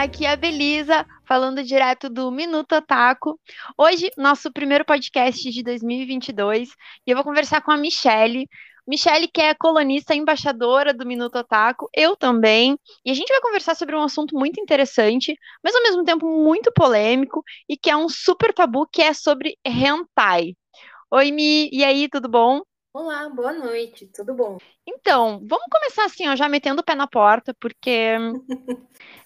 Aqui 0.00 0.24
é 0.24 0.30
a 0.30 0.36
Belisa, 0.36 1.06
falando 1.28 1.62
direto 1.62 2.08
do 2.08 2.30
Minuto 2.30 2.74
Otaku. 2.74 3.38
Hoje, 3.76 4.10
nosso 4.16 4.50
primeiro 4.50 4.82
podcast 4.82 5.50
de 5.50 5.62
2022, 5.62 6.70
e 7.06 7.10
eu 7.10 7.16
vou 7.16 7.22
conversar 7.22 7.60
com 7.60 7.70
a 7.70 7.76
Michelle. 7.76 8.48
Michelle, 8.88 9.28
que 9.28 9.42
é 9.42 9.52
colunista 9.52 10.14
embaixadora 10.14 10.94
do 10.94 11.04
Minuto 11.04 11.36
Otaku, 11.36 11.86
eu 11.94 12.16
também. 12.16 12.78
E 13.04 13.10
a 13.10 13.14
gente 13.14 13.28
vai 13.28 13.42
conversar 13.42 13.74
sobre 13.74 13.94
um 13.94 14.02
assunto 14.02 14.34
muito 14.34 14.58
interessante, 14.58 15.36
mas 15.62 15.76
ao 15.76 15.82
mesmo 15.82 16.02
tempo 16.02 16.26
muito 16.26 16.72
polêmico, 16.72 17.44
e 17.68 17.76
que 17.76 17.90
é 17.90 17.96
um 17.96 18.08
super 18.08 18.54
tabu, 18.54 18.86
que 18.90 19.02
é 19.02 19.12
sobre 19.12 19.58
hentai. 19.62 20.54
Oi, 21.10 21.30
Mi, 21.30 21.68
e 21.70 21.84
aí, 21.84 22.08
tudo 22.08 22.26
bom? 22.26 22.62
Olá, 22.92 23.28
boa 23.28 23.52
noite, 23.52 24.08
tudo 24.08 24.34
bom? 24.34 24.58
Então, 24.84 25.38
vamos 25.46 25.66
começar 25.70 26.06
assim, 26.06 26.26
ó, 26.28 26.34
já 26.34 26.48
metendo 26.48 26.80
o 26.80 26.84
pé 26.84 26.96
na 26.96 27.06
porta, 27.06 27.54
porque 27.60 28.16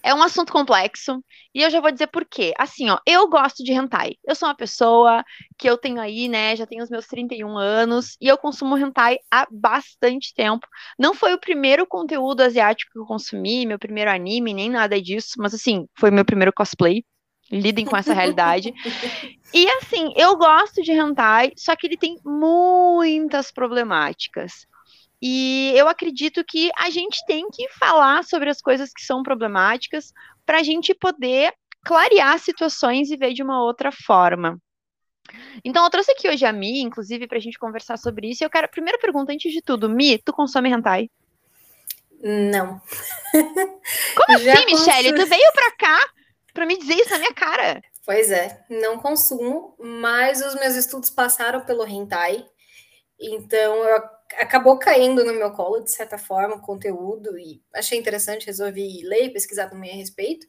é 0.03 0.15
um 0.15 0.23
assunto 0.23 0.53
complexo, 0.53 1.25
e 1.55 1.63
eu 1.63 1.71
já 1.71 1.81
vou 1.81 1.91
dizer 1.91 2.09
por 2.09 2.27
quê. 2.27 2.53
Assim, 2.59 2.91
ó, 2.91 2.99
eu 3.07 3.27
gosto 3.27 3.65
de 3.65 3.73
hentai. 3.73 4.17
Eu 4.23 4.35
sou 4.35 4.49
uma 4.49 4.55
pessoa 4.55 5.25
que 5.57 5.69
eu 5.69 5.79
tenho 5.79 5.99
aí, 5.99 6.29
né, 6.29 6.55
já 6.55 6.67
tenho 6.67 6.85
os 6.85 6.91
meus 6.91 7.07
31 7.07 7.57
anos, 7.57 8.19
e 8.21 8.29
eu 8.29 8.37
consumo 8.37 8.77
hentai 8.77 9.17
há 9.31 9.47
bastante 9.51 10.35
tempo. 10.35 10.67
Não 10.99 11.15
foi 11.15 11.33
o 11.33 11.41
primeiro 11.41 11.87
conteúdo 11.87 12.43
asiático 12.43 12.93
que 12.93 12.99
eu 12.99 13.07
consumi, 13.07 13.65
meu 13.65 13.79
primeiro 13.79 14.11
anime, 14.11 14.53
nem 14.53 14.69
nada 14.69 15.01
disso, 15.01 15.37
mas 15.39 15.55
assim, 15.55 15.87
foi 15.99 16.11
meu 16.11 16.25
primeiro 16.25 16.53
cosplay 16.53 17.03
lidem 17.51 17.85
com 17.85 17.97
essa 17.97 18.13
realidade. 18.13 18.73
e 19.53 19.69
assim, 19.69 20.13
eu 20.17 20.37
gosto 20.37 20.83
de 20.83 20.93
hentai, 20.93 21.53
só 21.57 21.77
que 21.77 21.87
ele 21.87 21.97
tem 21.97 22.19
muitas 22.25 23.51
problemáticas. 23.51 24.67
E 25.21 25.73
eu 25.75 25.89
acredito 25.89 26.45
que 26.45 26.71
a 26.77 26.91
gente 26.91 27.25
tem 27.27 27.49
que 27.51 27.69
falar 27.71 28.25
sobre 28.25 28.51
as 28.51 28.61
coisas 28.61 28.93
que 28.93 29.03
são 29.03 29.23
problemáticas 29.23 30.13
para 30.45 30.59
a 30.59 30.63
gente 30.63 30.95
poder 30.95 31.53
clarear 31.85 32.39
situações 32.39 33.11
e 33.11 33.17
ver 33.17 33.33
de 33.33 33.43
uma 33.43 33.63
outra 33.63 33.91
forma. 33.91 34.59
Então, 35.65 35.83
eu 35.85 35.91
trouxe 35.91 36.13
aqui 36.13 36.29
hoje 36.29 36.45
a 36.45 36.53
Mi, 36.53 36.81
inclusive, 36.81 37.27
para 37.27 37.39
a 37.39 37.41
gente 37.41 37.59
conversar 37.59 37.97
sobre 37.97 38.29
isso. 38.29 38.43
E 38.43 38.45
eu 38.45 38.51
quero, 38.51 38.69
primeira 38.69 38.99
pergunta, 38.99 39.33
antes 39.33 39.51
de 39.53 39.63
tudo, 39.63 39.89
Mi, 39.89 40.19
tu 40.19 40.33
consome 40.33 40.71
hentai? 40.71 41.09
Não. 42.23 42.81
Como 44.17 44.39
Já 44.39 44.55
assim, 44.55 44.67
Michelle? 44.67 45.15
Tu 45.15 45.27
veio 45.27 45.53
para 45.53 45.77
cá 45.77 46.11
para 46.55 46.65
me 46.65 46.79
dizer 46.79 46.95
isso 46.95 47.11
na 47.11 47.19
minha 47.19 47.35
cara. 47.35 47.83
Pois 48.07 48.31
é, 48.31 48.65
não 48.71 48.99
consumo, 48.99 49.75
mas 49.79 50.41
os 50.41 50.55
meus 50.55 50.77
estudos 50.77 51.11
passaram 51.11 51.65
pelo 51.65 51.87
hentai, 51.87 52.47
então 53.19 53.77
eu, 53.85 53.97
acabou 54.39 54.79
caindo 54.79 55.25
no 55.25 55.33
meu 55.33 55.51
colo, 55.53 55.81
de 55.81 55.91
certa 55.91 56.17
forma, 56.17 56.57
o 56.57 56.61
conteúdo, 56.61 57.39
e 57.39 57.63
achei 57.75 57.99
interessante, 57.99 58.47
resolvi 58.47 59.03
ler 59.05 59.27
e 59.27 59.33
pesquisar 59.33 59.69
também 59.69 59.91
a 59.91 59.97
respeito. 59.97 60.47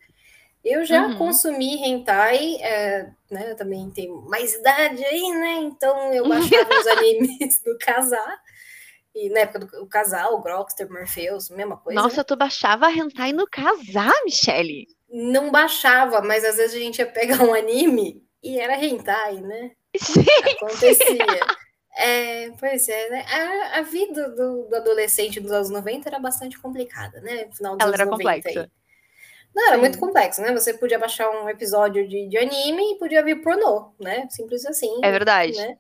Eu 0.64 0.84
já 0.84 1.08
uhum. 1.08 1.18
consumi 1.18 1.76
hentai, 1.76 2.56
é, 2.62 3.12
né, 3.32 3.52
eu 3.52 3.56
também 3.56 3.90
tenho 3.92 4.22
mais 4.24 4.54
idade 4.54 5.04
aí, 5.06 5.30
né, 5.32 5.54
então 5.62 6.14
eu 6.14 6.28
baixava 6.30 6.80
os 6.80 6.88
animes 6.88 7.62
do 7.64 7.78
casar, 7.80 8.38
e 9.14 9.30
na 9.30 9.42
época 9.42 9.60
do 9.60 9.88
casal, 9.88 10.34
o 10.34 10.42
Grokster, 10.42 10.92
Morpheus, 10.92 11.50
mesma 11.50 11.78
coisa. 11.78 12.02
Nossa, 12.02 12.18
né? 12.18 12.24
tu 12.26 12.36
baixava 12.36 12.92
hentai 12.92 13.32
no 13.32 13.48
casar, 13.48 14.12
Michele? 14.26 14.88
Não 15.10 15.52
baixava, 15.52 16.22
mas 16.22 16.44
às 16.44 16.58
vezes 16.58 16.76
a 16.76 16.80
gente 16.80 17.00
ia 17.00 17.06
pegar 17.06 17.44
um 17.44 17.54
anime 17.54 18.24
e 18.44 18.60
era 18.60 18.84
hentai, 18.84 19.42
né? 19.42 19.72
Acontecia. 20.58 21.26
É, 21.98 22.52
pois 22.60 22.90
é, 22.90 23.10
né? 23.10 23.26
A, 23.28 23.80
a 23.80 23.82
vida 23.82 24.30
do, 24.32 24.68
do, 24.68 24.76
adolescente 24.76 25.40
dos 25.40 25.52
anos 25.52 25.70
90 25.70 26.10
era 26.10 26.20
bastante 26.20 26.60
complicada, 26.60 27.22
né? 27.22 27.50
Final 27.56 27.78
dos 27.78 27.86
Ela 27.86 27.96
era 27.96 28.08
complexa. 28.08 28.50
Aí. 28.50 28.68
Não, 29.56 29.68
era 29.68 29.76
Sim. 29.76 29.82
muito 29.82 29.98
complexo, 29.98 30.42
né? 30.42 30.52
Você 30.52 30.74
podia 30.74 31.00
baixar 31.00 31.30
um 31.30 31.48
episódio 31.48 32.06
de, 32.06 32.28
de 32.28 32.38
anime 32.38 32.92
e 32.92 33.00
podia 33.00 33.24
vir 33.24 33.42
pornô, 33.42 33.96
né? 33.98 34.28
Simples 34.30 34.66
assim. 34.66 35.00
É 35.02 35.10
verdade. 35.10 35.56
Né? 35.56 35.78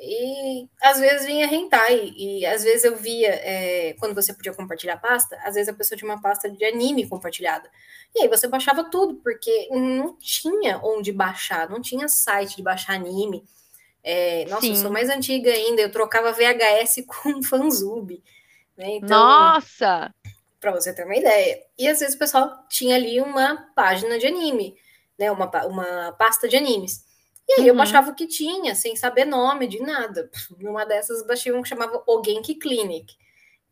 E 0.00 0.68
às 0.80 1.00
vezes 1.00 1.26
vinha 1.26 1.46
hentai, 1.46 2.12
e 2.16 2.46
às 2.46 2.62
vezes 2.62 2.84
eu 2.84 2.96
via, 2.96 3.30
é, 3.30 3.94
quando 3.94 4.14
você 4.14 4.32
podia 4.32 4.54
compartilhar 4.54 4.96
pasta, 4.96 5.36
às 5.42 5.56
vezes 5.56 5.68
a 5.68 5.72
pessoa 5.72 5.98
tinha 5.98 6.08
uma 6.08 6.22
pasta 6.22 6.48
de 6.48 6.64
anime 6.64 7.08
compartilhada. 7.08 7.68
E 8.14 8.22
aí 8.22 8.28
você 8.28 8.46
baixava 8.46 8.84
tudo, 8.84 9.16
porque 9.16 9.68
não 9.72 10.16
tinha 10.18 10.80
onde 10.84 11.10
baixar, 11.10 11.68
não 11.68 11.80
tinha 11.80 12.08
site 12.08 12.56
de 12.56 12.62
baixar 12.62 12.94
anime. 12.94 13.44
É, 14.04 14.44
nossa, 14.48 14.62
Sim. 14.62 14.70
eu 14.70 14.76
sou 14.76 14.90
mais 14.90 15.10
antiga 15.10 15.50
ainda, 15.50 15.82
eu 15.82 15.90
trocava 15.90 16.32
VHS 16.32 17.04
com 17.06 17.42
fanzube. 17.42 18.22
Né? 18.76 18.96
Então, 18.96 19.18
nossa! 19.18 20.14
Pra 20.60 20.70
você 20.70 20.92
ter 20.94 21.04
uma 21.04 21.16
ideia. 21.16 21.60
E 21.76 21.88
às 21.88 21.98
vezes 21.98 22.14
o 22.14 22.18
pessoal 22.18 22.64
tinha 22.68 22.94
ali 22.94 23.20
uma 23.20 23.68
página 23.74 24.16
de 24.18 24.26
anime, 24.26 24.76
né? 25.18 25.30
Uma, 25.30 25.46
uma 25.66 26.12
pasta 26.12 26.48
de 26.48 26.56
animes. 26.56 27.04
E 27.48 27.52
aí 27.54 27.60
uhum. 27.62 27.66
eu 27.68 27.74
baixava 27.76 28.10
o 28.10 28.14
que 28.14 28.26
tinha, 28.26 28.74
sem 28.74 28.94
saber 28.94 29.24
nome 29.24 29.66
de 29.66 29.80
nada. 29.80 30.30
Numa 30.58 30.84
dessas, 30.84 31.26
baixei 31.26 31.52
um 31.52 31.62
que 31.62 31.68
chamava 31.68 32.02
O 32.06 32.22
Genki 32.22 32.54
Clinic. 32.56 33.16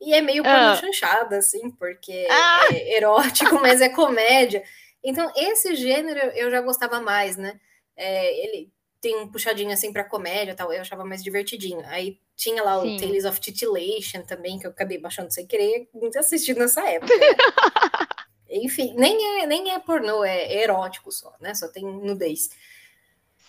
E 0.00 0.14
é 0.14 0.20
meio 0.20 0.42
ah. 0.46 0.76
chanchada, 0.76 1.38
assim, 1.38 1.70
porque 1.70 2.26
ah. 2.30 2.68
é 2.70 2.96
erótico, 2.96 3.54
mas 3.60 3.80
é 3.80 3.88
comédia. 3.88 4.62
Então, 5.04 5.30
esse 5.36 5.74
gênero 5.74 6.18
eu 6.34 6.50
já 6.50 6.60
gostava 6.60 7.00
mais, 7.00 7.36
né? 7.36 7.60
É, 7.96 8.44
ele 8.44 8.70
tem 9.00 9.16
um 9.16 9.28
puxadinho 9.28 9.72
assim 9.72 9.92
para 9.92 10.04
comédia 10.04 10.54
tal, 10.54 10.72
eu 10.72 10.80
achava 10.80 11.04
mais 11.04 11.22
divertidinho. 11.22 11.82
Aí 11.86 12.18
tinha 12.34 12.62
lá 12.62 12.80
Sim. 12.80 12.96
o 12.96 13.00
Tales 13.00 13.24
of 13.24 13.40
Titillation 13.40 14.22
também, 14.22 14.58
que 14.58 14.66
eu 14.66 14.70
acabei 14.70 14.98
baixando 14.98 15.32
sem 15.32 15.46
querer, 15.46 15.88
muito 15.94 16.18
assistindo 16.18 16.58
nessa 16.58 16.86
época. 16.88 17.12
Enfim, 18.50 18.94
nem 18.96 19.42
é, 19.42 19.46
nem 19.46 19.72
é 19.72 19.78
pornô, 19.78 20.24
é 20.24 20.62
erótico 20.62 21.12
só, 21.12 21.34
né? 21.40 21.54
Só 21.54 21.68
tem 21.68 21.84
nudez. 21.84 22.50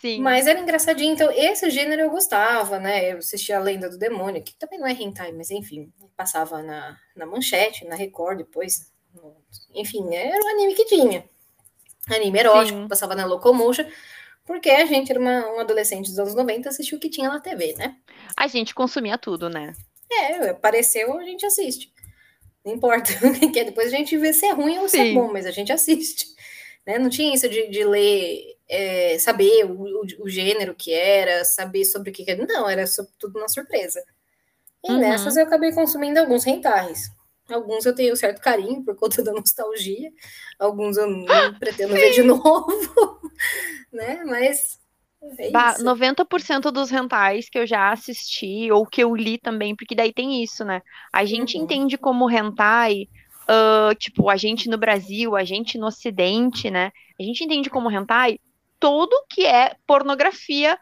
Sim. 0.02 0.22
Mas 0.22 0.46
era 0.46 0.60
engraçadinho. 0.60 1.14
Então, 1.14 1.32
esse 1.32 1.70
gênero 1.70 2.04
eu 2.04 2.10
gostava, 2.10 2.80
né? 2.80 3.14
Eu 3.14 3.18
assistia 3.18 3.58
A 3.58 3.62
Lenda 3.62 3.90
do 3.90 3.98
Demônio, 3.98 4.44
que 4.44 4.56
também 4.56 4.80
não 4.80 4.88
é 4.88 4.94
hentai, 4.94 5.32
mas 5.32 5.50
enfim, 5.50 5.92
passava 6.16 6.62
na, 6.62 6.98
na 7.16 7.26
manchete, 7.26 7.86
na 7.86 7.96
Record 7.96 8.38
depois. 8.38 8.92
No, 9.14 9.36
enfim, 9.74 10.14
era 10.14 10.44
o 10.44 10.48
anime 10.50 10.76
que 10.76 10.86
tinha. 10.86 11.28
Anime 12.10 12.40
erótico, 12.40 12.80
Sim. 12.80 12.88
passava 12.88 13.16
na 13.16 13.26
Locomotion, 13.26 13.86
porque 14.46 14.70
a 14.70 14.86
gente 14.86 15.12
era 15.12 15.20
uma, 15.20 15.56
um 15.56 15.60
adolescente 15.60 16.08
dos 16.08 16.20
anos 16.20 16.36
90, 16.36 16.70
assistiu 16.70 16.98
o 16.98 17.02
que 17.02 17.10
tinha 17.10 17.28
na 17.28 17.40
TV, 17.40 17.74
né? 17.74 17.98
A 18.36 18.48
gente 18.48 18.74
consumia 18.74 19.18
tudo, 19.18 19.50
né? 19.50 19.74
É, 20.10 20.50
apareceu, 20.50 21.18
a 21.18 21.24
gente 21.24 21.46
assiste. 21.46 21.92
Não 22.64 22.74
importa, 22.74 23.12
que 23.52 23.64
depois 23.64 23.88
a 23.88 23.98
gente 23.98 24.16
vê 24.18 24.32
se 24.32 24.46
é 24.46 24.52
ruim 24.52 24.78
ou 24.78 24.88
se 24.88 25.00
é 25.00 25.14
bom, 25.14 25.32
mas 25.32 25.46
a 25.46 25.52
gente 25.52 25.72
assiste. 25.72 26.28
Né? 26.86 26.98
Não 26.98 27.10
tinha 27.10 27.34
isso 27.34 27.50
de, 27.50 27.68
de 27.68 27.84
ler 27.84 28.57
é, 28.70 29.18
saber 29.20 29.66
o, 29.66 29.72
o, 29.72 30.06
o, 30.20 30.30
gênero 30.30 30.76
que 30.76 30.94
era, 30.94 31.46
saber 31.46 31.86
sobre 31.86 32.10
o 32.10 32.14
que 32.14 32.30
era. 32.30 32.46
Não, 32.46 32.70
era 32.70 32.84
tudo 33.18 33.40
uma 33.40 33.48
surpresa. 33.48 34.04
E 34.84 34.92
uhum. 34.92 35.00
nessas 35.00 35.38
eu 35.38 35.46
acabei 35.46 35.72
consumindo 35.72 36.20
alguns 36.20 36.44
rentais. 36.44 37.10
Alguns 37.50 37.86
eu 37.86 37.96
tenho 37.96 38.16
certo 38.16 38.42
carinho 38.42 38.84
por 38.84 38.96
conta 38.96 39.22
da 39.24 39.32
nostalgia, 39.32 40.12
alguns 40.60 40.98
eu 40.98 41.10
não 41.10 41.54
pretendo 41.60 41.94
ver 41.94 42.12
de 42.12 42.24
novo, 42.24 43.32
né? 43.92 44.22
Mas 44.26 44.80
é 45.40 45.50
bah, 45.50 45.76
90% 45.80 46.72
dos 46.72 46.90
rentais 46.90 47.50
que 47.50 47.58
eu 47.58 47.66
já 47.66 47.92
assisti, 47.92 48.72
ou 48.72 48.86
que 48.86 49.02
eu 49.02 49.16
li 49.16 49.38
também, 49.38 49.76
porque 49.76 49.96
daí 49.96 50.14
tem 50.14 50.44
isso, 50.44 50.64
né? 50.66 50.82
A 51.12 51.26
gente 51.26 51.58
uhum. 51.58 51.64
entende 51.64 51.98
como 51.98 52.28
rentai, 52.28 53.08
uh, 53.44 53.96
tipo, 53.96 54.30
a 54.30 54.36
gente 54.36 54.70
no 54.70 54.78
Brasil, 54.78 55.36
a 55.36 55.44
gente 55.44 55.78
no 55.78 55.88
Ocidente, 55.88 56.70
né? 56.70 56.92
A 57.20 57.24
gente 57.24 57.44
entende 57.44 57.70
como 57.70 57.90
hentai 57.90 58.40
tudo 58.80 59.16
que 59.30 59.46
é 59.46 59.76
pornografia 59.86 60.78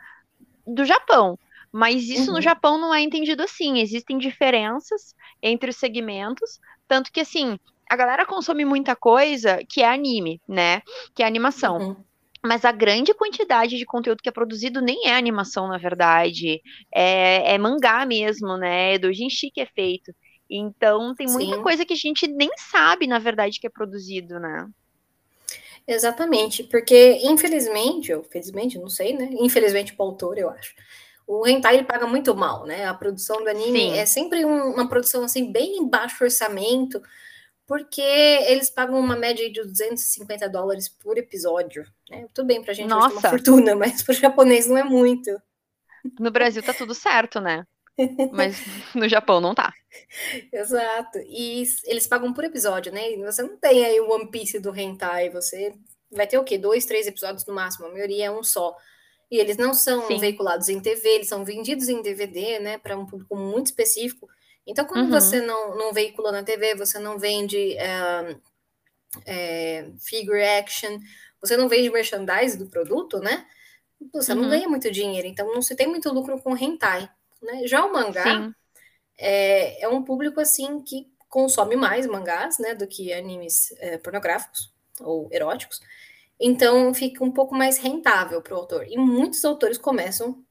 do 0.66 0.86
Japão. 0.86 1.38
Mas 1.72 2.10
isso 2.10 2.30
uhum. 2.30 2.38
no 2.38 2.42
Japão 2.42 2.78
não 2.78 2.94
é 2.94 3.02
entendido 3.02 3.44
assim. 3.44 3.80
Existem 3.80 4.18
diferenças 4.18 5.14
entre 5.42 5.70
os 5.70 5.76
segmentos, 5.76 6.60
tanto 6.88 7.12
que 7.12 7.20
assim, 7.20 7.60
a 7.90 7.96
galera 7.96 8.26
consome 8.26 8.64
muita 8.64 8.96
coisa 8.96 9.60
que 9.70 9.82
é 9.82 9.90
anime, 9.90 10.42
né? 10.48 10.82
Que 11.14 11.22
é 11.22 11.26
animação. 11.26 11.78
Uhum. 11.78 11.96
Mas 12.46 12.64
a 12.64 12.72
grande 12.72 13.14
quantidade 13.14 13.78
de 13.78 13.86
conteúdo 13.86 14.22
que 14.22 14.30
é 14.30 14.32
produzido 14.32 14.80
nem 14.80 15.08
é 15.08 15.16
animação, 15.16 15.68
na 15.68 15.78
verdade. 15.78 16.62
É, 16.94 17.56
é 17.56 17.58
mangá 17.58 18.06
mesmo, 18.06 18.56
né? 18.56 18.94
É 18.94 18.98
do 19.00 19.12
Jinshi 19.12 19.52
que 19.52 19.62
é 19.62 19.66
feito. 19.66 20.14
Então 20.50 21.14
tem 21.16 21.28
muita 21.28 21.56
Sim. 21.56 21.64
coisa 21.64 21.86
que 21.86 21.94
a 21.94 21.98
gente 21.98 22.28
nem 22.28 22.50
sabe, 22.58 23.08
na 23.08 23.18
verdade, 23.18 23.60
que 23.60 23.68
é 23.68 23.70
produzido, 23.70 24.40
né? 24.40 24.68
Exatamente, 25.88 26.64
porque 26.64 27.20
infelizmente, 27.24 28.14
ou 28.14 28.24
felizmente, 28.24 28.80
não 28.80 28.90
sei, 28.90 29.16
né? 29.16 29.30
Infelizmente 29.34 29.94
para 29.94 30.04
o 30.04 30.10
autor, 30.10 30.38
eu 30.38 30.50
acho. 30.50 30.74
O 31.28 31.48
hentai 31.48 31.76
ele 31.76 31.86
paga 31.86 32.08
muito 32.08 32.36
mal, 32.36 32.66
né? 32.66 32.86
A 32.86 32.94
produção 32.94 33.44
do 33.44 33.50
anime 33.50 33.80
Sim. 33.80 33.98
é 33.98 34.06
sempre 34.06 34.46
um, 34.46 34.74
uma 34.74 34.88
produção 34.88 35.24
assim 35.24 35.52
bem 35.52 35.88
baixo 35.88 36.24
orçamento, 36.24 37.02
porque 37.68 38.02
eles 38.02 38.70
pagam 38.70 39.00
uma 39.00 39.16
média 39.16 39.50
de 39.52 39.62
250 39.62 40.48
dólares 40.50 40.88
por 40.90 41.18
episódio, 41.18 41.86
né? 42.10 42.28
Tudo 42.34 42.48
bem 42.48 42.64
pra 42.64 42.74
gente 42.74 42.86
é 42.86 42.90
Nossa. 42.90 43.14
uma 43.14 43.22
fortuna, 43.22 43.74
mas 43.76 44.02
pro 44.02 44.14
japonês 44.14 44.68
não 44.68 44.78
é 44.78 44.84
muito. 44.84 45.32
No 46.20 46.32
Brasil 46.32 46.62
tá 46.62 46.74
tudo 46.74 46.94
certo, 46.94 47.40
né? 47.40 47.66
Mas 48.32 48.58
no 48.94 49.08
Japão 49.08 49.40
não 49.40 49.56
tá. 49.56 49.74
Exato. 50.52 51.20
E 51.20 51.64
eles 51.86 52.08
pagam 52.08 52.34
por 52.34 52.44
episódio, 52.44 52.92
né? 52.92 53.14
E 53.14 53.18
você 53.18 53.42
não 53.42 53.58
tem 53.58 53.86
aí 53.86 54.00
o 54.00 54.10
One 54.10 54.30
Piece 54.30 54.60
do 54.60 54.76
Hentai, 54.76 55.30
você 55.30 55.74
vai 56.12 56.28
ter 56.28 56.38
o 56.38 56.44
quê? 56.44 56.58
Dois, 56.58 56.86
três 56.86 57.08
episódios 57.08 57.46
no 57.46 57.54
máximo, 57.54 57.88
a 57.88 57.92
maioria 57.92 58.26
é 58.26 58.32
um 58.32 58.44
só. 58.44 58.76
E 59.30 59.38
eles 59.38 59.58
não 59.58 59.74
são 59.74 60.08
Sim. 60.08 60.20
veiculados 60.20 60.70
em 60.70 60.80
TV, 60.80 61.10
eles 61.10 61.28
são 61.28 61.44
vendidos 61.44 61.90
em 61.90 62.02
DVD, 62.02 62.60
né, 62.60 62.78
para 62.78 62.98
um 62.98 63.06
público 63.06 63.36
muito 63.36 63.68
específico. 63.68 64.28
Então, 64.68 64.86
quando 64.86 65.06
uhum. 65.06 65.12
você 65.12 65.42
não, 65.42 65.76
não 65.76 65.94
veicula 65.94 66.32
na 66.32 66.44
TV, 66.44 66.76
você 66.76 67.00
não 67.00 67.20
vende 67.20 67.78
é, 67.78 68.38
é, 69.26 69.92
figure 70.00 70.44
action, 70.44 71.00
você 71.40 71.56
não 71.56 71.68
vende 71.68 71.90
merchandise 71.90 72.58
do 72.58 72.68
produto, 72.68 73.20
né? 73.20 73.46
Você 74.14 74.34
uhum. 74.34 74.42
não 74.42 74.50
ganha 74.50 74.68
muito 74.68 74.92
dinheiro, 74.92 75.28
então 75.28 75.54
não 75.54 75.62
se 75.62 75.76
tem 75.76 75.88
muito 75.88 76.12
lucro 76.12 76.42
com 76.42 76.58
hentai. 76.58 77.10
Né? 77.46 77.68
Já 77.68 77.86
o 77.86 77.94
mangá 77.94 78.52
é, 79.18 79.84
é, 79.84 79.88
um 79.88 80.04
público 80.04 80.40
assim 80.40 80.82
que 80.82 81.08
consome 81.30 81.76
mais 81.76 82.06
mangás 82.06 82.58
né, 82.60 82.76
do 82.76 82.88
que 82.88 83.14
animes 83.14 83.74
é, 83.80 83.98
pornográficos 83.98 84.74
ou 85.00 85.30
eróticos. 85.32 85.82
Então 86.40 86.94
fica 86.94 87.24
um 87.24 87.32
pouco 87.32 87.56
mais 87.56 87.78
rentável 87.78 88.42
para 88.42 88.54
o 88.54 88.58
autor. 88.58 88.86
E 88.88 88.98
muitos 88.98 89.44
autores 89.46 89.78
começam 89.78 90.45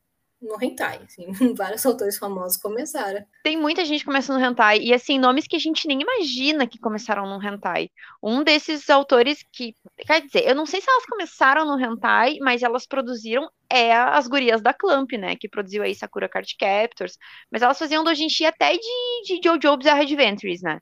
no 0.44 0.62
hentai. 0.62 1.00
Assim, 1.04 1.26
vários 1.54 1.84
autores 1.84 2.18
famosos 2.18 2.56
começaram. 2.56 3.24
Tem 3.42 3.56
muita 3.56 3.84
gente 3.84 4.04
começando 4.04 4.38
no 4.38 4.46
hentai 4.46 4.78
e 4.78 4.92
assim 4.92 5.18
nomes 5.18 5.46
que 5.46 5.56
a 5.56 5.58
gente 5.58 5.88
nem 5.88 6.00
imagina 6.00 6.66
que 6.66 6.78
começaram 6.78 7.26
no 7.26 7.42
hentai. 7.42 7.90
Um 8.22 8.44
desses 8.44 8.88
autores 8.90 9.44
que, 9.52 9.74
quer 9.98 10.22
dizer, 10.22 10.46
eu 10.46 10.54
não 10.54 10.66
sei 10.66 10.80
se 10.80 10.90
elas 10.90 11.06
começaram 11.06 11.64
no 11.64 11.82
hentai, 11.82 12.38
mas 12.40 12.62
elas 12.62 12.86
produziram 12.86 13.48
é 13.70 13.92
as 13.92 14.28
gurias 14.28 14.62
da 14.62 14.72
Clamp, 14.72 15.12
né, 15.12 15.34
que 15.36 15.48
produziu 15.48 15.82
aí 15.82 15.94
Sakura 15.94 16.28
Card 16.28 16.54
Captors, 16.56 17.16
mas 17.50 17.62
elas 17.62 17.78
faziam 17.78 18.04
dojinshi 18.04 18.44
até 18.44 18.72
de, 18.72 19.22
de 19.24 19.40
JoJo 19.42 19.76
Bizarre 19.78 20.02
Adventures, 20.02 20.62
né? 20.62 20.78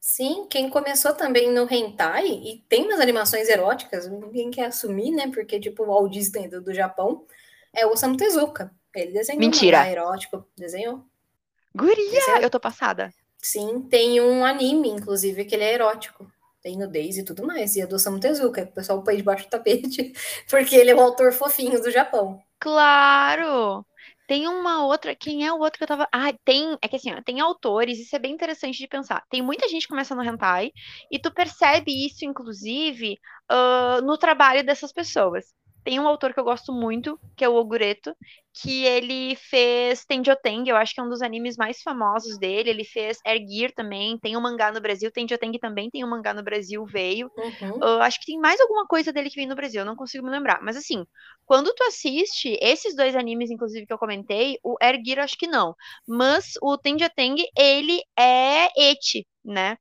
Sim, 0.00 0.46
quem 0.48 0.70
começou 0.70 1.12
também 1.12 1.52
no 1.52 1.66
hentai 1.70 2.26
e 2.28 2.64
tem 2.68 2.84
umas 2.84 3.00
animações 3.00 3.48
eróticas, 3.48 4.08
ninguém 4.08 4.50
quer 4.50 4.66
assumir, 4.66 5.10
né? 5.10 5.30
Porque 5.32 5.58
tipo 5.58 5.82
o 5.82 5.86
Walt 5.86 6.12
Disney 6.12 6.48
do, 6.48 6.62
do 6.62 6.72
Japão 6.72 7.26
é 7.74 7.84
o 7.84 7.90
Osamu 7.90 8.16
Tezuka. 8.16 8.72
Ele 8.94 9.12
desenhou 9.12 9.40
Mentira. 9.40 9.82
um 9.82 9.86
erótico, 9.86 10.46
desenhou. 10.56 11.04
Guria, 11.74 12.10
desenhou. 12.10 12.40
eu 12.40 12.50
tô 12.50 12.58
passada. 12.58 13.12
Sim, 13.40 13.82
tem 13.82 14.20
um 14.20 14.44
anime, 14.44 14.88
inclusive, 14.88 15.44
que 15.44 15.54
ele 15.54 15.64
é 15.64 15.74
erótico. 15.74 16.30
Tem 16.60 16.76
nudez 16.76 17.16
e 17.16 17.24
tudo 17.24 17.46
mais. 17.46 17.76
E 17.76 17.80
é 17.80 17.86
do 17.86 17.94
Osamu 17.94 18.18
Tezuka, 18.18 18.64
que 18.64 18.72
o 18.72 18.74
pessoal 18.74 19.02
põe 19.02 19.16
debaixo 19.16 19.44
do 19.44 19.50
tapete, 19.50 20.12
porque 20.50 20.74
ele 20.74 20.90
é 20.90 20.94
o 20.94 21.00
autor 21.00 21.32
fofinho 21.32 21.80
do 21.80 21.90
Japão. 21.90 22.42
Claro! 22.58 23.86
Tem 24.26 24.46
uma 24.46 24.84
outra, 24.84 25.14
quem 25.16 25.46
é 25.46 25.52
o 25.52 25.58
outro 25.58 25.78
que 25.78 25.84
eu 25.84 25.88
tava. 25.88 26.06
Ah, 26.12 26.32
tem. 26.44 26.76
É 26.82 26.88
que 26.88 26.96
assim, 26.96 27.12
ó, 27.14 27.22
tem 27.22 27.40
autores, 27.40 27.98
isso 27.98 28.14
é 28.14 28.18
bem 28.18 28.34
interessante 28.34 28.76
de 28.76 28.86
pensar. 28.86 29.24
Tem 29.30 29.40
muita 29.40 29.68
gente 29.68 29.88
começando 29.88 30.18
no 30.18 30.24
hentai, 30.24 30.70
e 31.10 31.18
tu 31.18 31.32
percebe 31.32 32.06
isso, 32.06 32.26
inclusive, 32.26 33.18
uh, 33.50 34.02
no 34.04 34.18
trabalho 34.18 34.64
dessas 34.64 34.92
pessoas. 34.92 35.46
Tem 35.84 35.98
um 35.98 36.06
autor 36.06 36.34
que 36.34 36.40
eu 36.40 36.44
gosto 36.44 36.72
muito, 36.72 37.18
que 37.36 37.44
é 37.44 37.48
o 37.48 37.54
Ogureto, 37.54 38.14
que 38.52 38.84
ele 38.84 39.36
fez 39.36 40.04
Tenjoteng, 40.04 40.68
eu 40.68 40.76
acho 40.76 40.94
que 40.94 41.00
é 41.00 41.02
um 41.02 41.08
dos 41.08 41.22
animes 41.22 41.56
mais 41.56 41.80
famosos 41.80 42.38
dele. 42.38 42.70
Ele 42.70 42.84
fez 42.84 43.18
Gear 43.48 43.72
também, 43.72 44.18
tem 44.18 44.36
um 44.36 44.40
mangá 44.40 44.72
no 44.72 44.80
Brasil. 44.80 45.10
Tenjoteng 45.10 45.56
também 45.58 45.88
tem 45.90 46.04
um 46.04 46.08
mangá 46.08 46.34
no 46.34 46.42
Brasil, 46.42 46.84
veio. 46.84 47.30
Uhum. 47.36 47.78
Uh, 47.78 48.02
acho 48.02 48.20
que 48.20 48.26
tem 48.26 48.38
mais 48.38 48.60
alguma 48.60 48.86
coisa 48.86 49.12
dele 49.12 49.30
que 49.30 49.36
vem 49.36 49.46
no 49.46 49.54
Brasil, 49.54 49.80
eu 49.80 49.86
não 49.86 49.96
consigo 49.96 50.24
me 50.24 50.30
lembrar. 50.30 50.60
Mas 50.62 50.76
assim, 50.76 51.04
quando 51.46 51.72
tu 51.74 51.84
assiste 51.84 52.58
esses 52.60 52.96
dois 52.96 53.14
animes, 53.14 53.50
inclusive, 53.50 53.86
que 53.86 53.92
eu 53.92 53.98
comentei, 53.98 54.58
o 54.62 54.76
Gear 55.04 55.20
acho 55.20 55.38
que 55.38 55.46
não. 55.46 55.74
Mas 56.06 56.54
o 56.60 56.76
Tenjoteng, 56.76 57.36
ele 57.56 58.02
é 58.18 58.68
eti, 58.90 59.26
né? 59.44 59.76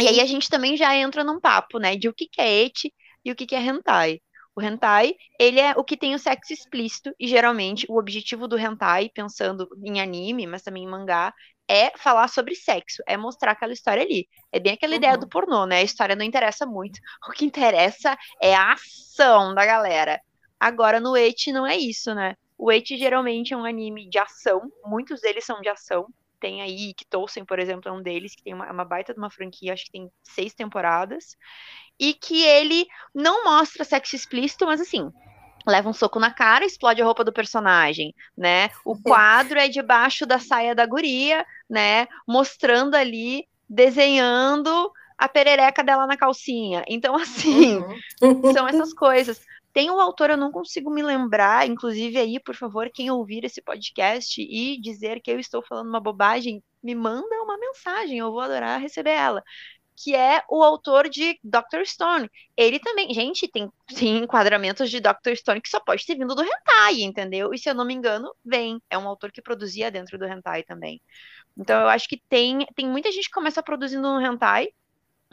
E 0.00 0.06
aí 0.06 0.20
a 0.20 0.26
gente 0.26 0.48
também 0.48 0.76
já 0.76 0.94
entra 0.96 1.24
num 1.24 1.40
papo, 1.40 1.78
né, 1.78 1.96
de 1.96 2.08
o 2.08 2.14
que, 2.14 2.28
que 2.28 2.40
é 2.40 2.64
eti 2.64 2.94
e 3.24 3.32
o 3.32 3.36
que, 3.36 3.46
que 3.46 3.54
é 3.54 3.60
hentai. 3.60 4.20
O 4.58 4.60
hentai, 4.60 5.14
ele 5.38 5.60
é 5.60 5.72
o 5.76 5.84
que 5.84 5.96
tem 5.96 6.16
o 6.16 6.18
sexo 6.18 6.52
explícito, 6.52 7.14
e 7.16 7.28
geralmente 7.28 7.86
o 7.88 7.96
objetivo 7.96 8.48
do 8.48 8.58
hentai, 8.58 9.08
pensando 9.08 9.68
em 9.84 10.00
anime, 10.00 10.48
mas 10.48 10.62
também 10.62 10.82
em 10.82 10.88
mangá, 10.88 11.32
é 11.68 11.96
falar 11.96 12.26
sobre 12.26 12.56
sexo, 12.56 13.00
é 13.06 13.16
mostrar 13.16 13.52
aquela 13.52 13.72
história 13.72 14.02
ali. 14.02 14.28
É 14.50 14.58
bem 14.58 14.72
aquela 14.72 14.94
uhum. 14.94 14.96
ideia 14.96 15.16
do 15.16 15.28
pornô, 15.28 15.64
né? 15.64 15.76
A 15.76 15.82
história 15.84 16.16
não 16.16 16.24
interessa 16.24 16.66
muito. 16.66 16.98
O 17.28 17.30
que 17.30 17.44
interessa 17.44 18.18
é 18.42 18.52
a 18.52 18.72
ação 18.72 19.54
da 19.54 19.64
galera. 19.64 20.20
Agora, 20.58 20.98
no 20.98 21.16
Eti 21.16 21.52
não 21.52 21.64
é 21.64 21.76
isso, 21.76 22.12
né? 22.12 22.34
O 22.58 22.72
Eti 22.72 22.98
geralmente 22.98 23.54
é 23.54 23.56
um 23.56 23.64
anime 23.64 24.10
de 24.10 24.18
ação, 24.18 24.62
muitos 24.84 25.20
deles 25.20 25.44
são 25.44 25.60
de 25.60 25.68
ação. 25.68 26.08
Tem 26.40 26.62
aí 26.62 26.94
que 26.94 27.04
Tolkien, 27.04 27.44
por 27.44 27.58
exemplo, 27.58 27.88
é 27.88 27.92
um 27.92 28.02
deles, 28.02 28.34
que 28.34 28.42
tem 28.42 28.54
uma, 28.54 28.70
uma 28.70 28.84
baita 28.84 29.12
de 29.12 29.18
uma 29.18 29.30
franquia, 29.30 29.72
acho 29.72 29.84
que 29.86 29.92
tem 29.92 30.10
seis 30.22 30.54
temporadas 30.54 31.36
e 31.98 32.14
que 32.14 32.44
ele 32.44 32.86
não 33.14 33.44
mostra 33.44 33.84
sexo 33.84 34.14
explícito, 34.14 34.64
mas 34.66 34.80
assim, 34.80 35.10
leva 35.66 35.88
um 35.88 35.92
soco 35.92 36.18
na 36.18 36.32
cara, 36.32 36.64
explode 36.64 37.02
a 37.02 37.04
roupa 37.04 37.24
do 37.24 37.32
personagem, 37.32 38.14
né? 38.36 38.70
O 38.84 39.00
quadro 39.00 39.58
é 39.58 39.68
debaixo 39.68 40.24
da 40.24 40.38
saia 40.38 40.74
da 40.74 40.86
guria, 40.86 41.44
né? 41.68 42.06
Mostrando 42.26 42.94
ali, 42.94 43.46
desenhando 43.68 44.90
a 45.16 45.28
perereca 45.28 45.82
dela 45.82 46.06
na 46.06 46.16
calcinha. 46.16 46.84
Então, 46.88 47.16
assim, 47.16 47.78
uhum. 48.22 48.52
são 48.52 48.68
essas 48.68 48.94
coisas. 48.94 49.40
Tem 49.78 49.92
um 49.92 50.00
autor, 50.00 50.30
eu 50.30 50.36
não 50.36 50.50
consigo 50.50 50.90
me 50.90 51.04
lembrar, 51.04 51.64
inclusive 51.68 52.18
aí, 52.18 52.40
por 52.40 52.56
favor, 52.56 52.90
quem 52.92 53.12
ouvir 53.12 53.44
esse 53.44 53.62
podcast 53.62 54.42
e 54.42 54.76
dizer 54.80 55.20
que 55.22 55.30
eu 55.30 55.38
estou 55.38 55.62
falando 55.62 55.86
uma 55.88 56.00
bobagem, 56.00 56.60
me 56.82 56.96
manda 56.96 57.40
uma 57.44 57.56
mensagem, 57.56 58.18
eu 58.18 58.32
vou 58.32 58.40
adorar 58.40 58.80
receber 58.80 59.12
ela 59.12 59.40
que 59.94 60.16
é 60.16 60.42
o 60.48 60.64
autor 60.64 61.08
de 61.08 61.38
Dr. 61.44 61.84
Stone. 61.84 62.28
Ele 62.56 62.80
também, 62.80 63.12
gente, 63.14 63.46
tem, 63.46 63.70
tem 63.94 64.18
enquadramentos 64.18 64.90
de 64.90 65.00
Dr. 65.00 65.36
Stone 65.36 65.60
que 65.60 65.68
só 65.68 65.78
pode 65.78 66.04
ter 66.04 66.16
vindo 66.16 66.34
do 66.34 66.42
hentai, 66.42 67.00
entendeu? 67.02 67.52
E 67.54 67.58
se 67.58 67.68
eu 67.68 67.74
não 67.74 67.84
me 67.84 67.94
engano, 67.94 68.32
vem. 68.44 68.80
É 68.88 68.98
um 68.98 69.08
autor 69.08 69.32
que 69.32 69.42
produzia 69.42 69.90
dentro 69.90 70.16
do 70.16 70.24
hentai 70.24 70.62
também. 70.62 71.00
Então 71.56 71.80
eu 71.82 71.88
acho 71.88 72.08
que 72.08 72.20
tem, 72.28 72.66
tem 72.76 72.88
muita 72.88 73.10
gente 73.10 73.26
que 73.26 73.34
começa 73.34 73.62
produzindo 73.62 74.02
no 74.02 74.20
hentai 74.20 74.68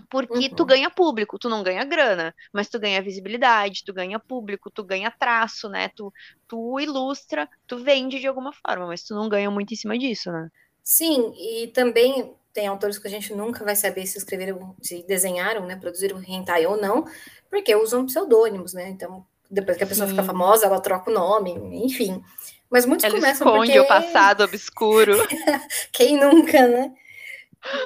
porque 0.10 0.48
uhum. 0.50 0.56
tu 0.56 0.66
ganha 0.66 0.90
público, 0.90 1.40
tu 1.40 1.50
não 1.50 1.64
ganha 1.64 1.84
grana, 1.84 2.34
mas 2.54 2.70
tu 2.70 2.80
ganha 2.80 3.02
visibilidade, 3.02 3.84
tu 3.84 3.94
ganha 3.94 4.20
público, 4.20 4.70
tu 4.70 4.84
ganha 4.84 5.12
traço, 5.12 5.70
né? 5.70 5.90
Tu, 5.96 6.12
tu 6.48 6.80
ilustra, 6.80 7.50
tu 7.68 7.78
vende 7.78 8.20
de 8.20 8.28
alguma 8.28 8.52
forma, 8.54 8.88
mas 8.88 9.04
tu 9.04 9.14
não 9.16 9.28
ganha 9.30 9.50
muito 9.50 9.74
em 9.74 9.78
cima 9.78 9.98
disso, 9.98 10.32
né? 10.32 10.50
Sim, 10.84 11.34
e 11.36 11.68
também 11.68 12.34
tem 12.54 12.68
autores 12.68 12.98
que 12.98 13.08
a 13.08 13.12
gente 13.12 13.34
nunca 13.34 13.66
vai 13.66 13.76
saber 13.76 14.06
se 14.06 14.18
escreveram, 14.18 14.76
se 14.82 15.04
desenharam, 15.04 15.66
né, 15.66 15.76
produziram 15.76 16.22
hentai 16.26 16.66
ou 16.66 16.78
não, 16.78 17.06
porque 17.50 17.76
usam 17.76 18.06
pseudônimos, 18.06 18.74
né? 18.74 18.90
Então, 18.90 19.26
depois 19.50 19.78
que 19.78 19.84
a 19.84 19.88
pessoa 19.88 20.08
Sim. 20.08 20.14
fica 20.14 20.24
famosa, 20.26 20.66
ela 20.66 20.80
troca 20.80 21.10
o 21.10 21.14
nome, 21.14 21.52
enfim. 21.84 22.24
Mas 22.70 22.86
muitos 22.86 23.04
ela 23.04 23.16
começam 23.16 23.48
esconde 23.48 23.74
porque... 23.74 23.80
o 23.80 23.88
passado 23.88 24.44
obscuro. 24.44 25.14
Quem 25.92 26.18
nunca, 26.18 26.68
né? 26.68 26.94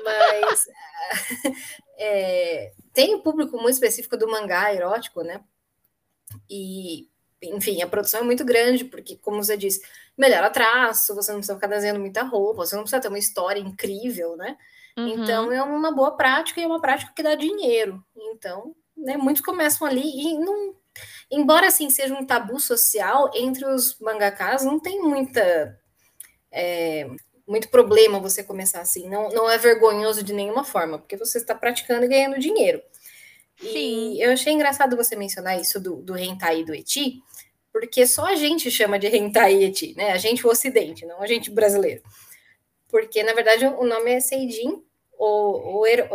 Mas 0.03 0.67
é, 1.99 2.71
tem 2.93 3.13
um 3.15 3.21
público 3.21 3.57
muito 3.57 3.73
específico 3.73 4.15
do 4.15 4.29
mangá 4.29 4.73
erótico, 4.73 5.21
né? 5.21 5.41
E, 6.49 7.09
enfim, 7.43 7.81
a 7.81 7.87
produção 7.87 8.21
é 8.21 8.23
muito 8.23 8.45
grande, 8.45 8.85
porque, 8.85 9.17
como 9.17 9.43
você 9.43 9.57
disse, 9.57 9.81
melhora 10.17 10.49
traço, 10.49 11.13
você 11.13 11.31
não 11.31 11.39
precisa 11.39 11.55
ficar 11.55 11.67
desenhando 11.67 11.99
muita 11.99 12.23
roupa, 12.23 12.65
você 12.65 12.75
não 12.75 12.83
precisa 12.83 13.01
ter 13.01 13.09
uma 13.09 13.19
história 13.19 13.59
incrível, 13.59 14.37
né? 14.37 14.57
Uhum. 14.97 15.07
Então 15.07 15.51
é 15.51 15.61
uma 15.61 15.91
boa 15.91 16.15
prática 16.15 16.59
e 16.59 16.63
é 16.63 16.67
uma 16.67 16.81
prática 16.81 17.11
que 17.13 17.23
dá 17.23 17.35
dinheiro. 17.35 18.03
Então, 18.15 18.75
né, 18.95 19.17
muitos 19.17 19.41
começam 19.41 19.85
ali 19.85 20.01
e 20.03 20.37
não. 20.37 20.75
Embora 21.31 21.67
assim 21.67 21.89
seja 21.89 22.13
um 22.13 22.25
tabu 22.25 22.59
social 22.59 23.29
entre 23.33 23.65
os 23.65 23.99
mangakas, 23.99 24.63
não 24.63 24.79
tem 24.79 25.01
muita. 25.01 25.79
É, 26.51 27.09
muito 27.49 27.67
problema 27.69 28.19
você 28.19 28.43
começar 28.43 28.79
assim. 28.79 29.09
Não, 29.09 29.29
não 29.29 29.49
é 29.49 29.57
vergonhoso 29.57 30.23
de 30.23 30.31
nenhuma 30.31 30.63
forma, 30.63 30.99
porque 30.99 31.17
você 31.17 31.39
está 31.39 31.55
praticando 31.55 32.05
e 32.05 32.07
ganhando 32.07 32.39
dinheiro. 32.39 32.81
Sim. 33.59 34.13
E 34.13 34.21
eu 34.21 34.31
achei 34.31 34.53
engraçado 34.53 34.95
você 34.95 35.15
mencionar 35.15 35.59
isso 35.59 35.79
do, 35.79 35.97
do 35.97 36.15
hentai 36.15 36.61
e 36.61 36.65
do 36.65 36.73
eti, 36.73 37.21
porque 37.73 38.05
só 38.05 38.27
a 38.27 38.35
gente 38.35 38.69
chama 38.69 38.99
de 38.99 39.07
hentai 39.07 39.73
né? 39.97 40.11
A 40.11 40.17
gente 40.17 40.45
o 40.45 40.49
ocidente, 40.49 41.05
não 41.05 41.21
a 41.21 41.27
gente 41.27 41.49
brasileiro. 41.49 42.03
Porque, 42.87 43.23
na 43.23 43.33
verdade, 43.33 43.65
o 43.65 43.83
nome 43.83 44.11
é 44.11 44.19
Seijin, 44.19 44.83
ou, 45.17 45.61
ou 45.61 45.87
ero, 45.87 46.07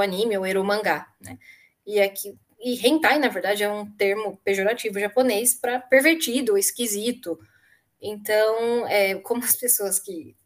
anime, 0.00 0.36
ou 0.36 0.44
ero 0.44 0.64
mangá, 0.64 1.06
né? 1.20 1.38
E 1.86 2.00
aqui 2.00 2.36
e 2.60 2.74
hentai, 2.74 3.20
na 3.20 3.28
verdade, 3.28 3.62
é 3.62 3.70
um 3.70 3.86
termo 3.92 4.36
pejorativo 4.42 4.98
japonês 4.98 5.54
para 5.54 5.78
pervertido, 5.78 6.58
esquisito. 6.58 7.38
Então, 8.00 8.86
é, 8.88 9.14
como 9.16 9.44
as 9.44 9.54
pessoas 9.54 10.00
que 10.00 10.36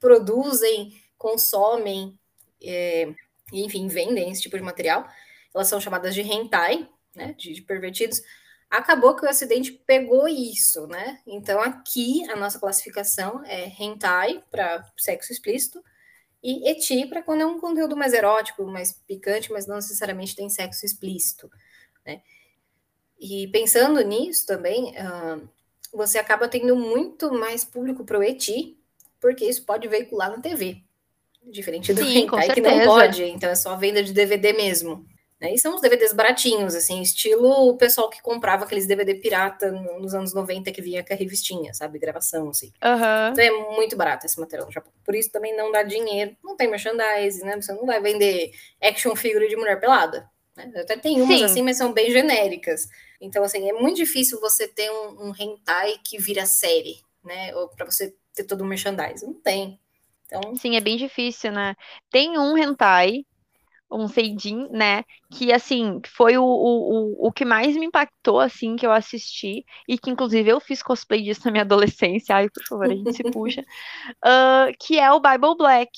produzem, 0.00 1.00
consomem, 1.16 2.18
é, 2.62 3.12
enfim, 3.52 3.88
vendem 3.88 4.30
esse 4.30 4.42
tipo 4.42 4.56
de 4.56 4.62
material, 4.62 5.08
elas 5.54 5.68
são 5.68 5.80
chamadas 5.80 6.14
de 6.14 6.22
hentai, 6.22 6.88
né, 7.14 7.34
de, 7.36 7.52
de 7.52 7.62
pervertidos, 7.62 8.22
Acabou 8.70 9.16
que 9.16 9.24
o 9.24 9.28
Ocidente 9.28 9.72
pegou 9.72 10.28
isso, 10.28 10.86
né? 10.86 11.20
Então 11.26 11.58
aqui 11.60 12.28
a 12.30 12.36
nossa 12.36 12.58
classificação 12.58 13.42
é 13.46 13.66
hentai 13.66 14.44
para 14.50 14.86
sexo 14.94 15.32
explícito 15.32 15.82
e 16.42 16.68
eti 16.68 17.06
para 17.06 17.22
quando 17.22 17.40
é 17.40 17.46
um 17.46 17.58
conteúdo 17.58 17.96
mais 17.96 18.12
erótico, 18.12 18.66
mais 18.66 18.92
picante, 18.92 19.50
mas 19.50 19.66
não 19.66 19.76
necessariamente 19.76 20.36
tem 20.36 20.50
sexo 20.50 20.84
explícito, 20.84 21.50
né? 22.04 22.20
E 23.18 23.48
pensando 23.48 24.02
nisso 24.02 24.46
também, 24.46 24.94
uh, 24.98 25.48
você 25.90 26.18
acaba 26.18 26.46
tendo 26.46 26.76
muito 26.76 27.32
mais 27.32 27.64
público 27.64 28.04
para 28.04 28.18
o 28.18 28.22
eti, 28.22 28.77
porque 29.20 29.44
isso 29.44 29.64
pode 29.64 29.88
veicular 29.88 30.30
na 30.30 30.40
TV. 30.40 30.82
Diferente 31.50 31.94
do 31.94 32.04
Sim, 32.04 32.24
hentai, 32.24 32.50
que 32.50 32.60
não 32.60 32.84
pode, 32.84 33.24
então 33.24 33.48
é 33.48 33.54
só 33.54 33.74
venda 33.76 34.02
de 34.02 34.12
DVD 34.12 34.52
mesmo. 34.52 35.06
Né? 35.40 35.54
E 35.54 35.58
são 35.58 35.74
os 35.74 35.80
DVDs 35.80 36.12
baratinhos, 36.12 36.74
assim, 36.74 37.00
estilo 37.00 37.68
o 37.68 37.76
pessoal 37.76 38.10
que 38.10 38.20
comprava 38.20 38.64
aqueles 38.64 38.86
DVD 38.86 39.14
pirata 39.14 39.70
nos 39.70 40.12
anos 40.12 40.34
90 40.34 40.72
que 40.72 40.82
vinha 40.82 41.04
com 41.04 41.12
a 41.12 41.16
revistinha, 41.16 41.72
sabe? 41.72 41.98
Gravação, 41.98 42.48
assim. 42.48 42.72
Uhum. 42.82 43.32
Então 43.32 43.44
é 43.44 43.50
muito 43.74 43.96
barato 43.96 44.26
esse 44.26 44.38
material 44.38 44.66
no 44.66 44.72
Japão. 44.72 44.92
Por 45.04 45.14
isso 45.14 45.30
também 45.30 45.56
não 45.56 45.70
dá 45.70 45.84
dinheiro, 45.84 46.36
não 46.42 46.56
tem 46.56 46.68
merchandise, 46.68 47.44
né? 47.44 47.54
Você 47.60 47.72
não 47.72 47.86
vai 47.86 48.00
vender 48.00 48.50
action 48.82 49.14
figure 49.14 49.48
de 49.48 49.56
mulher 49.56 49.78
pelada. 49.78 50.28
Né? 50.56 50.72
Até 50.74 50.96
tem 50.96 51.22
umas 51.22 51.38
Sim. 51.38 51.44
assim, 51.44 51.62
mas 51.62 51.76
são 51.76 51.92
bem 51.92 52.10
genéricas. 52.10 52.88
Então, 53.20 53.44
assim, 53.44 53.68
é 53.68 53.72
muito 53.72 53.96
difícil 53.96 54.40
você 54.40 54.66
ter 54.66 54.90
um, 54.90 55.28
um 55.28 55.34
hentai 55.38 55.94
que 56.04 56.18
vira 56.18 56.46
série, 56.46 57.00
né? 57.24 57.54
Ou 57.54 57.68
para 57.68 57.86
você 57.86 58.12
ter 58.38 58.44
todo 58.44 58.62
o 58.62 58.66
merchandise. 58.66 59.24
Não 59.24 59.34
tem. 59.34 59.78
Então... 60.26 60.56
Sim, 60.56 60.76
é 60.76 60.80
bem 60.80 60.96
difícil, 60.96 61.52
né? 61.52 61.74
Tem 62.10 62.38
um 62.38 62.56
hentai 62.56 63.24
um 63.90 64.06
Seijin, 64.06 64.68
né? 64.70 65.04
Que, 65.30 65.52
assim, 65.52 66.00
foi 66.06 66.36
o, 66.36 66.44
o, 66.44 67.28
o 67.28 67.32
que 67.32 67.44
mais 67.44 67.74
me 67.76 67.86
impactou, 67.86 68.38
assim, 68.38 68.76
que 68.76 68.86
eu 68.86 68.92
assisti. 68.92 69.64
E 69.88 69.98
que, 69.98 70.10
inclusive, 70.10 70.50
eu 70.50 70.60
fiz 70.60 70.82
cosplay 70.82 71.22
disso 71.22 71.42
na 71.44 71.50
minha 71.50 71.62
adolescência. 71.64 72.36
Ai, 72.36 72.48
por 72.50 72.62
favor, 72.64 72.86
a 72.86 72.94
gente 72.94 73.12
se 73.14 73.22
puxa. 73.30 73.62
Uh, 74.24 74.74
que 74.78 74.98
é 74.98 75.10
o 75.10 75.20
Bible 75.20 75.56
Black. 75.56 75.90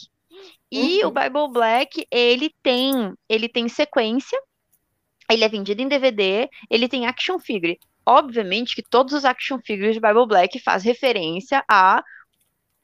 E 0.70 1.02
uhum. 1.02 1.10
o 1.10 1.12
Bible 1.12 1.52
Black, 1.52 2.06
ele 2.10 2.54
tem, 2.62 3.12
ele 3.28 3.48
tem 3.48 3.68
sequência. 3.68 4.40
Ele 5.28 5.44
é 5.44 5.48
vendido 5.48 5.82
em 5.82 5.88
DVD. 5.88 6.48
Ele 6.70 6.88
tem 6.88 7.06
action 7.06 7.38
figure. 7.38 7.78
Obviamente 8.06 8.74
que 8.74 8.82
todos 8.82 9.12
os 9.12 9.24
action 9.24 9.58
figures 9.64 9.94
de 9.94 10.00
Bible 10.00 10.26
Black 10.26 10.58
faz 10.60 10.82
referência 10.82 11.62
a 11.68 12.02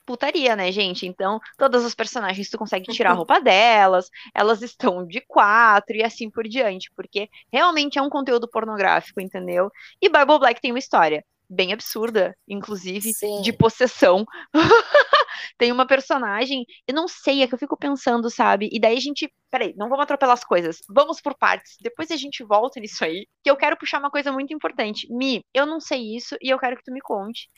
putaria, 0.07 0.55
né, 0.55 0.71
gente? 0.71 1.07
Então, 1.07 1.41
todas 1.59 1.85
as 1.85 1.95
personagens 1.95 2.49
tu 2.49 2.57
consegue 2.57 2.91
tirar 2.93 3.11
a 3.11 3.15
roupa 3.15 3.41
delas, 3.41 4.09
elas 4.35 4.63
estão 4.63 5.07
de 5.07 5.21
quatro 5.21 5.97
e 5.97 6.03
assim 6.03 6.31
por 6.31 6.47
diante, 6.49 6.91
porque 6.95 7.29
realmente 7.53 7.99
é 7.99 8.03
um 8.03 8.09
conteúdo 8.09 8.49
pornográfico, 8.49 9.21
entendeu? 9.21 9.71
E 10.01 10.09
Bible 10.09 10.39
Black 10.39 10.61
tem 10.61 10.73
uma 10.73 10.79
história 10.79 11.25
bem 11.49 11.73
absurda, 11.73 12.37
inclusive, 12.49 13.13
Sim. 13.13 13.41
de 13.41 13.53
possessão. 13.53 14.25
tem 15.59 15.71
uma 15.71 15.87
personagem, 15.87 16.65
eu 16.87 16.95
não 16.95 17.07
sei, 17.07 17.43
é 17.43 17.47
que 17.47 17.55
eu 17.55 17.59
fico 17.59 17.77
pensando, 17.77 18.29
sabe? 18.31 18.69
E 18.73 18.81
daí 18.81 18.97
a 18.97 19.01
gente, 19.01 19.33
peraí, 19.51 19.75
não 19.77 19.89
vamos 19.89 20.03
atropelar 20.03 20.35
as 20.35 20.45
coisas, 20.45 20.79
vamos 20.89 21.21
por 21.21 21.37
partes, 21.37 21.77
depois 21.81 22.11
a 22.11 22.17
gente 22.17 22.43
volta 22.43 22.81
nisso 22.81 23.05
aí, 23.05 23.27
que 23.43 23.51
eu 23.51 23.57
quero 23.57 23.77
puxar 23.77 23.99
uma 23.99 24.11
coisa 24.11 24.33
muito 24.33 24.53
importante. 24.53 25.07
Mi, 25.11 25.45
eu 25.55 25.67
não 25.67 25.81
sei 25.81 26.17
isso 26.17 26.37
e 26.41 26.51
eu 26.51 26.59
quero 26.59 26.77
que 26.77 26.85
tu 26.85 26.93
me 26.93 27.01
conte. 27.01 27.49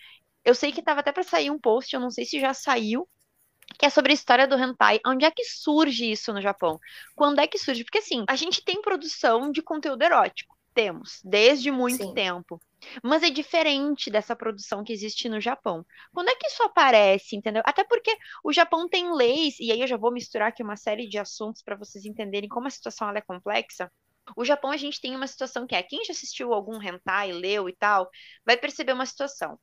Eu 0.49 0.55
sei 0.55 0.73
que 0.73 0.81
tava 0.81 1.01
até 1.01 1.13
para 1.13 1.23
sair 1.23 1.51
um 1.51 1.59
post, 1.59 1.93
eu 1.93 2.01
não 2.01 2.11
sei 2.11 2.25
se 2.25 2.41
já 2.41 2.55
saiu, 2.55 3.07
que 3.79 3.85
é 3.85 3.91
sobre 3.91 4.13
a 4.13 4.15
história 4.15 4.49
do 4.49 4.57
hentai. 4.57 4.99
Onde 5.05 5.27
é 5.27 5.31
que 5.31 5.45
surge 5.45 6.11
isso 6.11 6.33
no 6.33 6.41
Japão? 6.41 6.81
Quando 7.15 7.39
é 7.39 7.47
que 7.47 7.59
surge? 7.59 7.85
Porque 7.85 7.99
assim, 7.99 8.25
a 8.27 8.35
gente 8.35 8.65
tem 8.65 8.81
produção 8.81 9.53
de 9.53 9.61
conteúdo 9.61 10.01
erótico. 10.01 10.57
Temos, 10.73 11.21
desde 11.23 11.71
muito 11.71 12.03
Sim. 12.03 12.15
tempo. 12.15 12.59
Mas 13.03 13.23
é 13.23 13.29
diferente 13.29 14.11
dessa 14.11 14.35
produção 14.35 14.83
que 14.83 14.91
existe 14.91 15.29
no 15.29 15.39
Japão. 15.39 15.85
Quando 16.15 16.31
é 16.31 16.35
que 16.35 16.47
isso 16.47 16.63
aparece, 16.63 17.37
entendeu? 17.37 17.63
Até 17.67 17.85
porque 17.85 18.17
o 18.43 18.51
Japão 18.51 18.89
tem 18.89 19.13
leis, 19.13 19.61
e 19.61 19.71
aí 19.71 19.83
eu 19.83 19.87
já 19.87 19.99
vou 19.99 20.11
misturar 20.11 20.49
aqui 20.49 20.63
uma 20.63 20.77
série 20.77 21.07
de 21.07 21.19
assuntos 21.19 21.61
para 21.61 21.77
vocês 21.77 22.07
entenderem 22.07 22.49
como 22.49 22.69
a 22.69 22.71
situação 22.71 23.11
é 23.11 23.21
complexa. 23.21 23.93
O 24.35 24.47
Japão, 24.47 24.71
a 24.71 24.79
gente 24.79 24.99
tem 24.99 25.15
uma 25.15 25.27
situação 25.27 25.67
que 25.67 25.75
é, 25.75 25.83
quem 25.83 26.05
já 26.05 26.13
assistiu 26.13 26.55
algum 26.55 26.83
hentai, 26.83 27.33
leu 27.33 27.69
e 27.69 27.77
tal, 27.77 28.09
vai 28.47 28.57
perceber 28.57 28.93
uma 28.93 29.07
situação 29.07 29.59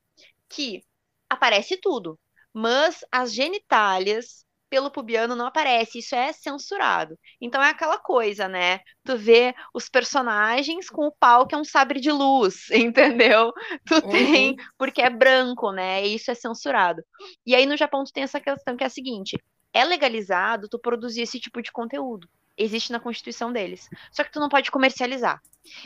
que 0.56 0.82
aparece 1.30 1.76
tudo, 1.76 2.18
mas 2.54 3.04
as 3.12 3.34
genitálias 3.34 4.46
pelo 4.70 4.90
pubiano 4.90 5.36
não 5.36 5.46
aparece, 5.46 6.00
isso 6.00 6.16
é 6.16 6.32
censurado. 6.34 7.18
Então 7.40 7.62
é 7.62 7.70
aquela 7.70 8.00
coisa, 8.00 8.48
né? 8.48 8.80
Tu 9.04 9.18
vê 9.18 9.54
os 9.74 9.90
personagens 9.90 10.90
com 10.90 11.06
o 11.08 11.12
pau 11.12 11.46
que 11.46 11.54
é 11.54 11.58
um 11.58 11.64
sabre 11.64 12.00
de 12.00 12.12
luz, 12.12 12.70
entendeu? 12.72 13.52
Tu 13.86 13.96
uhum. 13.96 14.10
tem, 14.10 14.56
porque 14.78 15.02
é 15.02 15.10
branco, 15.10 15.72
né? 15.72 16.06
E 16.06 16.16
isso 16.16 16.32
é 16.32 16.36
censurado. 16.36 17.04
E 17.46 17.54
aí 17.54 17.66
no 17.66 17.78
Japão 17.78 18.04
tu 18.04 18.12
tem 18.12 18.24
essa 18.24 18.40
questão 18.40 18.76
que 18.76 18.84
é 18.84 18.88
a 18.88 18.90
seguinte: 18.90 19.38
é 19.74 19.84
legalizado 19.84 20.68
tu 20.70 20.80
produzir 20.80 21.22
esse 21.22 21.40
tipo 21.40 21.62
de 21.62 21.72
conteúdo 21.72 22.28
existe 22.58 22.92
na 22.92 23.00
constituição 23.00 23.52
deles. 23.52 23.90
Só 24.12 24.24
que 24.24 24.32
tu 24.32 24.40
não 24.40 24.50
pode 24.50 24.72
comercializar. 24.72 25.42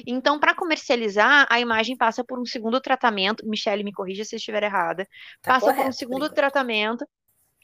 Então, 0.05 0.39
para 0.39 0.55
comercializar, 0.55 1.47
a 1.49 1.59
imagem 1.59 1.95
passa 1.95 2.23
por 2.23 2.39
um 2.39 2.45
segundo 2.45 2.79
tratamento. 2.81 3.47
Michelle, 3.47 3.83
me 3.83 3.93
corrija 3.93 4.25
se 4.25 4.35
eu 4.35 4.38
estiver 4.38 4.63
errada. 4.63 5.05
Tá 5.41 5.53
passa 5.53 5.67
correto, 5.67 5.81
por 5.81 5.89
um 5.89 5.93
segundo 5.93 6.29
tratamento 6.29 7.05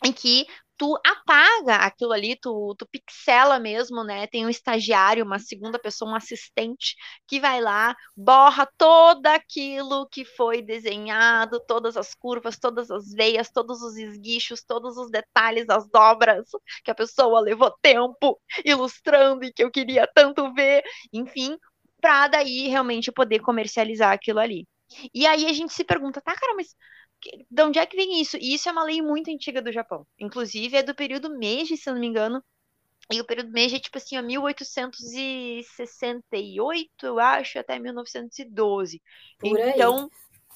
em 0.03 0.11
que 0.11 0.45
tu 0.77 0.97
apaga 1.05 1.77
aquilo 1.77 2.11
ali, 2.11 2.35
tu, 2.35 2.75
tu 2.77 2.85
pixela 2.87 3.59
mesmo, 3.59 4.03
né? 4.03 4.27
Tem 4.27 4.45
um 4.45 4.49
estagiário, 4.49 5.23
uma 5.23 5.39
segunda 5.39 5.79
pessoa, 5.79 6.11
um 6.11 6.15
assistente, 6.15 6.95
que 7.27 7.39
vai 7.39 7.61
lá, 7.61 7.95
borra 8.15 8.67
todo 8.77 9.25
aquilo 9.27 10.07
que 10.11 10.25
foi 10.25 10.61
desenhado, 10.61 11.61
todas 11.65 11.95
as 11.97 12.13
curvas, 12.13 12.57
todas 12.57 12.91
as 12.91 13.11
veias, 13.13 13.49
todos 13.49 13.81
os 13.81 13.95
esguichos, 13.97 14.63
todos 14.63 14.97
os 14.97 15.09
detalhes, 15.09 15.69
as 15.69 15.89
dobras 15.89 16.45
que 16.83 16.91
a 16.91 16.95
pessoa 16.95 17.39
levou 17.39 17.71
tempo 17.81 18.39
ilustrando 18.65 19.45
e 19.45 19.53
que 19.53 19.63
eu 19.63 19.71
queria 19.71 20.07
tanto 20.13 20.53
ver, 20.53 20.83
enfim, 21.13 21.57
para 22.01 22.27
daí 22.27 22.67
realmente 22.67 23.11
poder 23.11 23.39
comercializar 23.39 24.11
aquilo 24.11 24.39
ali. 24.39 24.67
E 25.13 25.25
aí 25.25 25.45
a 25.47 25.53
gente 25.53 25.73
se 25.73 25.83
pergunta, 25.83 26.21
tá, 26.21 26.35
cara, 26.35 26.53
mas 26.55 26.75
de 27.49 27.63
onde 27.63 27.79
é 27.79 27.85
que 27.85 27.95
vem 27.95 28.19
isso? 28.21 28.37
E 28.37 28.53
isso 28.53 28.67
é 28.69 28.71
uma 28.71 28.83
lei 28.83 29.01
muito 29.01 29.31
antiga 29.31 29.61
do 29.61 29.71
Japão. 29.71 30.05
Inclusive, 30.19 30.77
é 30.77 30.83
do 30.83 30.93
período 30.93 31.29
Meiji, 31.29 31.77
se 31.77 31.89
eu 31.89 31.93
não 31.93 32.01
me 32.01 32.07
engano. 32.07 32.43
E 33.11 33.21
o 33.21 33.25
período 33.25 33.51
Meiji 33.51 33.75
é 33.75 33.79
tipo 33.79 33.97
assim, 33.97 34.17
ó, 34.17 34.21
1868, 34.21 36.89
eu 37.03 37.19
acho, 37.19 37.59
até 37.59 37.79
1912. 37.79 39.01
Por 39.39 39.59
então, 39.59 40.03
aí. 40.03 40.09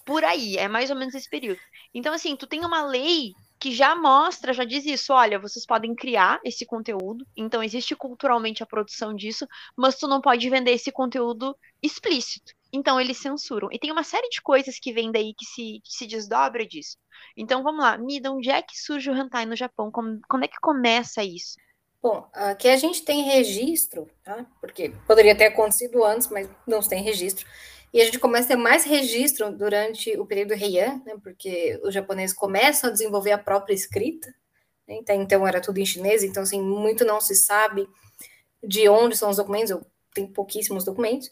por 0.06 0.24
aí, 0.24 0.58
é 0.58 0.68
mais 0.68 0.90
ou 0.90 0.96
menos 0.96 1.14
esse 1.14 1.30
período. 1.30 1.60
Então, 1.94 2.14
assim, 2.14 2.36
tu 2.36 2.48
tem 2.48 2.66
uma 2.66 2.84
lei 2.86 3.34
que 3.60 3.74
já 3.74 3.96
mostra, 3.96 4.54
já 4.54 4.64
diz 4.64 4.86
isso, 4.86 5.12
olha, 5.12 5.38
vocês 5.38 5.66
podem 5.66 5.94
criar 5.94 6.40
esse 6.46 6.66
conteúdo, 6.66 7.28
então 7.36 7.62
existe 7.62 7.94
culturalmente 7.94 8.64
a 8.64 8.66
produção 8.66 9.14
disso, 9.14 9.46
mas 9.76 9.98
tu 9.98 10.08
não 10.08 10.22
pode 10.22 10.50
vender 10.50 10.72
esse 10.72 10.92
conteúdo 10.92 11.56
explícito. 11.84 12.54
Então 12.72 13.00
eles 13.00 13.18
censuram. 13.18 13.70
E 13.72 13.80
tem 13.80 13.92
uma 13.92 14.04
série 14.04 14.30
de 14.30 14.42
coisas 14.42 14.80
que 14.80 14.94
vem 14.94 15.12
daí 15.12 15.34
que 15.34 15.46
se, 15.46 15.82
que 15.84 15.92
se 15.92 16.06
desdobra 16.06 16.66
disso. 16.66 16.98
Então 17.36 17.64
vamos 17.64 17.84
lá, 17.84 17.98
Mida, 17.98 18.32
onde 18.32 18.50
é 18.50 18.62
que 18.62 18.78
surge 18.78 19.10
o 19.10 19.16
hentai 19.16 19.46
no 19.46 19.56
Japão? 19.56 19.92
Como, 19.92 20.20
quando 20.30 20.44
é 20.44 20.48
que 20.48 20.60
começa 20.62 21.24
isso? 21.24 21.56
Bom, 22.02 22.30
aqui 22.34 22.70
a 22.70 22.78
gente 22.78 23.04
tem 23.04 23.24
registro, 23.24 24.10
tá? 24.24 24.46
Porque 24.62 24.90
poderia 25.06 25.36
ter 25.36 25.48
acontecido 25.48 26.04
antes, 26.06 26.30
mas 26.30 26.50
não 26.66 26.80
tem 26.80 27.04
registro. 27.04 27.46
E 27.94 28.02
a 28.02 28.06
gente 28.06 28.20
começa 28.20 28.46
a 28.46 28.48
ter 28.50 28.56
mais 28.56 28.86
registro 28.86 29.52
durante 29.52 30.18
o 30.18 30.26
período 30.26 30.54
Heian, 30.54 31.02
né? 31.06 31.18
Porque 31.22 31.80
os 31.84 31.94
japoneses 31.94 32.36
começam 32.36 32.90
a 32.90 32.94
desenvolver 32.94 33.32
a 33.32 33.38
própria 33.38 33.74
escrita. 33.74 34.34
Né? 34.88 35.00
Então 35.12 35.46
era 35.46 35.60
tudo 35.60 35.80
em 35.80 35.86
chinês, 35.86 36.24
então 36.24 36.44
assim, 36.44 36.62
muito 36.62 37.04
não 37.04 37.20
se 37.20 37.36
sabe 37.36 37.88
de 38.64 38.88
onde 38.88 39.18
são 39.18 39.30
os 39.30 39.38
documentos, 39.38 39.72
ou 39.72 39.86
tem 40.14 40.26
pouquíssimos 40.26 40.84
documentos. 40.84 41.30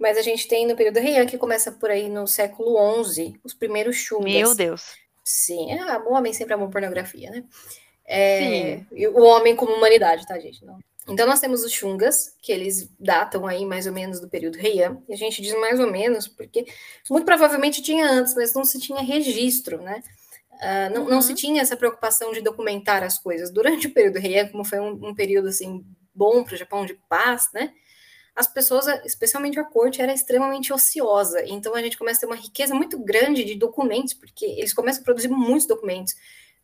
Mas 0.00 0.16
a 0.16 0.22
gente 0.22 0.48
tem 0.48 0.66
no 0.66 0.76
período 0.76 0.98
Heian, 0.98 1.26
que 1.26 1.38
começa 1.38 1.70
por 1.72 1.90
aí 1.90 2.08
no 2.08 2.26
século 2.26 3.04
XI, 3.04 3.38
os 3.44 3.54
primeiros 3.54 3.96
chungas. 3.96 4.32
Meu 4.32 4.54
Deus. 4.54 4.96
Sim, 5.24 5.72
é, 5.72 5.98
o 5.98 6.12
homem 6.12 6.32
sempre 6.32 6.54
amou 6.54 6.68
pornografia, 6.68 7.30
né? 7.30 7.44
É, 8.04 8.78
Sim. 8.90 9.06
O 9.14 9.22
homem 9.22 9.54
como 9.54 9.72
humanidade, 9.74 10.26
tá, 10.26 10.38
gente? 10.38 10.64
Não. 10.64 10.78
Então 11.08 11.26
nós 11.26 11.40
temos 11.40 11.64
os 11.64 11.72
chungas, 11.72 12.36
que 12.40 12.52
eles 12.52 12.88
datam 12.98 13.46
aí 13.46 13.64
mais 13.64 13.86
ou 13.86 13.92
menos 13.92 14.20
do 14.20 14.28
período 14.28 14.58
Heian. 14.58 15.02
E 15.08 15.12
a 15.12 15.16
gente 15.16 15.42
diz 15.42 15.52
mais 15.58 15.80
ou 15.80 15.90
menos, 15.90 16.28
porque 16.28 16.66
muito 17.10 17.24
provavelmente 17.24 17.82
tinha 17.82 18.08
antes, 18.08 18.34
mas 18.34 18.54
não 18.54 18.64
se 18.64 18.78
tinha 18.78 19.00
registro, 19.00 19.80
né? 19.80 20.02
Uh, 20.52 20.94
não, 20.94 21.02
uhum. 21.02 21.10
não, 21.10 21.22
se 21.22 21.30
uhum. 21.30 21.36
tinha 21.36 21.62
essa 21.62 21.76
preocupação 21.76 22.32
de 22.32 22.40
documentar 22.40 23.02
as 23.02 23.18
coisas. 23.18 23.50
Durante 23.50 23.88
o 23.88 23.92
período 23.92 24.18
Heian, 24.18 24.48
como 24.48 24.64
foi 24.64 24.78
um, 24.78 25.08
um 25.08 25.14
período 25.14 25.48
assim 25.48 25.84
bom 26.14 26.44
para 26.44 26.54
o 26.54 26.58
Japão 26.58 26.86
de 26.86 26.94
paz, 27.08 27.48
né? 27.52 27.72
As 28.34 28.46
pessoas, 28.46 28.86
especialmente 29.04 29.60
a 29.60 29.64
corte, 29.64 30.00
era 30.00 30.12
extremamente 30.12 30.72
ociosa. 30.72 31.44
Então 31.46 31.74
a 31.74 31.82
gente 31.82 31.98
começa 31.98 32.18
a 32.18 32.20
ter 32.20 32.26
uma 32.26 32.40
riqueza 32.40 32.74
muito 32.74 32.98
grande 32.98 33.44
de 33.44 33.54
documentos, 33.54 34.14
porque 34.14 34.46
eles 34.46 34.72
começam 34.72 35.02
a 35.02 35.04
produzir 35.04 35.28
muitos 35.28 35.66
documentos, 35.66 36.14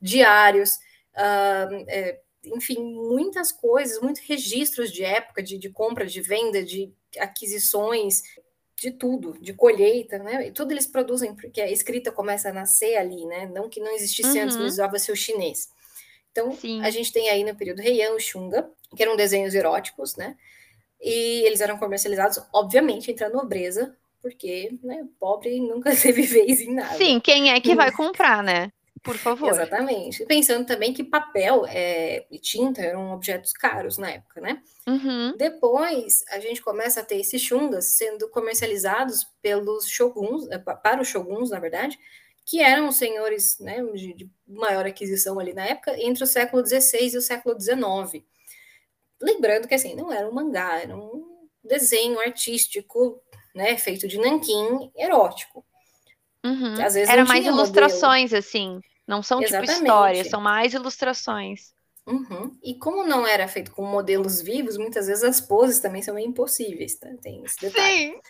diários, 0.00 0.70
uh, 1.14 1.84
é, 1.88 2.20
enfim, 2.44 2.78
muitas 2.80 3.52
coisas, 3.52 4.00
muitos 4.00 4.22
registros 4.22 4.90
de 4.90 5.04
época, 5.04 5.42
de, 5.42 5.58
de 5.58 5.68
compra, 5.68 6.06
de 6.06 6.20
venda, 6.20 6.62
de 6.64 6.92
aquisições. 7.18 8.22
de 8.80 8.92
tudo, 8.92 9.36
de 9.40 9.52
colheita, 9.52 10.18
né? 10.18 10.46
E 10.46 10.52
tudo 10.52 10.70
eles 10.70 10.86
produzem, 10.86 11.34
porque 11.34 11.60
a 11.60 11.70
escrita 11.70 12.12
começa 12.12 12.48
a 12.48 12.52
nascer 12.52 12.96
ali, 12.96 13.26
né? 13.26 13.46
Não 13.46 13.68
que 13.68 13.80
não 13.80 13.92
existisse 13.92 14.38
uhum. 14.38 14.44
antes, 14.44 14.56
mas 14.56 14.74
usava-se 14.74 15.10
o 15.10 15.16
chinês. 15.16 15.68
Então, 16.30 16.52
Sim. 16.52 16.80
a 16.82 16.90
gente 16.90 17.12
tem 17.12 17.28
aí 17.28 17.42
no 17.42 17.56
período 17.56 17.80
Heian 17.80 18.12
o 18.12 18.20
Xunga, 18.20 18.70
que 18.96 19.02
eram 19.02 19.16
desenhos 19.16 19.54
eróticos, 19.54 20.14
né? 20.14 20.36
E 21.00 21.46
eles 21.46 21.60
eram 21.60 21.78
comercializados, 21.78 22.42
obviamente, 22.52 23.10
entre 23.10 23.24
a 23.24 23.30
nobreza, 23.30 23.96
porque, 24.20 24.76
né, 24.82 25.06
pobre 25.18 25.60
nunca 25.60 25.94
teve 25.96 26.22
vez 26.22 26.60
em 26.60 26.74
nada. 26.74 26.96
Sim, 26.96 27.20
quem 27.20 27.50
é 27.50 27.60
que 27.60 27.74
vai 27.74 27.90
comprar, 27.92 28.42
né? 28.42 28.72
Por 29.02 29.16
favor. 29.16 29.48
Exatamente. 29.48 30.24
Pensando 30.26 30.66
também 30.66 30.92
que 30.92 31.04
papel 31.04 31.64
é, 31.68 32.26
e 32.30 32.38
tinta 32.38 32.82
eram 32.82 33.12
objetos 33.12 33.52
caros 33.52 33.96
na 33.96 34.10
época, 34.10 34.40
né? 34.40 34.60
Uhum. 34.86 35.36
Depois, 35.36 36.24
a 36.30 36.40
gente 36.40 36.60
começa 36.60 37.00
a 37.00 37.04
ter 37.04 37.16
esses 37.16 37.40
chungas 37.40 37.96
sendo 37.96 38.28
comercializados 38.28 39.24
pelos 39.40 39.88
shoguns, 39.88 40.48
é, 40.50 40.58
para 40.58 41.00
os 41.00 41.08
shoguns, 41.08 41.50
na 41.50 41.60
verdade, 41.60 41.98
que 42.44 42.60
eram 42.60 42.88
os 42.88 42.96
senhores 42.96 43.58
né, 43.60 43.82
de, 43.94 44.14
de 44.14 44.30
maior 44.46 44.86
aquisição 44.86 45.38
ali 45.38 45.52
na 45.52 45.66
época, 45.66 45.94
entre 46.00 46.24
o 46.24 46.26
século 46.26 46.66
XVI 46.66 47.12
e 47.12 47.18
o 47.18 47.22
século 47.22 47.58
XIX. 47.60 48.24
Lembrando 49.20 49.66
que, 49.66 49.74
assim, 49.74 49.94
não 49.94 50.12
era 50.12 50.28
um 50.28 50.32
mangá, 50.32 50.80
era 50.80 50.96
um 50.96 51.48
desenho 51.62 52.18
artístico, 52.20 53.20
né, 53.54 53.76
feito 53.76 54.06
de 54.06 54.18
nanquim, 54.18 54.90
erótico. 54.96 55.64
Uhum. 56.44 56.74
Às 56.82 56.94
vezes 56.94 57.08
era 57.08 57.24
mais 57.24 57.44
ilustrações, 57.44 58.30
modelo. 58.30 58.38
assim. 58.38 58.80
Não 59.06 59.22
são 59.22 59.38
tipo 59.38 59.50
Exatamente. 59.50 59.74
tipo 59.74 59.86
histórias, 59.86 60.28
são 60.28 60.40
mais 60.40 60.74
ilustrações. 60.74 61.72
Uhum. 62.06 62.56
E 62.62 62.74
como 62.74 63.04
não 63.04 63.26
era 63.26 63.46
feito 63.48 63.70
com 63.70 63.84
modelos 63.84 64.40
vivos, 64.40 64.78
muitas 64.78 65.06
vezes 65.06 65.24
as 65.24 65.40
poses 65.40 65.80
também 65.80 66.02
são 66.02 66.14
meio 66.14 66.28
impossíveis, 66.28 66.94
tá? 66.94 67.08
Tem 67.20 67.42
esse 67.44 67.60
detalhe. 67.60 68.12
Sim. 68.12 68.20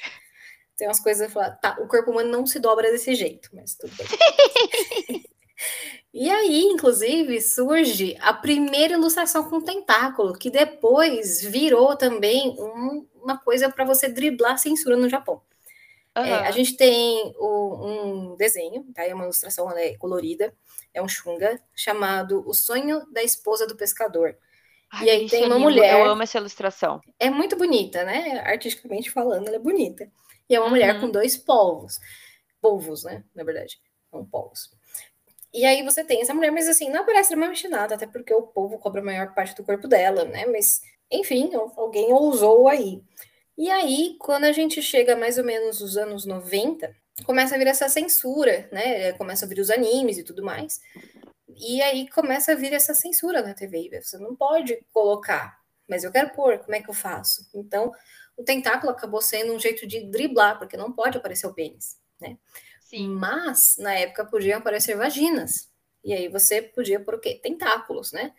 Tem 0.77 0.89
umas 0.89 1.01
coisas 1.01 1.27
que 1.27 1.33
falar, 1.33 1.53
tá, 1.57 1.77
o 1.81 1.89
corpo 1.89 2.11
humano 2.11 2.31
não 2.31 2.47
se 2.47 2.61
dobra 2.61 2.91
desse 2.91 3.15
jeito, 3.15 3.51
mas 3.53 3.75
tudo 3.75 3.93
bem. 3.97 5.25
e 6.13 6.31
aí, 6.31 6.63
inclusive, 6.63 7.41
surge 7.41 8.17
a 8.21 8.33
primeira 8.33 8.95
ilustração 8.95 9.49
com 9.49 9.61
tentáculo, 9.61 10.37
que 10.37 10.51
depois 10.51 11.43
virou 11.43 11.97
também 11.97 12.57
um, 12.59 13.07
uma 13.15 13.39
coisa 13.39 13.71
para 13.71 13.85
você 13.85 14.09
driblar 14.09 14.53
a 14.53 14.59
censura 14.59 14.97
no 14.97 15.09
Japão. 15.09 15.43
Uhum. 16.17 16.25
É, 16.25 16.47
a 16.47 16.51
gente 16.51 16.77
tem 16.77 17.33
o, 17.37 18.33
um 18.33 18.37
desenho, 18.37 18.85
tá? 18.95 19.05
É 19.05 19.15
uma 19.15 19.25
ilustração 19.25 19.71
é 19.77 19.97
colorida, 19.97 20.53
é 20.93 21.03
um 21.03 21.09
chunga, 21.09 21.61
chamado 21.75 22.43
O 22.47 22.55
Sonho 22.55 23.05
da 23.13 23.23
Esposa 23.23 23.67
do 23.67 23.77
Pescador. 23.77 24.37
Ai, 24.91 25.07
e 25.07 25.11
aí 25.11 25.29
tem 25.29 25.45
uma 25.45 25.59
mulher. 25.59 26.01
Eu 26.01 26.07
amo 26.07 26.23
essa 26.23 26.39
ilustração. 26.39 27.01
É 27.19 27.29
muito 27.29 27.57
bonita, 27.57 28.05
né? 28.05 28.41
Artisticamente 28.41 29.11
falando, 29.11 29.47
ela 29.47 29.57
é 29.57 29.61
bonita. 29.61 30.11
E 30.49 30.55
é 30.55 30.59
uma 30.59 30.65
uhum. 30.65 30.71
mulher 30.71 30.99
com 30.99 31.11
dois 31.11 31.37
polvos. 31.37 32.01
Polvos, 32.61 33.05
né? 33.05 33.23
Na 33.35 33.45
verdade. 33.45 33.79
Não 34.13 34.25
polvos. 34.25 34.71
E 35.53 35.65
aí 35.65 35.83
você 35.83 36.05
tem 36.05 36.21
essa 36.21 36.35
mulher, 36.35 36.51
mas 36.51 36.69
assim, 36.69 36.91
não 36.91 37.01
aparece 37.01 37.23
extremamente 37.23 37.67
nada, 37.69 37.95
até 37.95 38.07
porque 38.07 38.33
o 38.35 38.43
povo 38.43 38.79
cobra 38.79 39.01
a 39.01 39.05
maior 39.05 39.35
parte 39.35 39.55
do 39.55 39.65
corpo 39.65 39.89
dela, 39.89 40.25
né? 40.25 40.47
Mas, 40.47 40.83
enfim, 41.11 41.51
alguém 41.77 42.13
ousou 42.13 42.69
aí. 42.69 43.03
E 43.57 43.71
aí, 43.71 44.17
quando 44.21 44.45
a 44.45 44.53
gente 44.53 44.81
chega 44.83 45.17
mais 45.17 45.39
ou 45.39 45.45
menos 45.45 45.81
nos 45.81 45.97
anos 45.97 46.25
90, 46.27 46.95
começa 47.25 47.55
a 47.55 47.59
vir 47.59 47.67
essa 47.67 47.89
censura, 47.89 48.69
né? 48.71 49.13
Começa 49.15 49.47
a 49.47 49.49
vir 49.49 49.59
os 49.59 49.71
animes 49.71 50.19
e 50.19 50.23
tudo 50.23 50.45
mais. 50.45 50.81
E 51.57 51.83
aí 51.83 52.09
começa 52.11 52.53
a 52.53 52.55
vir 52.55 52.73
essa 52.73 52.95
censura 52.95 53.43
na 53.43 53.55
TV. 53.55 53.91
Você 54.01 54.19
não 54.19 54.37
pode 54.37 54.79
colocar, 54.93 55.59
mas 55.89 56.05
eu 56.05 56.13
quero 56.13 56.31
pôr, 56.31 56.59
como 56.59 56.75
é 56.75 56.83
que 56.83 56.89
eu 56.89 56.95
faço? 56.95 57.49
Então, 57.55 57.93
o 58.37 58.45
tentáculo 58.45 58.93
acabou 58.93 59.21
sendo 59.21 59.53
um 59.53 59.59
jeito 59.59 59.87
de 59.87 60.05
driblar, 60.05 60.59
porque 60.59 60.77
não 60.77 60.93
pode 60.93 61.19
aparecer 61.19 61.47
o 61.49 61.55
pênis, 61.55 61.99
né? 62.21 62.37
Sim. 62.89 63.09
Mas, 63.09 63.77
na 63.79 63.93
época, 63.95 64.25
podiam 64.25 64.59
aparecer 64.59 64.97
vaginas. 64.97 65.69
E 66.03 66.15
aí 66.15 66.27
você 66.29 66.63
podia 66.63 66.99
pôr 66.99 67.17
o 67.17 67.21
quê? 67.21 67.39
Tentáculos, 67.43 68.13
né? 68.13 68.33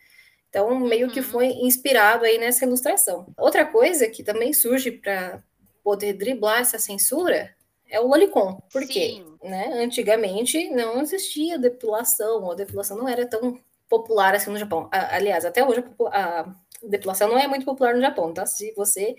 Então, 0.50 0.80
meio 0.80 1.06
uhum. 1.06 1.14
que 1.14 1.22
foi 1.22 1.46
inspirado 1.46 2.26
aí 2.26 2.40
nessa 2.40 2.66
ilustração. 2.66 3.32
Outra 3.38 3.64
coisa 3.64 4.10
que 4.10 4.24
também 4.24 4.52
surge 4.52 4.92
para 4.92 5.44
poder 5.84 6.14
driblar 6.14 6.62
essa 6.62 6.80
censura 6.80 7.56
é 7.88 8.00
o 8.00 8.08
lolicon. 8.08 8.60
Por 8.72 8.82
Sim. 8.82 8.88
quê? 8.88 9.24
Né? 9.44 9.84
Antigamente 9.84 10.70
não 10.72 11.00
existia 11.00 11.60
depilação, 11.60 12.44
ou 12.44 12.54
a 12.54 12.56
depilação 12.56 12.98
não 12.98 13.08
era 13.08 13.28
tão 13.28 13.60
popular 13.88 14.34
assim 14.34 14.50
no 14.50 14.58
Japão. 14.58 14.90
Aliás, 14.92 15.46
até 15.46 15.64
hoje 15.64 15.84
a 16.12 16.52
depilação 16.82 17.30
não 17.30 17.38
é 17.38 17.48
muito 17.48 17.66
popular 17.66 17.94
no 17.94 18.02
Japão, 18.02 18.34
tá? 18.34 18.48
Se 18.48 18.74
você 18.76 19.16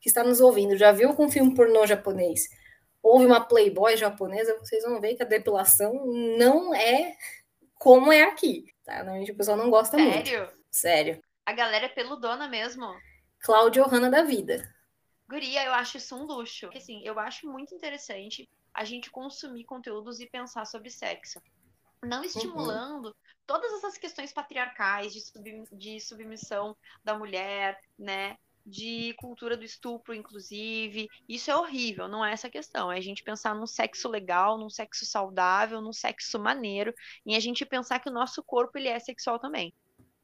que 0.00 0.08
está 0.08 0.24
nos 0.24 0.40
ouvindo 0.40 0.76
já 0.76 0.90
viu 0.90 1.14
com 1.14 1.26
um 1.26 1.30
filme 1.30 1.54
pornô 1.54 1.86
japonês, 1.86 2.48
houve 3.02 3.26
uma 3.26 3.44
Playboy 3.44 3.96
japonesa, 3.96 4.58
vocês 4.58 4.84
vão 4.84 5.00
ver 5.00 5.14
que 5.16 5.22
a 5.22 5.26
depilação 5.26 6.04
não 6.38 6.74
é 6.74 7.16
como 7.74 8.12
é 8.12 8.22
aqui, 8.22 8.72
tá? 8.84 8.98
Normalmente 8.98 9.32
o 9.32 9.36
pessoal 9.36 9.56
não 9.56 9.68
gosta 9.68 9.96
Sério? 9.96 10.12
muito. 10.12 10.28
Sério? 10.28 10.52
Sério. 10.70 11.22
A 11.44 11.52
galera 11.52 11.86
é 11.86 11.88
peludona 11.88 12.48
mesmo. 12.48 12.86
Cláudia 13.40 13.82
Ohana 13.82 14.08
da 14.08 14.22
vida. 14.22 14.72
Guria, 15.28 15.64
eu 15.64 15.72
acho 15.72 15.96
isso 15.96 16.14
um 16.14 16.24
luxo. 16.24 16.66
Porque, 16.66 16.78
assim, 16.78 17.02
eu 17.04 17.18
acho 17.18 17.50
muito 17.50 17.74
interessante 17.74 18.48
a 18.72 18.84
gente 18.84 19.10
consumir 19.10 19.64
conteúdos 19.64 20.20
e 20.20 20.26
pensar 20.26 20.64
sobre 20.64 20.90
sexo. 20.90 21.42
Não 22.02 22.18
uhum. 22.18 22.24
estimulando 22.24 23.06
uhum. 23.06 23.14
todas 23.46 23.72
essas 23.72 23.98
questões 23.98 24.32
patriarcais 24.32 25.12
de, 25.12 25.20
sub, 25.20 25.64
de 25.72 26.00
submissão 26.00 26.76
da 27.02 27.18
mulher, 27.18 27.80
né? 27.98 28.36
De 28.64 29.14
cultura 29.14 29.56
do 29.56 29.64
estupro, 29.64 30.14
inclusive. 30.14 31.08
Isso 31.28 31.50
é 31.50 31.56
horrível, 31.56 32.08
não 32.08 32.24
é 32.24 32.32
essa 32.32 32.50
questão. 32.50 32.90
É 32.90 32.98
a 32.98 33.00
gente 33.00 33.22
pensar 33.22 33.54
num 33.54 33.66
sexo 33.66 34.08
legal, 34.08 34.58
num 34.58 34.70
sexo 34.70 35.04
saudável, 35.06 35.80
num 35.80 35.92
sexo 35.92 36.38
maneiro, 36.38 36.94
e 37.26 37.34
a 37.34 37.40
gente 37.40 37.66
pensar 37.66 38.00
que 38.00 38.08
o 38.08 38.12
nosso 38.12 38.42
corpo 38.42 38.78
ele 38.78 38.88
é 38.88 38.98
sexual 38.98 39.38
também. 39.38 39.74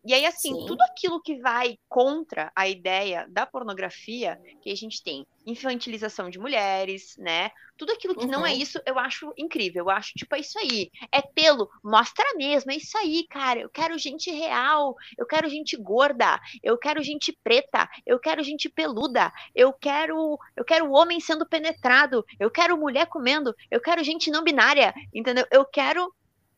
E 0.08 0.14
aí, 0.14 0.24
assim, 0.24 0.54
Sim. 0.54 0.64
tudo 0.66 0.80
aquilo 0.84 1.20
que 1.20 1.38
vai 1.38 1.76
contra 1.86 2.50
a 2.56 2.66
ideia 2.66 3.26
da 3.28 3.44
pornografia, 3.44 4.40
que 4.62 4.70
a 4.70 4.74
gente 4.74 5.02
tem 5.02 5.26
infantilização 5.46 6.30
de 6.30 6.38
mulheres, 6.38 7.14
né? 7.18 7.50
Tudo 7.76 7.92
aquilo 7.92 8.14
que 8.14 8.24
uhum. 8.24 8.30
não 8.30 8.46
é 8.46 8.52
uhum. 8.52 8.56
isso, 8.56 8.80
eu 8.86 8.98
acho 8.98 9.34
incrível. 9.36 9.84
Eu 9.84 9.90
acho, 9.90 10.14
tipo, 10.14 10.34
é 10.34 10.40
isso 10.40 10.58
aí. 10.58 10.90
É 11.12 11.20
pelo, 11.20 11.68
mostra 11.84 12.24
mesmo, 12.36 12.72
é 12.72 12.76
isso 12.76 12.96
aí, 12.96 13.26
cara. 13.28 13.60
Eu 13.60 13.68
quero 13.68 13.98
gente 13.98 14.30
real, 14.30 14.94
eu 15.18 15.26
quero 15.26 15.46
gente 15.46 15.76
gorda, 15.76 16.40
eu 16.62 16.78
quero 16.78 17.02
gente 17.02 17.36
preta, 17.44 17.86
eu 18.06 18.18
quero 18.18 18.42
gente 18.42 18.70
peluda, 18.70 19.30
eu 19.54 19.74
quero, 19.74 20.38
eu 20.56 20.64
quero 20.64 20.90
homem 20.90 21.20
sendo 21.20 21.46
penetrado, 21.46 22.24
eu 22.40 22.50
quero 22.50 22.78
mulher 22.78 23.08
comendo, 23.08 23.54
eu 23.70 23.78
quero 23.80 24.02
gente 24.02 24.30
não 24.30 24.42
binária, 24.42 24.94
entendeu? 25.12 25.46
Eu 25.50 25.66
quero 25.66 26.10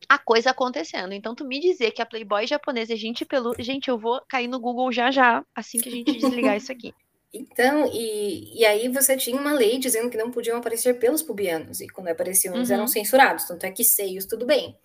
a 0.08 0.18
coisa 0.18 0.50
acontecendo. 0.50 1.12
Então, 1.12 1.34
tu 1.34 1.44
me 1.44 1.60
dizer 1.60 1.90
que 1.92 2.02
a 2.02 2.06
Playboy 2.06 2.46
japonesa 2.46 2.94
é 2.94 2.96
gente 2.96 3.24
pelo. 3.24 3.54
Gente, 3.58 3.88
eu 3.88 3.98
vou 3.98 4.20
cair 4.28 4.48
no 4.48 4.60
Google 4.60 4.90
já 4.92 5.10
já, 5.10 5.44
assim 5.54 5.78
que 5.78 5.88
a 5.88 5.92
gente 5.92 6.12
desligar 6.18 6.56
isso 6.56 6.72
aqui. 6.72 6.92
Então, 7.32 7.88
e, 7.92 8.58
e 8.58 8.64
aí 8.64 8.88
você 8.88 9.16
tinha 9.16 9.40
uma 9.40 9.52
lei 9.52 9.78
dizendo 9.78 10.10
que 10.10 10.16
não 10.16 10.32
podiam 10.32 10.58
aparecer 10.58 10.98
pelos 10.98 11.22
pubianos, 11.22 11.80
e 11.80 11.88
quando 11.88 12.08
apareciam 12.08 12.56
eles 12.56 12.70
uhum. 12.70 12.74
eram 12.74 12.88
censurados, 12.88 13.44
tanto 13.44 13.64
é 13.64 13.70
que 13.70 13.84
seios, 13.84 14.24
tudo 14.24 14.44
bem. 14.44 14.76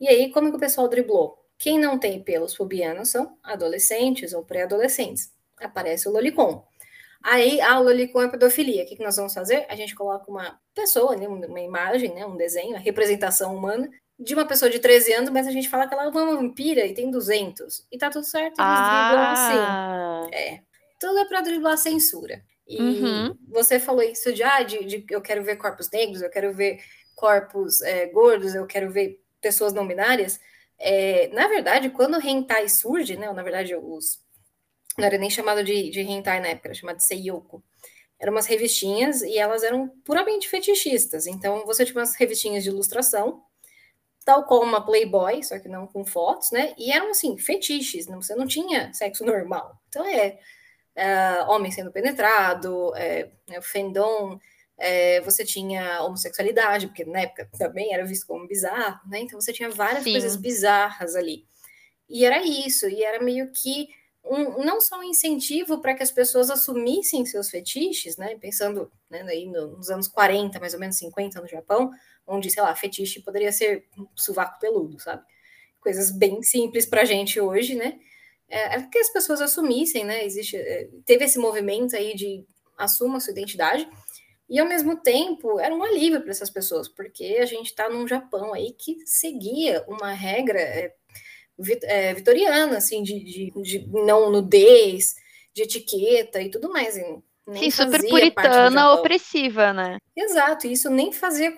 E 0.00 0.06
aí, 0.06 0.30
como 0.30 0.50
que 0.50 0.56
o 0.56 0.60
pessoal 0.60 0.88
driblou? 0.88 1.36
Quem 1.58 1.80
não 1.80 1.98
tem 1.98 2.22
pelos 2.22 2.56
pubianos 2.56 3.10
são 3.10 3.36
adolescentes 3.42 4.32
ou 4.32 4.44
pré-adolescentes. 4.44 5.32
Aparece 5.60 6.08
o 6.08 6.12
lolicon. 6.12 6.64
Aí, 7.22 7.60
a 7.60 7.74
ah, 7.74 7.80
lolicon 7.80 8.22
é 8.22 8.28
pedofilia. 8.28 8.82
O 8.82 8.86
que, 8.86 8.96
que 8.96 9.04
nós 9.04 9.16
vamos 9.16 9.34
fazer? 9.34 9.66
A 9.68 9.76
gente 9.76 9.94
coloca 9.94 10.30
uma 10.30 10.58
pessoa, 10.74 11.14
né, 11.16 11.28
uma 11.28 11.60
imagem, 11.60 12.14
né, 12.14 12.24
um 12.24 12.36
desenho, 12.36 12.76
a 12.76 12.78
representação 12.78 13.54
humana, 13.54 13.90
de 14.20 14.34
uma 14.34 14.44
pessoa 14.44 14.70
de 14.70 14.78
13 14.78 15.14
anos, 15.14 15.30
mas 15.30 15.46
a 15.46 15.50
gente 15.50 15.68
fala 15.68 15.88
que 15.88 15.94
ela 15.94 16.04
é 16.04 16.08
uma 16.08 16.36
vampira 16.36 16.86
e 16.86 16.92
tem 16.92 17.10
200. 17.10 17.86
E 17.90 17.96
tá 17.96 18.10
tudo 18.10 18.24
certo, 18.24 18.52
eles 18.52 18.58
ah. 18.58 19.08
driblam 19.08 19.32
assim. 19.32 20.36
É. 20.36 20.60
Tudo 21.00 21.18
é 21.18 21.24
pra 21.24 21.40
driblar 21.40 21.72
a 21.72 21.78
censura. 21.78 22.44
E 22.68 22.80
uhum. 22.80 23.36
você 23.48 23.80
falou 23.80 24.02
isso 24.02 24.32
de, 24.32 24.42
ah, 24.42 24.62
de, 24.62 24.84
de, 24.84 25.04
eu 25.10 25.22
quero 25.22 25.42
ver 25.42 25.56
corpos 25.56 25.90
negros, 25.90 26.20
eu 26.20 26.28
quero 26.28 26.52
ver 26.52 26.80
corpos 27.16 27.80
é, 27.80 28.06
gordos, 28.06 28.54
eu 28.54 28.66
quero 28.66 28.90
ver 28.90 29.18
pessoas 29.40 29.72
não 29.72 29.88
binárias. 29.88 30.38
É, 30.78 31.28
na 31.28 31.48
verdade, 31.48 31.88
quando 31.88 32.18
o 32.18 32.24
hentai 32.24 32.68
surge, 32.68 33.16
né, 33.16 33.32
na 33.32 33.42
verdade, 33.42 33.74
os 33.74 34.20
não 34.98 35.06
era 35.06 35.16
nem 35.16 35.30
chamado 35.30 35.64
de, 35.64 35.88
de 35.90 36.00
hentai 36.00 36.40
na 36.40 36.48
época, 36.48 36.68
era 36.68 36.74
chamado 36.74 36.98
de 36.98 37.04
seiyoko. 37.04 37.62
Eram 38.18 38.32
umas 38.32 38.46
revistinhas 38.46 39.22
e 39.22 39.38
elas 39.38 39.62
eram 39.62 39.88
puramente 40.04 40.46
fetichistas. 40.46 41.26
Então, 41.26 41.64
você 41.64 41.86
tinha 41.86 41.96
umas 41.96 42.14
revistinhas 42.14 42.62
de 42.62 42.68
ilustração 42.68 43.42
tal 44.24 44.44
como 44.44 44.62
uma 44.62 44.84
Playboy, 44.84 45.42
só 45.42 45.58
que 45.58 45.68
não 45.68 45.86
com 45.86 46.04
fotos, 46.04 46.50
né? 46.50 46.74
E 46.76 46.92
eram 46.92 47.10
assim, 47.10 47.36
fetiches, 47.38 48.06
não, 48.06 48.20
você 48.20 48.34
não 48.34 48.46
tinha 48.46 48.92
sexo 48.92 49.24
normal. 49.24 49.80
Então 49.88 50.04
é, 50.06 50.38
é 50.94 51.42
homem 51.44 51.70
sendo 51.70 51.90
penetrado, 51.90 52.94
é, 52.96 53.30
é, 53.48 53.58
o 53.58 53.62
fandom, 53.62 54.38
é, 54.78 55.20
você 55.20 55.44
tinha 55.44 56.02
homossexualidade, 56.02 56.86
porque 56.86 57.04
na 57.04 57.20
época 57.20 57.48
também 57.58 57.92
era 57.92 58.04
visto 58.04 58.26
como 58.26 58.46
bizarro, 58.46 59.00
né? 59.08 59.20
Então 59.20 59.40
você 59.40 59.52
tinha 59.52 59.70
várias 59.70 60.04
Sim. 60.04 60.12
coisas 60.12 60.36
bizarras 60.36 61.14
ali. 61.14 61.44
E 62.08 62.24
era 62.24 62.42
isso, 62.42 62.88
e 62.88 63.04
era 63.04 63.22
meio 63.22 63.52
que 63.52 63.88
um, 64.24 64.64
não 64.64 64.80
só 64.80 64.98
um 64.98 65.02
incentivo 65.02 65.80
para 65.80 65.94
que 65.94 66.02
as 66.02 66.10
pessoas 66.10 66.50
assumissem 66.50 67.24
seus 67.24 67.50
fetiches, 67.50 68.16
né? 68.16 68.36
Pensando 68.36 68.90
né, 69.08 69.22
aí 69.22 69.46
nos 69.46 69.90
anos 69.90 70.08
40, 70.08 70.60
mais 70.60 70.74
ou 70.74 70.80
menos 70.80 70.96
50 70.96 71.40
no 71.40 71.48
Japão, 71.48 71.90
onde, 72.26 72.50
sei 72.50 72.62
lá, 72.62 72.74
fetiche 72.74 73.22
poderia 73.22 73.52
ser 73.52 73.86
sovaco 74.14 74.58
peludo, 74.60 75.00
sabe? 75.00 75.22
Coisas 75.80 76.10
bem 76.10 76.42
simples 76.42 76.86
para 76.86 77.02
a 77.02 77.04
gente 77.04 77.40
hoje, 77.40 77.74
né? 77.74 77.98
É, 78.48 78.76
é 78.76 78.82
que 78.82 78.98
as 78.98 79.12
pessoas 79.12 79.40
assumissem, 79.40 80.04
né? 80.04 80.24
Existe, 80.24 80.56
é, 80.56 80.88
teve 81.04 81.24
esse 81.24 81.38
movimento 81.38 81.96
aí 81.96 82.14
de 82.14 82.44
assuma 82.76 83.20
sua 83.20 83.32
identidade, 83.32 83.88
e 84.50 84.58
ao 84.58 84.66
mesmo 84.66 84.96
tempo 84.96 85.60
era 85.60 85.72
um 85.72 85.82
alívio 85.82 86.20
para 86.20 86.32
essas 86.32 86.50
pessoas, 86.50 86.88
porque 86.88 87.38
a 87.40 87.46
gente 87.46 87.66
está 87.66 87.88
num 87.88 88.08
Japão 88.08 88.52
aí 88.52 88.72
que 88.72 88.96
seguia 89.06 89.84
uma 89.86 90.12
regra 90.12 90.58
é, 90.58 90.92
é, 91.82 92.14
vitoriana, 92.14 92.78
assim, 92.78 93.02
de, 93.02 93.20
de, 93.20 93.50
de, 93.62 93.88
não 93.88 94.30
nudez, 94.30 95.14
de 95.52 95.62
etiqueta 95.62 96.40
e 96.40 96.50
tudo 96.50 96.70
mais. 96.70 96.94
Sim, 96.94 97.70
super 97.70 98.00
puritana, 98.08 98.92
opressiva, 98.92 99.72
né? 99.72 99.98
Exato, 100.16 100.66
isso 100.66 100.88
nem 100.88 101.12
fazia 101.12 101.54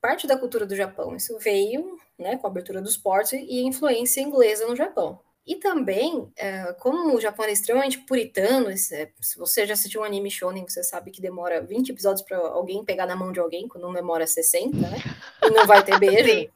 parte 0.00 0.26
da 0.26 0.36
cultura 0.36 0.64
do 0.64 0.74
Japão. 0.74 1.14
Isso 1.14 1.38
veio 1.38 1.98
né, 2.18 2.36
com 2.36 2.46
a 2.46 2.50
abertura 2.50 2.80
dos 2.80 2.96
portos 2.96 3.32
e 3.32 3.62
influência 3.62 4.20
inglesa 4.20 4.66
no 4.66 4.76
Japão. 4.76 5.20
E 5.46 5.54
também, 5.54 6.28
é, 6.36 6.72
como 6.80 7.14
o 7.14 7.20
Japão 7.20 7.44
é 7.44 7.52
extremamente 7.52 7.98
puritano, 8.00 8.68
é, 8.68 8.74
se 8.74 9.38
você 9.38 9.64
já 9.64 9.74
assistiu 9.74 10.00
um 10.00 10.04
anime 10.04 10.28
shonen, 10.28 10.66
você 10.68 10.82
sabe 10.82 11.12
que 11.12 11.20
demora 11.20 11.60
20 11.60 11.90
episódios 11.90 12.26
para 12.26 12.36
alguém 12.36 12.84
pegar 12.84 13.06
na 13.06 13.14
mão 13.14 13.30
de 13.30 13.38
alguém, 13.38 13.68
quando 13.68 13.84
não 13.84 13.92
demora 13.92 14.26
60, 14.26 14.76
né? 14.76 14.98
E 15.44 15.50
não 15.50 15.64
vai 15.64 15.84
ter 15.84 15.98
beijo. 16.00 16.50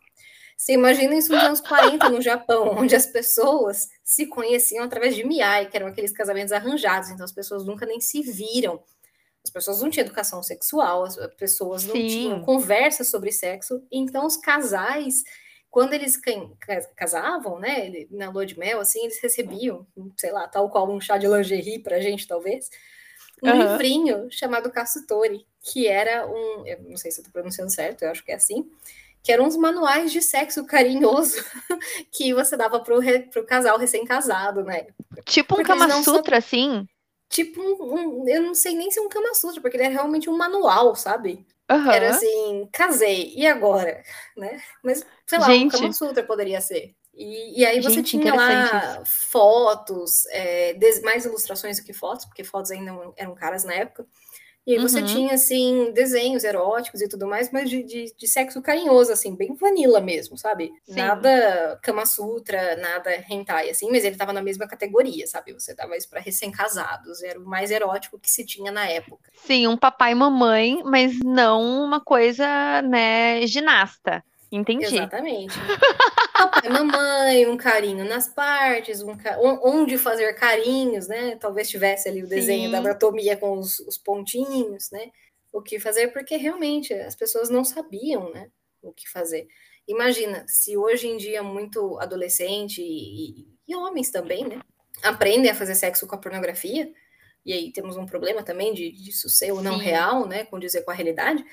Você 0.61 0.75
imagina 0.75 1.15
isso 1.15 1.33
nos 1.33 1.43
anos 1.43 1.61
40 1.63 2.11
no 2.11 2.21
Japão, 2.21 2.73
onde 2.77 2.95
as 2.95 3.07
pessoas 3.07 3.89
se 4.05 4.27
conheciam 4.27 4.85
através 4.85 5.17
de 5.17 5.25
miai, 5.25 5.65
que 5.65 5.75
eram 5.75 5.87
aqueles 5.87 6.13
casamentos 6.13 6.53
arranjados, 6.53 7.09
então 7.09 7.25
as 7.25 7.33
pessoas 7.33 7.65
nunca 7.65 7.87
nem 7.87 7.99
se 7.99 8.21
viram. 8.21 8.79
As 9.43 9.51
pessoas 9.51 9.81
não 9.81 9.89
tinham 9.89 10.05
educação 10.05 10.43
sexual, 10.43 11.05
as 11.05 11.17
pessoas 11.39 11.85
não 11.85 11.95
Sim. 11.95 12.07
tinham 12.09 12.43
conversa 12.43 13.05
sobre 13.05 13.33
sexo, 13.33 13.83
então 13.91 14.27
os 14.27 14.37
casais 14.37 15.25
quando 15.71 15.95
eles 15.95 16.21
casavam, 16.97 17.59
né, 17.61 18.07
na 18.11 18.29
lua 18.29 18.45
de 18.45 18.59
mel, 18.59 18.81
assim, 18.81 19.05
eles 19.05 19.23
recebiam, 19.23 19.87
sei 20.19 20.33
lá, 20.33 20.49
tal 20.49 20.69
qual 20.69 20.91
um 20.91 21.01
chá 21.01 21.17
de 21.17 21.29
lingerie 21.29 21.79
pra 21.79 22.01
gente, 22.01 22.27
talvez, 22.27 22.69
um 23.41 23.49
uhum. 23.49 23.73
livrinho 23.73 24.29
chamado 24.33 24.71
Kasutori, 24.71 25.47
que 25.63 25.87
era 25.87 26.27
um, 26.29 26.67
eu 26.67 26.83
não 26.83 26.97
sei 26.97 27.13
se 27.13 27.21
eu 27.21 27.25
tô 27.25 27.31
pronunciando 27.31 27.71
certo, 27.71 28.03
eu 28.03 28.11
acho 28.11 28.25
que 28.25 28.33
é 28.33 28.35
assim, 28.35 28.69
que 29.23 29.33
eram 29.33 29.47
uns 29.47 29.57
manuais 29.57 30.13
de 30.13 30.23
sexo 30.23 30.65
carinhoso 30.65 31.37
que 32.11 32.33
você 32.33 32.57
dava 32.57 32.81
pro, 32.81 32.99
re, 32.99 33.21
pro 33.21 33.45
casal 33.45 33.79
recém-casado, 33.79 34.65
né? 34.65 34.87
Tipo 35.25 35.61
um 35.61 35.63
Kama 35.63 35.91
Sutra, 36.03 36.39
assim? 36.39 36.87
Tipo 37.29 37.61
um, 37.61 37.95
um, 37.95 38.29
eu 38.29 38.43
não 38.43 38.55
sei 38.55 38.75
nem 38.75 38.91
se 38.91 38.99
é 38.99 39.03
um 39.03 39.09
Kama 39.09 39.35
Sutra, 39.35 39.61
porque 39.61 39.77
ele 39.77 39.85
é 39.85 39.89
realmente 39.89 40.29
um 40.29 40.37
manual, 40.37 40.95
sabe? 40.97 41.47
Uhum. 41.71 41.91
Era 41.91 42.11
assim, 42.11 42.69
casei, 42.73 43.33
e 43.37 43.47
agora? 43.47 44.03
Né? 44.37 44.61
Mas, 44.83 45.07
sei 45.27 45.39
lá, 45.39 45.47
Gente. 45.47 45.77
um 45.77 45.79
Kama 45.79 45.93
Sutra 45.93 46.23
poderia 46.25 46.61
ser. 46.61 46.95
E, 47.15 47.61
e 47.61 47.67
aí 47.67 47.81
você 47.81 47.97
Gente, 47.97 48.19
tinha 48.19 48.35
lá 48.35 49.03
fotos, 49.05 50.25
é, 50.31 50.75
mais 51.03 51.25
ilustrações 51.25 51.79
do 51.79 51.85
que 51.85 51.93
fotos, 51.93 52.25
porque 52.25 52.43
fotos 52.43 52.71
ainda 52.71 52.93
eram 53.17 53.35
caras 53.35 53.63
na 53.63 53.75
época. 53.75 54.07
E 54.71 54.75
aí 54.75 54.79
você 54.79 55.01
uhum. 55.01 55.07
tinha, 55.07 55.35
assim, 55.35 55.91
desenhos 55.93 56.45
eróticos 56.45 57.03
e 57.03 57.09
tudo 57.09 57.27
mais, 57.27 57.51
mas 57.51 57.69
de, 57.69 57.83
de, 57.83 58.15
de 58.17 58.29
sexo 58.29 58.63
carinhoso, 58.63 59.11
assim, 59.11 59.35
bem 59.35 59.53
vanilla 59.57 60.01
mesmo, 60.01 60.39
sabe? 60.39 60.71
Sim. 60.85 60.95
Nada 60.95 61.77
Kama 61.83 62.07
Sutra, 62.07 62.77
nada 62.77 63.11
hentai, 63.29 63.69
assim, 63.69 63.91
mas 63.91 64.05
ele 64.05 64.15
tava 64.15 64.33
na 64.33 64.41
mesma 64.41 64.69
categoria, 64.69 65.27
sabe? 65.27 65.53
Você 65.53 65.75
dava 65.75 65.97
isso 65.97 66.09
para 66.09 66.21
recém-casados, 66.21 67.21
era 67.21 67.41
o 67.41 67.45
mais 67.45 67.73
erótico 67.73 68.17
que 68.17 68.31
se 68.31 68.47
tinha 68.47 68.71
na 68.71 68.87
época. 68.87 69.33
Sim, 69.45 69.67
um 69.67 69.77
papai 69.77 70.13
e 70.13 70.15
mamãe, 70.15 70.83
mas 70.85 71.19
não 71.19 71.83
uma 71.83 72.01
coisa, 72.01 72.47
né, 72.83 73.45
ginasta. 73.49 74.23
Entendi. 74.53 74.85
Exatamente. 74.85 75.55
Papai, 76.33 76.69
mamãe, 76.69 77.47
um 77.47 77.57
carinho 77.57 78.05
nas 78.05 78.29
partes, 78.29 79.03
um 79.03 79.17
onde 79.63 79.97
fazer 79.97 80.33
carinhos, 80.35 81.07
né? 81.07 81.37
Talvez 81.37 81.69
tivesse 81.69 82.09
ali 82.09 82.23
o 82.23 82.29
desenho 82.29 82.67
Sim. 82.67 82.73
da 82.73 82.79
anatomia 82.79 83.37
com 83.37 83.59
os, 83.59 83.79
os, 83.81 83.97
pontinhos, 83.97 84.91
né? 84.91 85.11
O 85.53 85.63
que 85.63 85.79
fazer, 85.79 86.09
porque 86.09 86.37
realmente 86.37 86.93
as 86.93 87.15
pessoas 87.15 87.49
não 87.49 87.65
sabiam, 87.65 88.33
né? 88.33 88.51
O 88.83 88.93
que 88.93 89.09
fazer. 89.09 89.47
Imagina, 89.87 90.45
se 90.49 90.77
hoje 90.77 91.07
em 91.07 91.17
dia 91.17 91.43
muito 91.43 91.99
adolescente 92.01 92.81
e, 92.83 93.47
e 93.69 93.77
homens 93.77 94.11
também, 94.11 94.45
né? 94.45 94.61
Aprendem 95.03 95.51
a 95.51 95.55
fazer 95.55 95.75
sexo 95.75 96.07
com 96.07 96.15
a 96.17 96.19
pornografia, 96.19 96.93
e 97.45 97.53
aí 97.53 97.73
temos 97.73 97.97
um 97.97 98.07
problema 98.07 98.43
também 98.43 98.75
de, 98.75 98.91
de 98.91 99.11
isso 99.11 99.29
ser 99.29 99.53
ou 99.53 99.63
não 99.63 99.79
Sim. 99.79 99.85
real, 99.85 100.27
né? 100.27 100.45
Com 100.45 100.59
dizer 100.59 100.83
com 100.83 100.91
a 100.91 100.95
realidade 100.95 101.45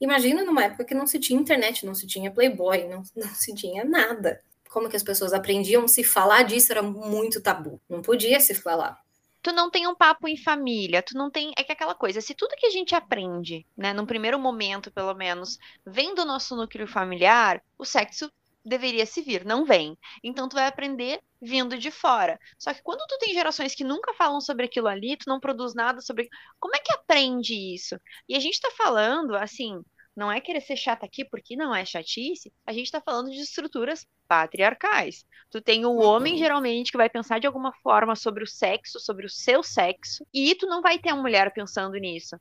Imagina 0.00 0.42
numa 0.44 0.64
época 0.64 0.84
que 0.84 0.94
não 0.94 1.06
se 1.06 1.18
tinha 1.18 1.40
internet, 1.40 1.84
não 1.84 1.94
se 1.94 2.06
tinha 2.06 2.30
Playboy, 2.30 2.88
não, 2.88 3.02
não 3.14 3.34
se 3.34 3.54
tinha 3.54 3.84
nada. 3.84 4.40
Como 4.70 4.88
que 4.88 4.96
as 4.96 5.02
pessoas 5.02 5.32
aprendiam 5.32 5.86
se 5.86 6.02
falar 6.02 6.44
disso 6.44 6.72
era 6.72 6.82
muito 6.82 7.40
tabu. 7.40 7.80
Não 7.88 8.00
podia 8.00 8.40
se 8.40 8.54
falar. 8.54 8.98
Tu 9.42 9.52
não 9.52 9.70
tem 9.70 9.86
um 9.86 9.94
papo 9.94 10.28
em 10.28 10.36
família, 10.36 11.02
tu 11.02 11.16
não 11.16 11.30
tem. 11.30 11.52
É 11.56 11.64
que 11.64 11.72
aquela 11.72 11.94
coisa, 11.94 12.20
se 12.20 12.34
tudo 12.34 12.56
que 12.56 12.66
a 12.66 12.70
gente 12.70 12.94
aprende, 12.94 13.66
né, 13.76 13.92
num 13.92 14.04
primeiro 14.06 14.38
momento, 14.38 14.90
pelo 14.90 15.14
menos, 15.14 15.58
vem 15.84 16.14
do 16.14 16.24
nosso 16.24 16.54
núcleo 16.54 16.86
familiar, 16.86 17.62
o 17.78 17.84
sexo 17.84 18.30
deveria 18.64 19.06
se 19.06 19.22
vir, 19.22 19.44
não 19.44 19.64
vem. 19.64 19.96
Então 20.22 20.48
tu 20.48 20.54
vai 20.54 20.66
aprender 20.66 21.20
vindo 21.40 21.78
de 21.78 21.90
fora. 21.90 22.38
Só 22.58 22.74
que 22.74 22.82
quando 22.82 23.06
tu 23.06 23.18
tem 23.18 23.32
gerações 23.32 23.74
que 23.74 23.84
nunca 23.84 24.14
falam 24.14 24.40
sobre 24.40 24.66
aquilo 24.66 24.88
ali, 24.88 25.16
tu 25.16 25.24
não 25.26 25.40
produz 25.40 25.74
nada 25.74 26.00
sobre 26.00 26.28
como 26.58 26.76
é 26.76 26.78
que 26.78 26.92
aprende 26.92 27.54
isso? 27.54 27.98
E 28.28 28.36
a 28.36 28.40
gente 28.40 28.60
tá 28.60 28.70
falando, 28.76 29.34
assim, 29.34 29.82
não 30.16 30.30
é 30.30 30.40
querer 30.40 30.60
ser 30.60 30.76
chata 30.76 31.06
aqui 31.06 31.24
porque 31.24 31.56
não 31.56 31.74
é 31.74 31.84
chatice, 31.84 32.52
a 32.66 32.72
gente 32.72 32.90
tá 32.90 33.00
falando 33.00 33.30
de 33.30 33.40
estruturas 33.40 34.06
patriarcais. 34.28 35.24
Tu 35.50 35.60
tem 35.60 35.86
o 35.86 35.96
homem, 35.96 36.34
uhum. 36.34 36.38
geralmente, 36.38 36.90
que 36.90 36.98
vai 36.98 37.08
pensar 37.08 37.40
de 37.40 37.46
alguma 37.46 37.72
forma 37.82 38.14
sobre 38.14 38.44
o 38.44 38.46
sexo, 38.46 39.00
sobre 39.00 39.24
o 39.26 39.30
seu 39.30 39.62
sexo, 39.62 40.24
e 40.32 40.54
tu 40.54 40.66
não 40.66 40.82
vai 40.82 40.98
ter 40.98 41.10
a 41.10 41.16
mulher 41.16 41.52
pensando 41.52 41.96
nisso. 41.96 42.36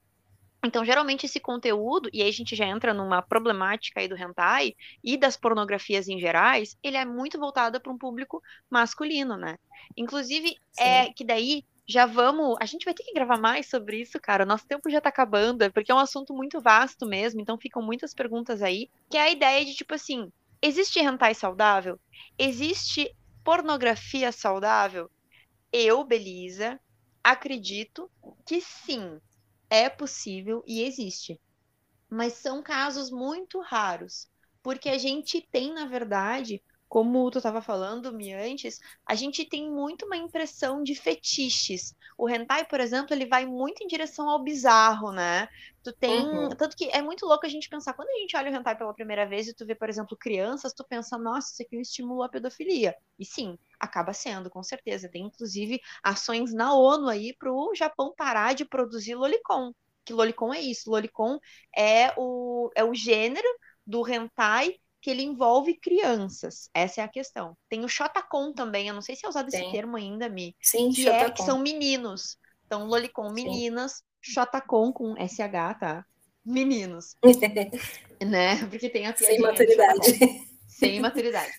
Então, 0.64 0.84
geralmente, 0.84 1.26
esse 1.26 1.40
conteúdo, 1.40 2.10
e 2.12 2.22
aí 2.22 2.28
a 2.28 2.34
gente 2.34 2.56
já 2.56 2.66
entra 2.66 2.94
numa 2.94 3.22
problemática 3.22 4.02
aí 4.02 4.08
do 4.08 4.18
hentai 4.18 4.76
e 5.04 5.16
das 5.16 5.38
pornografias 5.38 6.08
em 6.08 6.20
gerais, 6.20 6.78
ele 6.84 6.98
é 6.98 7.06
muito 7.06 7.40
voltado 7.40 7.80
para 7.80 7.92
um 7.92 7.98
público 7.98 8.42
masculino, 8.70 9.38
né? 9.38 9.58
Inclusive, 9.96 10.58
é 10.78 10.84
Sim. 10.84 10.90
é 10.90 11.14
que 11.14 11.24
daí 11.24 11.64
já 11.88 12.06
vamos. 12.06 12.58
A 12.60 12.66
gente 12.66 12.86
vai 12.86 12.94
ter 12.94 13.04
que 13.04 13.14
gravar 13.14 13.40
mais 13.40 13.70
sobre 13.70 14.02
isso, 14.02 14.20
cara. 14.20 14.44
O 14.44 14.48
nosso 14.48 14.68
tempo 14.68 14.90
já 14.90 15.00
tá 15.00 15.10
acabando, 15.10 15.64
é 15.64 15.70
porque 15.70 15.92
é 15.92 15.96
um 15.96 16.00
assunto 16.00 16.34
muito 16.34 16.60
vasto 16.62 17.06
mesmo, 17.06 17.40
então 17.42 17.58
ficam 17.58 17.82
muitas 17.82 18.14
perguntas 18.14 18.62
aí. 18.62 18.90
Que 19.10 19.18
é 19.18 19.22
a 19.22 19.32
ideia 19.32 19.66
de, 19.66 19.74
tipo 19.74 19.96
assim, 19.96 20.32
existe 20.62 21.00
hentai 21.00 21.34
saudável? 21.34 21.98
Existe 22.38 23.16
pornografia 23.44 24.32
saudável? 24.32 25.10
Eu, 25.72 26.04
Belisa, 26.04 26.80
acredito 27.24 28.10
que 28.46 28.60
sim 28.60 29.20
é 29.70 29.90
possível 29.90 30.64
e 30.66 30.84
existe. 30.84 31.40
Mas 32.10 32.34
são 32.34 32.64
casos 32.64 33.12
muito 33.12 33.60
raros, 33.60 34.28
porque 34.64 34.90
a 34.90 34.98
gente 34.98 35.48
tem, 35.52 35.74
na 35.74 35.86
verdade, 35.86 36.62
como 36.90 37.30
tu 37.30 37.38
estava 37.38 37.62
falando, 37.62 38.12
me 38.12 38.34
antes, 38.34 38.80
a 39.06 39.14
gente 39.14 39.46
tem 39.46 39.70
muito 39.72 40.08
uma 40.08 40.18
impressão 40.18 40.82
de 40.82 40.96
fetiches. 40.96 41.96
O 42.18 42.28
hentai, 42.28 42.66
por 42.66 42.80
exemplo, 42.80 43.14
ele 43.14 43.28
vai 43.28 43.46
muito 43.46 43.84
em 43.84 43.88
direção 43.88 44.28
ao 44.28 44.44
bizarro, 44.44 45.12
né? 45.12 45.48
Tu 45.84 45.94
tem, 45.94 46.20
uhum. 46.20 46.50
tanto 46.50 46.76
que 46.76 46.90
é 46.90 47.00
muito 47.00 47.28
louco 47.28 47.46
a 47.46 47.50
gente 47.50 47.70
pensar, 47.70 47.94
quando 47.94 48.10
a 48.10 48.20
gente 48.20 48.36
olha 48.36 48.52
o 48.52 48.56
hentai 48.56 48.76
pela 48.76 48.94
primeira 48.94 49.28
vez 49.28 49.48
e 49.48 49.54
tu 49.54 49.68
vê, 49.68 49.76
por 49.76 49.88
exemplo, 49.88 50.18
crianças, 50.18 50.74
tu 50.74 50.84
pensa, 50.84 51.16
nossa, 51.16 51.52
isso 51.54 51.62
aqui 51.62 51.76
é 51.76 51.80
um 51.80 51.82
estímulo 51.82 52.24
à 52.24 52.28
pedofilia. 52.28 52.96
E 53.20 53.24
sim, 53.24 53.56
acaba 53.80 54.14
sendo, 54.14 54.50
com 54.50 54.62
certeza. 54.64 55.10
Tem 55.10 55.24
inclusive 55.24 55.80
ações 56.04 56.54
na 56.54 56.74
ONU 56.74 57.08
aí 57.08 57.36
para 57.38 57.52
o 57.52 57.74
Japão 57.76 58.14
parar 58.16 58.54
de 58.54 58.66
produzir 58.66 59.16
lolicon. 59.16 59.72
Que 60.06 60.14
lolicon 60.14 60.54
é 60.54 60.60
isso? 60.60 60.90
Lolicon 60.90 61.40
é 61.76 62.14
o, 62.18 62.70
é 62.76 62.84
o 62.84 62.94
gênero 62.94 63.48
do 63.86 64.08
hentai 64.08 64.76
que 65.02 65.10
ele 65.10 65.24
envolve 65.24 65.76
crianças. 65.80 66.70
Essa 66.74 67.02
é 67.02 67.04
a 67.04 67.08
questão. 67.08 67.56
Tem 67.70 67.86
o 67.86 67.88
Shotacon 67.88 68.54
também, 68.54 68.88
eu 68.88 68.94
não 68.94 69.02
sei 69.02 69.16
se 69.16 69.26
é 69.26 69.30
usado 69.30 69.48
esse 69.48 69.72
termo 69.72 69.96
ainda, 69.96 70.28
Mi. 70.28 70.56
Sim, 70.62 70.92
que, 70.92 71.08
é, 71.08 71.30
que 71.32 71.42
são 71.42 71.60
meninos. 71.60 72.38
Então, 72.66 72.86
Lolicon, 72.86 73.32
meninas, 73.32 74.04
Shotacon 74.22 74.92
com 74.92 75.16
SH, 75.16 75.80
tá? 75.80 76.06
Meninos. 76.46 77.16
né? 78.22 78.66
Porque 78.68 78.90
tem 78.90 79.08
a 79.08 79.16
Sem 79.16 79.40
maturidade. 79.40 80.48
Sem 80.68 81.00
maturidade. 81.02 81.52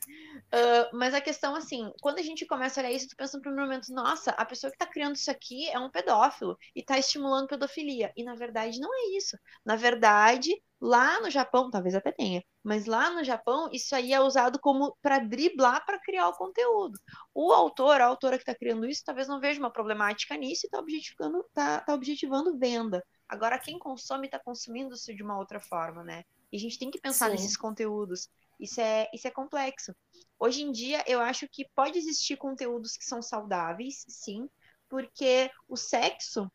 Uh, 0.52 0.96
mas 0.96 1.14
a 1.14 1.20
questão, 1.20 1.54
assim, 1.54 1.92
quando 2.00 2.18
a 2.18 2.22
gente 2.22 2.44
começa 2.44 2.80
a 2.80 2.82
olhar 2.82 2.92
isso, 2.92 3.08
tu 3.08 3.16
pensa 3.16 3.36
no 3.36 3.42
primeiro 3.42 3.68
momento, 3.68 3.92
nossa, 3.92 4.32
a 4.32 4.44
pessoa 4.44 4.70
que 4.70 4.76
tá 4.76 4.86
criando 4.86 5.14
isso 5.14 5.30
aqui 5.30 5.68
é 5.68 5.78
um 5.78 5.88
pedófilo 5.88 6.56
e 6.74 6.82
tá 6.82 6.98
estimulando 6.98 7.46
pedofilia. 7.46 8.12
E 8.16 8.24
na 8.24 8.34
verdade 8.34 8.80
não 8.80 8.92
é 8.92 9.16
isso. 9.16 9.38
Na 9.64 9.76
verdade, 9.76 10.60
lá 10.80 11.20
no 11.20 11.30
Japão, 11.30 11.70
talvez 11.70 11.94
até 11.94 12.10
tenha, 12.10 12.42
mas 12.64 12.86
lá 12.86 13.10
no 13.10 13.22
Japão, 13.22 13.68
isso 13.72 13.94
aí 13.94 14.12
é 14.12 14.20
usado 14.20 14.58
como 14.58 14.96
para 15.00 15.20
driblar 15.20 15.86
para 15.86 16.00
criar 16.00 16.28
o 16.28 16.36
conteúdo. 16.36 16.98
O 17.32 17.52
autor, 17.52 18.00
a 18.00 18.06
autora 18.06 18.36
que 18.36 18.42
está 18.42 18.54
criando 18.54 18.86
isso, 18.86 19.04
talvez 19.04 19.28
não 19.28 19.38
veja 19.38 19.60
uma 19.60 19.70
problemática 19.70 20.36
nisso 20.36 20.62
e 20.64 20.66
está 20.66 20.80
objetificando, 20.80 21.44
tá, 21.54 21.80
tá 21.80 21.94
objetivando 21.94 22.58
venda. 22.58 23.04
Agora, 23.28 23.56
quem 23.56 23.78
consome 23.78 24.26
está 24.26 24.40
consumindo 24.40 24.94
isso 24.94 25.14
de 25.14 25.22
uma 25.22 25.38
outra 25.38 25.60
forma, 25.60 26.02
né? 26.02 26.24
E 26.50 26.56
a 26.56 26.60
gente 26.60 26.76
tem 26.76 26.90
que 26.90 27.00
pensar 27.00 27.26
Sim. 27.26 27.32
nesses 27.32 27.56
conteúdos. 27.56 28.28
Isso 28.60 28.80
é, 28.80 29.08
isso 29.12 29.26
é 29.26 29.30
complexo. 29.30 29.94
Hoje 30.38 30.62
em 30.62 30.70
dia, 30.70 31.02
eu 31.06 31.20
acho 31.20 31.48
que 31.48 31.66
pode 31.74 31.98
existir 31.98 32.36
conteúdos 32.36 32.96
que 32.96 33.04
são 33.04 33.22
saudáveis, 33.22 34.04
sim, 34.06 34.48
porque 34.88 35.50
o 35.66 35.76
sexo, 35.76 36.50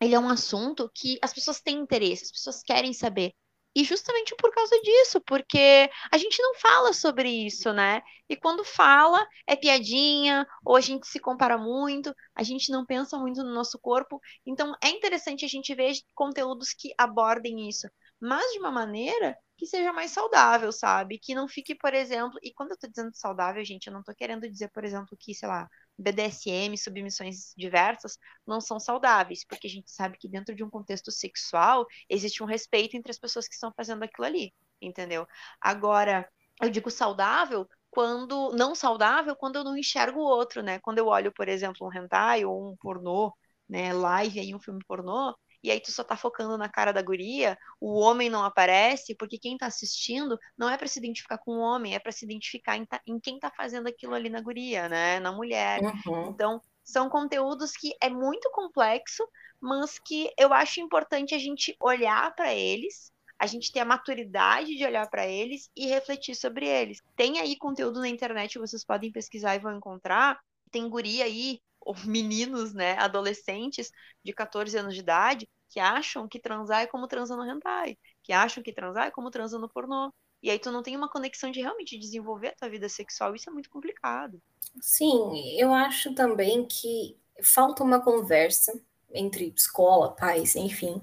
ele 0.00 0.14
é 0.14 0.20
um 0.20 0.28
assunto 0.28 0.90
que 0.94 1.18
as 1.22 1.32
pessoas 1.32 1.60
têm 1.60 1.78
interesse, 1.78 2.24
as 2.24 2.32
pessoas 2.32 2.62
querem 2.62 2.92
saber. 2.92 3.32
E 3.74 3.84
justamente 3.84 4.34
por 4.36 4.52
causa 4.52 4.78
disso, 4.80 5.20
porque 5.20 5.88
a 6.10 6.18
gente 6.18 6.42
não 6.42 6.54
fala 6.56 6.92
sobre 6.92 7.30
isso, 7.30 7.72
né? 7.72 8.02
E 8.28 8.36
quando 8.36 8.64
fala, 8.64 9.26
é 9.46 9.54
piadinha, 9.54 10.46
ou 10.64 10.74
a 10.74 10.80
gente 10.80 11.06
se 11.06 11.20
compara 11.20 11.56
muito, 11.56 12.12
a 12.34 12.42
gente 12.42 12.72
não 12.72 12.84
pensa 12.84 13.16
muito 13.18 13.42
no 13.42 13.54
nosso 13.54 13.78
corpo. 13.78 14.20
Então 14.44 14.74
é 14.82 14.88
interessante 14.88 15.44
a 15.44 15.48
gente 15.48 15.74
ver 15.74 15.94
conteúdos 16.14 16.72
que 16.72 16.92
abordem 16.98 17.68
isso, 17.68 17.88
mas 18.20 18.44
de 18.52 18.58
uma 18.58 18.72
maneira 18.72 19.38
que 19.58 19.66
seja 19.66 19.92
mais 19.92 20.12
saudável, 20.12 20.72
sabe? 20.72 21.18
Que 21.18 21.34
não 21.34 21.48
fique, 21.48 21.74
por 21.74 21.92
exemplo, 21.94 22.38
e 22.42 22.52
quando 22.54 22.72
eu 22.72 22.78
tô 22.78 22.88
dizendo 22.88 23.10
saudável, 23.14 23.64
gente, 23.64 23.88
eu 23.88 23.92
não 23.92 24.02
tô 24.04 24.14
querendo 24.14 24.48
dizer, 24.50 24.70
por 24.70 24.84
exemplo, 24.84 25.16
que, 25.18 25.34
sei 25.34 25.48
lá, 25.48 25.68
BDSM, 25.98 26.78
submissões 26.78 27.52
diversas, 27.56 28.18
não 28.46 28.60
são 28.60 28.80
saudáveis, 28.80 29.44
porque 29.44 29.66
a 29.66 29.70
gente 29.70 29.90
sabe 29.90 30.16
que 30.18 30.28
dentro 30.28 30.54
de 30.54 30.64
um 30.64 30.70
contexto 30.70 31.10
sexual 31.12 31.86
existe 32.08 32.42
um 32.42 32.46
respeito 32.46 32.96
entre 32.96 33.10
as 33.10 33.18
pessoas 33.18 33.48
que 33.48 33.54
estão 33.54 33.72
fazendo 33.76 34.02
aquilo 34.04 34.26
ali, 34.26 34.54
entendeu? 34.80 35.26
Agora, 35.60 36.28
eu 36.62 36.70
digo 36.70 36.90
saudável 36.90 37.68
quando 37.90 38.52
não 38.52 38.74
saudável 38.74 39.34
quando 39.36 39.56
eu 39.56 39.64
não 39.64 39.76
enxergo 39.76 40.20
o 40.20 40.22
outro, 40.24 40.62
né? 40.62 40.78
Quando 40.80 40.98
eu 40.98 41.06
olho, 41.06 41.32
por 41.32 41.48
exemplo, 41.48 41.86
um 41.86 41.92
hentai 41.92 42.44
ou 42.44 42.70
um 42.72 42.76
pornô, 42.76 43.32
né, 43.68 43.92
live 43.92 44.40
aí 44.40 44.54
um 44.54 44.60
filme 44.60 44.80
pornô, 44.86 45.34
e 45.62 45.70
aí 45.70 45.80
tu 45.80 45.90
só 45.90 46.04
tá 46.04 46.16
focando 46.16 46.56
na 46.56 46.68
cara 46.68 46.92
da 46.92 47.02
guria, 47.02 47.58
o 47.80 47.98
homem 47.98 48.30
não 48.30 48.44
aparece, 48.44 49.14
porque 49.14 49.38
quem 49.38 49.56
tá 49.56 49.66
assistindo 49.66 50.38
não 50.56 50.68
é 50.68 50.76
para 50.76 50.86
se 50.86 50.98
identificar 50.98 51.38
com 51.38 51.58
o 51.58 51.60
homem, 51.60 51.94
é 51.94 51.98
para 51.98 52.12
se 52.12 52.24
identificar 52.24 52.76
em, 52.76 52.86
em, 53.06 53.18
quem 53.18 53.38
tá 53.38 53.50
fazendo 53.50 53.88
aquilo 53.88 54.14
ali 54.14 54.28
na 54.28 54.40
guria, 54.40 54.88
né? 54.88 55.18
Na 55.20 55.32
mulher. 55.32 55.80
Uhum. 55.82 56.28
Então, 56.28 56.62
são 56.84 57.08
conteúdos 57.08 57.72
que 57.72 57.94
é 58.00 58.08
muito 58.08 58.50
complexo, 58.50 59.26
mas 59.60 59.98
que 59.98 60.32
eu 60.38 60.52
acho 60.54 60.80
importante 60.80 61.34
a 61.34 61.38
gente 61.38 61.76
olhar 61.80 62.34
para 62.34 62.54
eles, 62.54 63.12
a 63.38 63.46
gente 63.46 63.72
ter 63.72 63.80
a 63.80 63.84
maturidade 63.84 64.76
de 64.76 64.84
olhar 64.84 65.08
para 65.10 65.26
eles 65.26 65.70
e 65.76 65.86
refletir 65.86 66.34
sobre 66.34 66.66
eles. 66.66 67.02
Tem 67.16 67.38
aí 67.38 67.56
conteúdo 67.56 68.00
na 68.00 68.08
internet, 68.08 68.58
vocês 68.58 68.84
podem 68.84 69.12
pesquisar 69.12 69.54
e 69.54 69.60
vão 69.60 69.76
encontrar. 69.76 70.38
Tem 70.70 70.88
guria 70.88 71.24
aí 71.24 71.60
meninos, 72.04 72.72
né, 72.74 72.96
adolescentes 72.98 73.90
de 74.24 74.32
14 74.32 74.76
anos 74.76 74.94
de 74.94 75.00
idade, 75.00 75.48
que 75.68 75.80
acham 75.80 76.26
que 76.28 76.40
transar 76.40 76.82
é 76.82 76.86
como 76.86 77.06
transar 77.06 77.36
no 77.36 77.44
hentai, 77.44 77.96
que 78.22 78.32
acham 78.32 78.62
que 78.62 78.72
transar 78.72 79.06
é 79.06 79.10
como 79.10 79.30
transar 79.30 79.60
no 79.60 79.68
pornô. 79.68 80.12
E 80.42 80.50
aí 80.50 80.58
tu 80.58 80.70
não 80.70 80.82
tem 80.82 80.96
uma 80.96 81.08
conexão 81.10 81.50
de 81.50 81.60
realmente 81.60 81.98
desenvolver 81.98 82.48
a 82.48 82.54
tua 82.54 82.68
vida 82.68 82.88
sexual, 82.88 83.34
isso 83.34 83.50
é 83.50 83.52
muito 83.52 83.68
complicado. 83.68 84.40
Sim, 84.80 85.58
eu 85.58 85.72
acho 85.72 86.14
também 86.14 86.64
que 86.66 87.16
falta 87.42 87.82
uma 87.82 88.00
conversa 88.00 88.72
entre 89.12 89.52
escola, 89.56 90.14
pais, 90.14 90.54
enfim, 90.54 91.02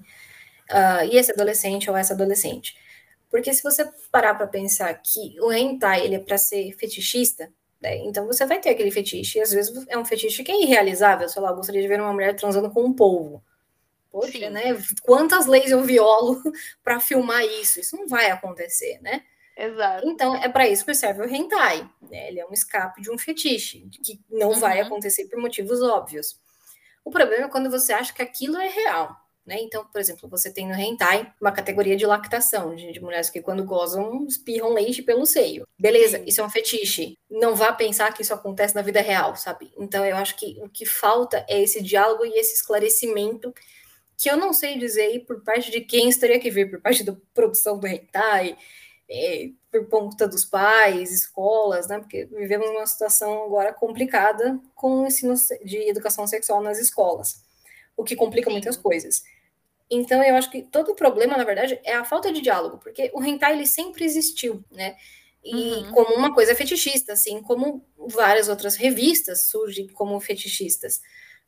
uh, 0.70 1.04
e 1.10 1.16
esse 1.16 1.32
adolescente 1.32 1.90
ou 1.90 1.96
essa 1.96 2.14
adolescente. 2.14 2.76
Porque 3.30 3.52
se 3.52 3.62
você 3.62 3.84
parar 4.10 4.34
para 4.34 4.46
pensar 4.46 4.94
que 4.94 5.38
o 5.40 5.52
hentai 5.52 6.04
ele 6.04 6.14
é 6.14 6.20
para 6.20 6.38
ser 6.38 6.72
fetichista, 6.78 7.52
né? 7.86 7.98
Então 7.98 8.26
você 8.26 8.44
vai 8.44 8.58
ter 8.58 8.70
aquele 8.70 8.90
fetiche, 8.90 9.38
e 9.38 9.42
às 9.42 9.52
vezes 9.52 9.86
é 9.88 9.96
um 9.96 10.04
fetiche 10.04 10.42
que 10.42 10.50
é 10.50 10.60
irrealizável, 10.60 11.28
sei 11.28 11.40
lá, 11.40 11.50
eu 11.50 11.56
gostaria 11.56 11.80
de 11.80 11.86
ver 11.86 12.00
uma 12.00 12.12
mulher 12.12 12.34
transando 12.34 12.68
com 12.70 12.84
um 12.84 12.92
polvo. 12.92 13.42
Poxa, 14.10 14.32
Sim. 14.32 14.50
né? 14.50 14.76
Quantas 15.02 15.46
leis 15.46 15.70
eu 15.70 15.82
violo 15.82 16.42
para 16.82 16.98
filmar 16.98 17.44
isso? 17.44 17.78
Isso 17.78 17.96
não 17.96 18.08
vai 18.08 18.30
acontecer, 18.30 18.98
né? 19.00 19.22
Exato. 19.56 20.06
Então, 20.08 20.34
é 20.36 20.48
para 20.48 20.68
isso 20.68 20.84
que 20.84 20.94
serve 20.94 21.22
o 21.22 21.28
hentai. 21.28 21.88
Né? 22.10 22.28
Ele 22.28 22.40
é 22.40 22.46
um 22.46 22.52
escape 22.52 23.00
de 23.00 23.10
um 23.10 23.16
fetiche, 23.16 23.88
que 24.02 24.20
não 24.28 24.50
uhum. 24.50 24.58
vai 24.58 24.80
acontecer 24.80 25.26
por 25.26 25.40
motivos 25.40 25.80
óbvios. 25.80 26.38
O 27.04 27.10
problema 27.10 27.44
é 27.44 27.48
quando 27.48 27.70
você 27.70 27.92
acha 27.92 28.12
que 28.12 28.22
aquilo 28.22 28.56
é 28.56 28.68
real. 28.68 29.16
Né? 29.46 29.60
Então, 29.60 29.84
por 29.86 30.00
exemplo, 30.00 30.28
você 30.28 30.50
tem 30.52 30.66
no 30.66 30.74
hentai 30.74 31.32
uma 31.40 31.52
categoria 31.52 31.96
de 31.96 32.04
lactação, 32.04 32.74
de, 32.74 32.90
de 32.90 33.00
mulheres 33.00 33.30
que 33.30 33.40
quando 33.40 33.64
gozam 33.64 34.26
espirram 34.26 34.72
leite 34.72 35.02
pelo 35.02 35.24
seio. 35.24 35.66
Beleza, 35.78 36.20
isso 36.26 36.40
é 36.40 36.44
um 36.44 36.50
fetiche. 36.50 37.16
Não 37.30 37.54
vá 37.54 37.72
pensar 37.72 38.12
que 38.12 38.22
isso 38.22 38.34
acontece 38.34 38.74
na 38.74 38.82
vida 38.82 39.00
real, 39.00 39.36
sabe? 39.36 39.72
Então, 39.78 40.04
eu 40.04 40.16
acho 40.16 40.34
que 40.36 40.58
o 40.60 40.68
que 40.68 40.84
falta 40.84 41.46
é 41.48 41.62
esse 41.62 41.80
diálogo 41.80 42.26
e 42.26 42.38
esse 42.38 42.54
esclarecimento 42.54 43.54
que 44.18 44.28
eu 44.28 44.36
não 44.36 44.52
sei 44.52 44.78
dizer 44.78 45.02
aí 45.02 45.20
por 45.20 45.42
parte 45.42 45.70
de 45.70 45.80
quem 45.80 46.08
estaria 46.08 46.40
que 46.40 46.50
vir, 46.50 46.70
por 46.70 46.80
parte 46.80 47.04
da 47.04 47.14
produção 47.34 47.78
do 47.78 47.86
hentai, 47.86 48.56
é, 49.08 49.50
por 49.70 49.86
conta 49.88 50.26
dos 50.26 50.44
pais, 50.44 51.12
escolas, 51.12 51.86
né? 51.86 51.98
Porque 52.00 52.24
vivemos 52.24 52.68
uma 52.70 52.86
situação 52.86 53.44
agora 53.44 53.72
complicada 53.72 54.58
com 54.74 55.02
o 55.02 55.06
ensino 55.06 55.34
de 55.64 55.88
educação 55.88 56.26
sexual 56.26 56.60
nas 56.62 56.78
escolas, 56.78 57.44
o 57.96 58.02
que 58.02 58.16
complica 58.16 58.48
Sim. 58.48 58.54
muitas 58.54 58.76
coisas. 58.76 59.22
Então, 59.90 60.22
eu 60.22 60.34
acho 60.34 60.50
que 60.50 60.62
todo 60.62 60.92
o 60.92 60.96
problema, 60.96 61.36
na 61.36 61.44
verdade, 61.44 61.80
é 61.84 61.94
a 61.94 62.04
falta 62.04 62.32
de 62.32 62.40
diálogo, 62.40 62.78
porque 62.78 63.10
o 63.14 63.22
hentai 63.22 63.54
ele 63.54 63.66
sempre 63.66 64.04
existiu, 64.04 64.64
né? 64.70 64.96
E 65.44 65.54
uhum. 65.54 65.92
como 65.92 66.14
uma 66.16 66.34
coisa 66.34 66.56
fetichista, 66.56 67.12
assim 67.12 67.40
como 67.40 67.86
várias 68.08 68.48
outras 68.48 68.74
revistas 68.74 69.48
surgem 69.48 69.86
como 69.86 70.18
fetichistas, 70.18 71.00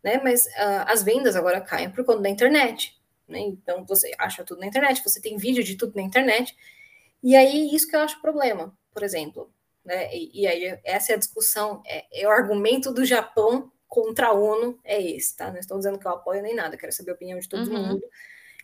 né? 0.03 0.21
Mas 0.23 0.47
uh, 0.47 0.87
as 0.87 1.03
vendas 1.03 1.35
agora 1.35 1.61
caem 1.61 1.91
por 1.91 2.05
conta 2.05 2.23
da 2.23 2.29
internet, 2.29 2.97
né? 3.27 3.41
Então, 3.41 3.85
você 3.85 4.13
acha 4.19 4.45
tudo 4.45 4.61
na 4.61 4.67
internet, 4.67 5.03
você 5.03 5.21
tem 5.21 5.37
vídeo 5.37 5.65
de 5.65 5.77
tudo 5.77 5.97
na 5.97 6.03
internet, 6.03 6.57
e 7.23 7.35
aí 7.35 7.75
isso 7.75 7.89
que 7.89 7.97
eu 7.97 8.01
acho 8.01 8.21
problema, 8.21 8.73
por 8.95 9.03
exemplo, 9.03 9.53
né? 9.85 10.15
E, 10.15 10.43
e 10.43 10.47
aí 10.47 10.79
essa 10.85 11.13
é 11.13 11.17
a 11.17 11.19
discussão, 11.19 11.83
é, 11.85 12.23
é 12.23 12.29
o 12.29 12.31
argumento 12.31 12.93
do 12.93 13.05
Japão 13.05 13.73
contra 13.89 14.29
a 14.29 14.33
ONU 14.33 14.79
é 14.85 15.03
esse, 15.03 15.37
tá? 15.37 15.51
Não 15.51 15.59
estou 15.59 15.79
dizendo 15.79 15.99
que 15.99 16.07
eu 16.07 16.13
apoio 16.13 16.43
nem 16.43 16.55
nada, 16.55 16.77
quero 16.77 16.93
saber 16.93 17.13
a 17.13 17.15
opinião 17.15 17.39
de 17.39 17.49
todo 17.49 17.69
uhum. 17.71 17.87
mundo. 17.87 18.05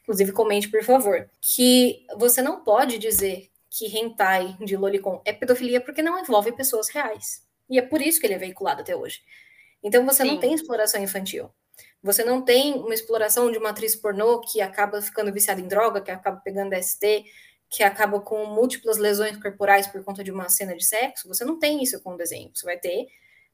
Inclusive, 0.02 0.32
comente, 0.32 0.68
por 0.68 0.84
favor. 0.84 1.28
Que 1.40 2.06
você 2.16 2.42
não 2.42 2.62
pode 2.62 2.98
dizer 2.98 3.50
que 3.70 3.86
hentai 3.86 4.56
de 4.60 4.76
lolicon 4.76 5.20
é 5.24 5.32
pedofilia 5.32 5.80
porque 5.80 6.02
não 6.02 6.18
envolve 6.18 6.52
pessoas 6.52 6.88
reais. 6.90 7.42
E 7.68 7.78
é 7.78 7.82
por 7.82 8.02
isso 8.02 8.20
que 8.20 8.26
ele 8.26 8.34
é 8.34 8.38
veiculado 8.38 8.82
até 8.82 8.94
hoje. 8.94 9.22
Então, 9.82 10.04
você 10.04 10.22
Sim. 10.22 10.32
não 10.32 10.38
tem 10.38 10.54
exploração 10.54 11.02
infantil. 11.02 11.50
Você 12.02 12.22
não 12.22 12.42
tem 12.42 12.74
uma 12.74 12.92
exploração 12.92 13.50
de 13.50 13.56
uma 13.56 13.70
atriz 13.70 13.96
pornô 13.96 14.40
que 14.40 14.60
acaba 14.60 15.00
ficando 15.00 15.32
viciada 15.32 15.60
em 15.60 15.66
droga, 15.66 16.02
que 16.02 16.10
acaba 16.10 16.38
pegando 16.44 16.74
ST, 16.74 17.24
que 17.70 17.82
acaba 17.82 18.20
com 18.20 18.44
múltiplas 18.44 18.98
lesões 18.98 19.38
corporais 19.38 19.86
por 19.86 20.04
conta 20.04 20.22
de 20.22 20.30
uma 20.30 20.50
cena 20.50 20.76
de 20.76 20.84
sexo. 20.84 21.26
Você 21.28 21.46
não 21.46 21.58
tem 21.58 21.82
isso 21.82 22.00
com 22.02 22.12
o 22.12 22.16
desenho. 22.16 22.50
Você 22.54 22.66
vai 22.66 22.78
ter 22.78 23.06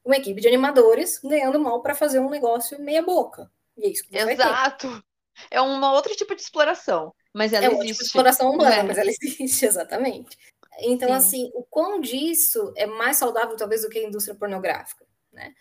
uma 0.03 0.17
equipe 0.17 0.41
de 0.41 0.47
animadores 0.47 1.19
ganhando 1.19 1.59
mal 1.59 1.81
para 1.81 1.95
fazer 1.95 2.19
um 2.19 2.29
negócio 2.29 2.81
meia 2.81 3.01
boca. 3.01 3.51
E 3.77 3.85
é 3.85 3.89
isso 3.89 4.03
que 4.03 4.11
você 4.11 4.31
Exato. 4.31 5.03
É 5.49 5.61
um 5.61 5.81
outro 5.83 6.15
tipo 6.15 6.35
de 6.35 6.41
exploração, 6.41 7.13
mas 7.33 7.53
ela 7.53 7.65
é 7.65 7.67
existe. 7.67 7.81
É 7.81 7.87
tipo 7.87 7.97
de 7.99 8.05
exploração 8.05 8.51
humana, 8.51 8.75
é. 8.75 8.83
mas 8.83 8.97
ela 8.97 9.09
existe, 9.21 9.65
exatamente. 9.65 10.37
Então, 10.79 11.09
Sim. 11.09 11.15
assim, 11.15 11.51
o 11.53 11.63
quão 11.63 11.99
disso 11.99 12.73
é 12.75 12.85
mais 12.85 13.17
saudável, 13.17 13.55
talvez, 13.55 13.81
do 13.81 13.89
que 13.89 13.99
a 13.99 14.07
indústria 14.07 14.35
pornográfica, 14.35 15.05
né? 15.31 15.53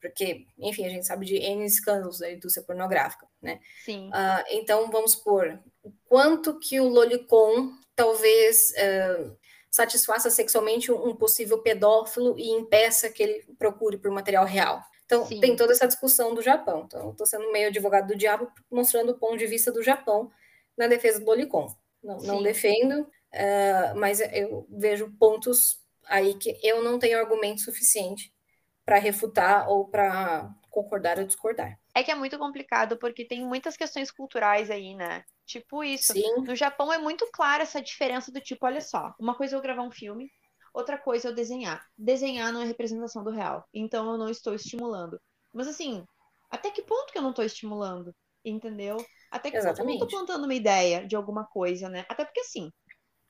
Porque, 0.00 0.46
enfim, 0.58 0.84
a 0.84 0.90
gente 0.90 1.06
sabe 1.06 1.24
de 1.24 1.36
N 1.36 1.64
escândalos 1.64 2.18
da 2.18 2.30
indústria 2.30 2.64
pornográfica, 2.64 3.26
né? 3.40 3.60
Sim. 3.84 4.08
Uh, 4.08 4.44
então, 4.50 4.90
vamos 4.90 5.12
supor, 5.12 5.58
o 5.82 5.92
quanto 6.04 6.58
que 6.58 6.78
o 6.78 6.88
Lolicon 6.88 7.72
talvez 7.96 8.72
uh, 8.72 9.36
satisfaça 9.74 10.30
sexualmente 10.30 10.92
um 10.92 11.16
possível 11.16 11.58
pedófilo 11.58 12.38
e 12.38 12.48
impeça 12.48 13.10
que 13.10 13.20
ele 13.20 13.44
procure 13.58 13.98
por 13.98 14.08
material 14.08 14.44
real. 14.44 14.80
Então, 15.04 15.26
Sim. 15.26 15.40
tem 15.40 15.56
toda 15.56 15.72
essa 15.72 15.88
discussão 15.88 16.32
do 16.32 16.40
Japão. 16.40 16.84
Então, 16.86 17.10
estou 17.10 17.26
sendo 17.26 17.50
meio 17.50 17.66
advogado 17.66 18.06
do 18.06 18.16
diabo, 18.16 18.48
mostrando 18.70 19.10
o 19.10 19.18
ponto 19.18 19.36
de 19.36 19.48
vista 19.48 19.72
do 19.72 19.82
Japão 19.82 20.30
na 20.78 20.86
defesa 20.86 21.18
do 21.18 21.26
Lolicon. 21.26 21.74
Não, 22.00 22.18
não 22.18 22.40
defendo, 22.40 23.00
uh, 23.00 23.96
mas 23.96 24.20
eu 24.20 24.64
vejo 24.70 25.12
pontos 25.18 25.80
aí 26.06 26.34
que 26.34 26.56
eu 26.62 26.80
não 26.80 26.96
tenho 26.96 27.18
argumento 27.18 27.62
suficiente 27.62 28.32
para 28.84 28.98
refutar 28.98 29.68
ou 29.68 29.88
para 29.88 30.54
concordar 30.70 31.18
ou 31.18 31.24
discordar. 31.24 31.76
É 31.96 32.04
que 32.04 32.12
é 32.12 32.14
muito 32.14 32.38
complicado, 32.38 32.96
porque 32.96 33.24
tem 33.24 33.44
muitas 33.44 33.76
questões 33.76 34.12
culturais 34.12 34.70
aí, 34.70 34.94
né? 34.94 35.24
Tipo 35.46 35.84
isso. 35.84 36.12
Sim. 36.12 36.42
No 36.46 36.54
Japão 36.56 36.92
é 36.92 36.98
muito 36.98 37.28
clara 37.32 37.62
essa 37.62 37.82
diferença 37.82 38.32
do 38.32 38.40
tipo, 38.40 38.64
olha 38.66 38.80
só, 38.80 39.14
uma 39.18 39.34
coisa 39.34 39.54
é 39.54 39.58
eu 39.58 39.62
gravar 39.62 39.82
um 39.82 39.90
filme, 39.90 40.30
Outra 40.74 40.98
coisa 40.98 41.28
é 41.28 41.30
eu 41.30 41.34
desenhar. 41.34 41.86
Desenhar 41.96 42.52
não 42.52 42.60
é 42.60 42.64
representação 42.64 43.22
do 43.22 43.30
real. 43.30 43.64
Então 43.72 44.10
eu 44.10 44.18
não 44.18 44.28
estou 44.28 44.52
estimulando. 44.54 45.20
Mas 45.52 45.68
assim, 45.68 46.04
até 46.50 46.68
que 46.68 46.82
ponto 46.82 47.12
que 47.12 47.16
eu 47.16 47.22
não 47.22 47.30
estou 47.30 47.44
estimulando? 47.44 48.12
Entendeu? 48.44 48.96
Até 49.30 49.52
que 49.52 49.60
ponto 49.60 49.78
eu 49.78 49.84
não 49.84 49.92
estou 49.92 50.08
plantando 50.08 50.44
uma 50.44 50.54
ideia 50.54 51.06
de 51.06 51.14
alguma 51.14 51.46
coisa, 51.46 51.88
né? 51.88 52.04
Até 52.08 52.24
porque 52.24 52.40
assim, 52.40 52.72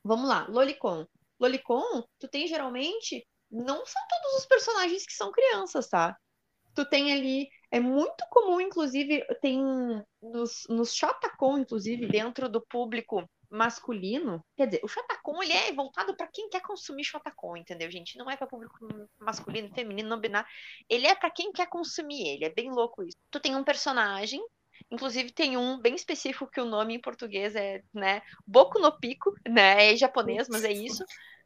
vamos 0.03 0.27
lá, 0.27 0.46
Lolicon. 0.48 1.07
Lolicon, 1.38 2.03
tu 2.18 2.27
tem 2.29 2.48
geralmente. 2.48 3.27
Não 3.50 3.85
são 3.85 4.03
todos 4.09 4.38
os 4.38 4.46
personagens 4.46 5.05
que 5.07 5.12
são 5.12 5.31
crianças, 5.31 5.87
tá? 5.87 6.16
Tu 6.74 6.88
tem 6.88 7.12
ali. 7.12 7.46
É 7.74 7.80
muito 7.80 8.24
comum, 8.30 8.60
inclusive, 8.60 9.26
tem 9.42 9.60
nos, 10.22 10.62
nos 10.68 10.94
Shotacon, 10.94 11.58
inclusive, 11.58 12.06
dentro 12.06 12.48
do 12.48 12.60
público 12.60 13.28
masculino, 13.50 14.40
quer 14.56 14.66
dizer, 14.66 14.80
o 14.84 14.87
Shotacon 14.87 15.42
ele 15.42 15.52
é 15.52 15.72
voltado 15.72 16.16
para 16.16 16.28
quem 16.28 16.48
quer 16.48 16.62
consumir 16.62 17.02
Shotacon, 17.02 17.56
entendeu, 17.56 17.90
gente? 17.90 18.16
Não 18.16 18.30
é 18.30 18.37
para 18.37 18.46
público 18.46 18.76
masculino, 19.18 19.74
feminino, 19.74 20.08
não 20.08 20.20
binário. 20.20 20.48
Ele 20.88 21.04
é 21.08 21.16
para 21.16 21.32
quem 21.32 21.50
quer 21.50 21.66
consumir 21.66 22.24
ele. 22.28 22.44
É 22.44 22.50
bem 22.54 22.70
louco 22.70 23.02
isso. 23.02 23.16
Tu 23.28 23.40
tem 23.40 23.56
um 23.56 23.64
personagem 23.64 24.40
Inclusive 24.90 25.32
tem 25.32 25.56
um 25.56 25.80
bem 25.80 25.94
específico 25.94 26.46
que 26.46 26.60
o 26.60 26.64
nome 26.64 26.94
em 26.94 27.00
português 27.00 27.56
é, 27.56 27.82
né, 27.92 28.22
Boku 28.46 28.78
no 28.78 28.92
Pico, 28.92 29.34
né, 29.48 29.92
é 29.92 29.96
japonês, 29.96 30.46
mas 30.48 30.62
é 30.62 30.72
isso, 30.72 31.04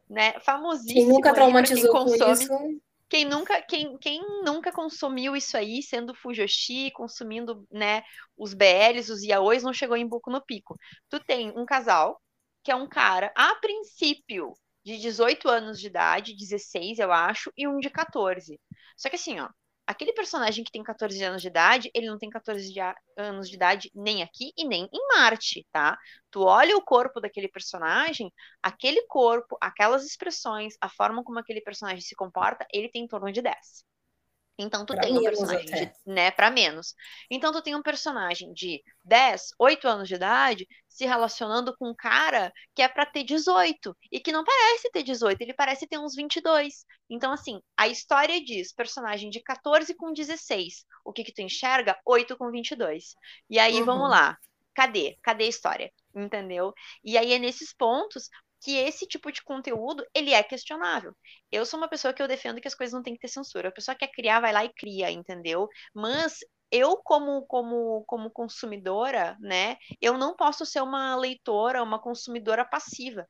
né, 0.09 0.39
famosíssimo. 0.41 0.93
Quem 0.93 1.07
nunca 1.07 1.33
traumatizou 1.33 1.91
quem 1.91 2.03
consome, 2.03 2.47
com 2.47 2.69
isso? 2.69 2.81
Quem 3.09 3.25
nunca, 3.25 3.61
quem, 3.63 3.97
quem 3.97 4.21
nunca 4.43 4.71
consumiu 4.71 5.35
isso 5.35 5.57
aí, 5.57 5.81
sendo 5.81 6.13
Fujoshi, 6.13 6.91
consumindo, 6.91 7.65
né, 7.71 8.03
os 8.37 8.53
BLs, 8.53 9.11
os 9.11 9.23
yaois, 9.23 9.63
não 9.63 9.73
chegou 9.73 9.97
em 9.97 10.07
Boku 10.07 10.29
no 10.31 10.43
Pico. 10.45 10.77
Tu 11.09 11.19
tem 11.21 11.51
um 11.57 11.65
casal, 11.65 12.21
que 12.63 12.71
é 12.71 12.75
um 12.75 12.87
cara, 12.87 13.31
a 13.35 13.55
princípio, 13.55 14.53
de 14.85 14.97
18 14.97 15.49
anos 15.49 15.79
de 15.79 15.87
idade, 15.87 16.35
16, 16.35 16.99
eu 16.99 17.11
acho, 17.11 17.51
e 17.57 17.67
um 17.67 17.79
de 17.79 17.89
14. 17.89 18.59
Só 18.95 19.09
que 19.09 19.15
assim, 19.15 19.39
ó, 19.39 19.49
aquele 19.89 20.13
personagem 20.13 20.63
que 20.63 20.71
tem 20.71 20.83
14 20.83 21.23
anos 21.23 21.41
de 21.41 21.47
idade, 21.47 21.89
ele 21.95 22.05
não 22.07 22.19
tem 22.19 22.29
14 22.29 22.71
de 22.71 22.79
anos 23.17 23.49
de 23.49 23.55
idade 23.55 23.91
nem 23.95 24.21
aqui 24.21 24.53
e 24.55 24.63
nem 24.63 24.87
em 24.93 25.07
Marte, 25.07 25.65
tá? 25.71 25.97
Tu 26.29 26.41
olha 26.43 26.77
o 26.77 26.81
corpo 26.83 27.19
daquele 27.19 27.47
personagem, 27.47 28.31
aquele 28.61 29.01
corpo, 29.07 29.57
aquelas 29.59 30.05
expressões, 30.05 30.75
a 30.79 30.87
forma 30.89 31.23
como 31.23 31.39
aquele 31.39 31.59
personagem 31.61 32.01
se 32.01 32.15
comporta, 32.15 32.67
ele 32.71 32.87
tem 32.89 33.03
em 33.05 33.07
torno 33.07 33.31
de 33.31 33.41
10. 33.41 33.83
Então 34.61 34.85
tu 34.85 34.93
pra 34.93 35.03
tem 35.03 35.17
um 35.17 35.23
personagem 35.23 35.65
de, 35.65 35.91
né, 36.05 36.31
para 36.31 36.51
menos. 36.51 36.93
Então 37.31 37.53
tu 37.53 37.61
tem 37.61 37.75
um 37.75 37.81
personagem 37.81 38.51
de 38.51 38.83
10, 39.05 39.51
8 39.57 39.87
anos 39.87 40.09
de 40.09 40.15
idade 40.15 40.67
se 40.89 41.05
relacionando 41.05 41.73
com 41.77 41.89
um 41.89 41.95
cara 41.95 42.51
que 42.75 42.81
é 42.81 42.87
para 42.89 43.05
ter 43.05 43.23
18 43.23 43.95
e 44.11 44.19
que 44.19 44.33
não 44.33 44.43
parece 44.43 44.91
ter 44.91 45.01
18, 45.01 45.39
ele 45.39 45.53
parece 45.53 45.87
ter 45.87 45.97
uns 45.97 46.13
22. 46.13 46.85
Então 47.09 47.31
assim, 47.31 47.61
a 47.77 47.87
história 47.87 48.43
diz 48.43 48.73
personagem 48.73 49.29
de 49.29 49.41
14 49.41 49.95
com 49.95 50.11
16. 50.11 50.85
O 51.05 51.13
que 51.13 51.23
que 51.23 51.33
tu 51.33 51.41
enxerga? 51.41 51.97
8 52.05 52.35
com 52.37 52.51
22. 52.51 53.15
E 53.49 53.57
aí 53.57 53.79
uhum. 53.79 53.85
vamos 53.85 54.09
lá. 54.09 54.37
Cadê? 54.75 55.17
Cadê 55.23 55.45
a 55.45 55.49
história? 55.49 55.89
Entendeu? 56.13 56.73
E 57.01 57.17
aí 57.17 57.31
é 57.31 57.39
nesses 57.39 57.73
pontos 57.73 58.29
que 58.61 58.75
esse 58.77 59.07
tipo 59.07 59.31
de 59.31 59.43
conteúdo 59.43 60.05
ele 60.13 60.33
é 60.33 60.43
questionável. 60.43 61.13
Eu 61.51 61.65
sou 61.65 61.79
uma 61.79 61.87
pessoa 61.89 62.13
que 62.13 62.21
eu 62.21 62.27
defendo 62.27 62.61
que 62.61 62.67
as 62.67 62.75
coisas 62.75 62.93
não 62.93 63.03
têm 63.03 63.13
que 63.13 63.21
ter 63.21 63.27
censura. 63.29 63.69
A 63.69 63.71
pessoa 63.71 63.95
quer 63.95 64.09
criar, 64.11 64.39
vai 64.39 64.53
lá 64.53 64.65
e 64.65 64.73
cria, 64.73 65.11
entendeu? 65.11 65.67
Mas 65.93 66.39
eu 66.71 66.97
como 66.97 67.45
como 67.47 68.03
como 68.05 68.29
consumidora, 68.31 69.35
né, 69.39 69.77
eu 70.01 70.17
não 70.17 70.35
posso 70.35 70.65
ser 70.65 70.81
uma 70.81 71.15
leitora, 71.15 71.83
uma 71.83 71.99
consumidora 72.01 72.65
passiva. 72.65 73.27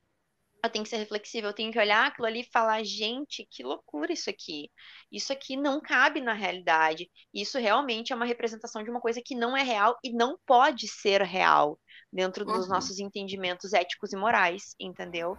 Eu 0.62 0.70
tenho 0.70 0.84
que 0.84 0.90
ser 0.90 0.98
reflexiva, 0.98 1.48
eu 1.48 1.52
tenho 1.52 1.72
que 1.72 1.78
olhar 1.78 2.06
aquilo 2.06 2.26
ali 2.26 2.40
e 2.40 2.50
falar, 2.52 2.84
gente, 2.84 3.46
que 3.50 3.62
loucura 3.62 4.12
isso 4.12 4.28
aqui. 4.28 4.70
Isso 5.10 5.32
aqui 5.32 5.56
não 5.56 5.80
cabe 5.80 6.20
na 6.20 6.32
realidade. 6.32 7.10
Isso 7.32 7.58
realmente 7.58 8.12
é 8.12 8.16
uma 8.16 8.26
representação 8.26 8.82
de 8.82 8.90
uma 8.90 9.00
coisa 9.00 9.22
que 9.24 9.34
não 9.34 9.56
é 9.56 9.62
real 9.62 9.98
e 10.04 10.12
não 10.12 10.38
pode 10.46 10.86
ser 10.86 11.22
real 11.22 11.78
dentro 12.12 12.44
dos 12.44 12.64
uhum. 12.64 12.72
nossos 12.72 12.98
entendimentos 12.98 13.72
éticos 13.72 14.12
e 14.12 14.16
morais, 14.16 14.74
entendeu? 14.78 15.36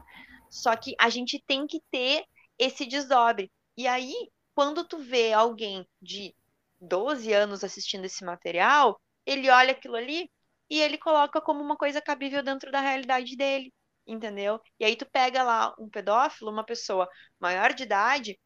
Só 0.49 0.75
que 0.75 0.95
a 0.99 1.09
gente 1.09 1.43
tem 1.45 1.67
que 1.67 1.81
ter 1.91 2.23
esse 2.57 2.85
desdobre. 2.85 3.51
E 3.77 3.87
aí, 3.87 4.13
quando 4.53 4.83
tu 4.83 4.97
vê 4.97 5.33
alguém 5.33 5.87
de 6.01 6.35
12 6.79 7.31
anos 7.31 7.63
assistindo 7.63 8.05
esse 8.05 8.23
material, 8.23 8.99
ele 9.25 9.49
olha 9.49 9.71
aquilo 9.71 9.95
ali 9.95 10.29
e 10.69 10.79
ele 10.79 10.97
coloca 10.97 11.41
como 11.41 11.61
uma 11.61 11.75
coisa 11.75 12.01
cabível 12.01 12.41
dentro 12.41 12.71
da 12.71 12.79
realidade 12.79 13.35
dele, 13.35 13.73
entendeu? 14.11 14.59
E 14.79 14.85
aí 14.85 14.95
tu 14.95 15.05
pega 15.05 15.43
lá 15.43 15.73
um 15.79 15.89
pedófilo, 15.89 16.51
uma 16.51 16.65
pessoa 16.65 17.07
maior 17.39 17.73
de 17.73 17.83
idade, 17.83 18.39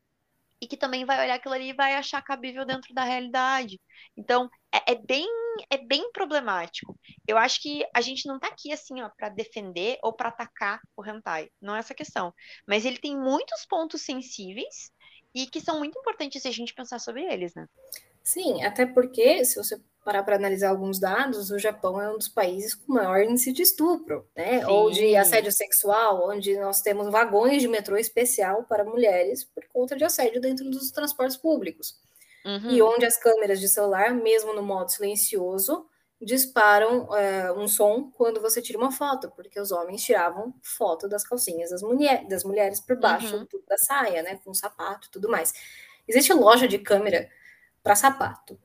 e 0.61 0.67
que 0.67 0.77
também 0.77 1.05
vai 1.05 1.21
olhar 1.21 1.35
aquilo 1.35 1.53
ali 1.53 1.69
e 1.69 1.73
vai 1.73 1.95
achar 1.95 2.21
cabível 2.21 2.65
dentro 2.65 2.93
da 2.93 3.03
realidade. 3.03 3.79
Então, 4.15 4.49
é, 4.73 4.93
é 4.93 4.95
bem 4.95 5.27
é 5.69 5.77
bem 5.77 6.11
problemático. 6.11 6.99
Eu 7.25 7.37
acho 7.37 7.61
que 7.61 7.85
a 7.95 8.01
gente 8.01 8.27
não 8.27 8.37
tá 8.37 8.47
aqui 8.47 8.73
assim, 8.73 9.01
ó, 9.01 9.09
para 9.15 9.29
defender 9.29 9.97
ou 10.03 10.11
para 10.11 10.27
atacar 10.27 10.81
o 10.97 11.05
hentai, 11.05 11.49
não 11.61 11.73
é 11.73 11.79
essa 11.79 11.95
questão. 11.95 12.33
Mas 12.67 12.83
ele 12.83 12.97
tem 12.97 13.17
muitos 13.17 13.65
pontos 13.65 14.01
sensíveis 14.01 14.91
e 15.33 15.47
que 15.47 15.61
são 15.61 15.79
muito 15.79 15.97
importantes 15.97 16.41
se 16.41 16.47
a 16.49 16.51
gente 16.51 16.73
pensar 16.73 16.99
sobre 16.99 17.23
eles, 17.23 17.53
né? 17.55 17.67
Sim, 18.25 18.63
até 18.63 18.87
porque 18.87 19.45
se 19.45 19.55
você 19.55 19.79
parar 20.03 20.23
para 20.23 20.35
analisar 20.35 20.69
alguns 20.69 20.99
dados, 20.99 21.51
o 21.51 21.59
Japão 21.59 22.01
é 22.01 22.11
um 22.11 22.17
dos 22.17 22.27
países 22.27 22.73
com 22.73 22.91
maior 22.91 23.21
índice 23.21 23.53
de 23.53 23.61
estupro, 23.61 24.27
né? 24.35 24.59
Sim. 24.59 24.65
Ou 24.65 24.89
de 24.89 25.15
assédio 25.15 25.51
sexual, 25.51 26.27
onde 26.27 26.57
nós 26.57 26.81
temos 26.81 27.07
vagões 27.11 27.61
de 27.61 27.67
metrô 27.67 27.95
especial 27.97 28.63
para 28.63 28.83
mulheres 28.83 29.43
por 29.43 29.63
conta 29.67 29.95
de 29.95 30.03
assédio 30.03 30.41
dentro 30.41 30.67
dos 30.71 30.89
transportes 30.89 31.37
públicos. 31.37 31.99
Uhum. 32.43 32.71
E 32.71 32.81
onde 32.81 33.05
as 33.05 33.15
câmeras 33.15 33.59
de 33.59 33.69
celular, 33.69 34.11
mesmo 34.11 34.53
no 34.53 34.63
modo 34.63 34.91
silencioso, 34.91 35.87
disparam 36.19 37.15
é, 37.15 37.51
um 37.51 37.67
som 37.67 38.09
quando 38.11 38.41
você 38.41 38.61
tira 38.61 38.79
uma 38.79 38.91
foto, 38.91 39.31
porque 39.35 39.59
os 39.59 39.71
homens 39.71 40.03
tiravam 40.03 40.53
foto 40.63 41.07
das 41.07 41.23
calcinhas 41.23 41.69
das, 41.69 41.83
mulher, 41.83 42.27
das 42.27 42.43
mulheres 42.43 42.79
por 42.79 42.99
baixo 42.99 43.37
uhum. 43.37 43.47
da 43.67 43.77
saia, 43.77 44.23
né? 44.23 44.39
Com 44.43 44.51
sapato 44.51 45.09
e 45.09 45.11
tudo 45.11 45.29
mais. 45.29 45.53
Existe 46.07 46.33
loja 46.33 46.67
de 46.67 46.79
câmera 46.79 47.29
para 47.85 47.95
sapato 47.95 48.59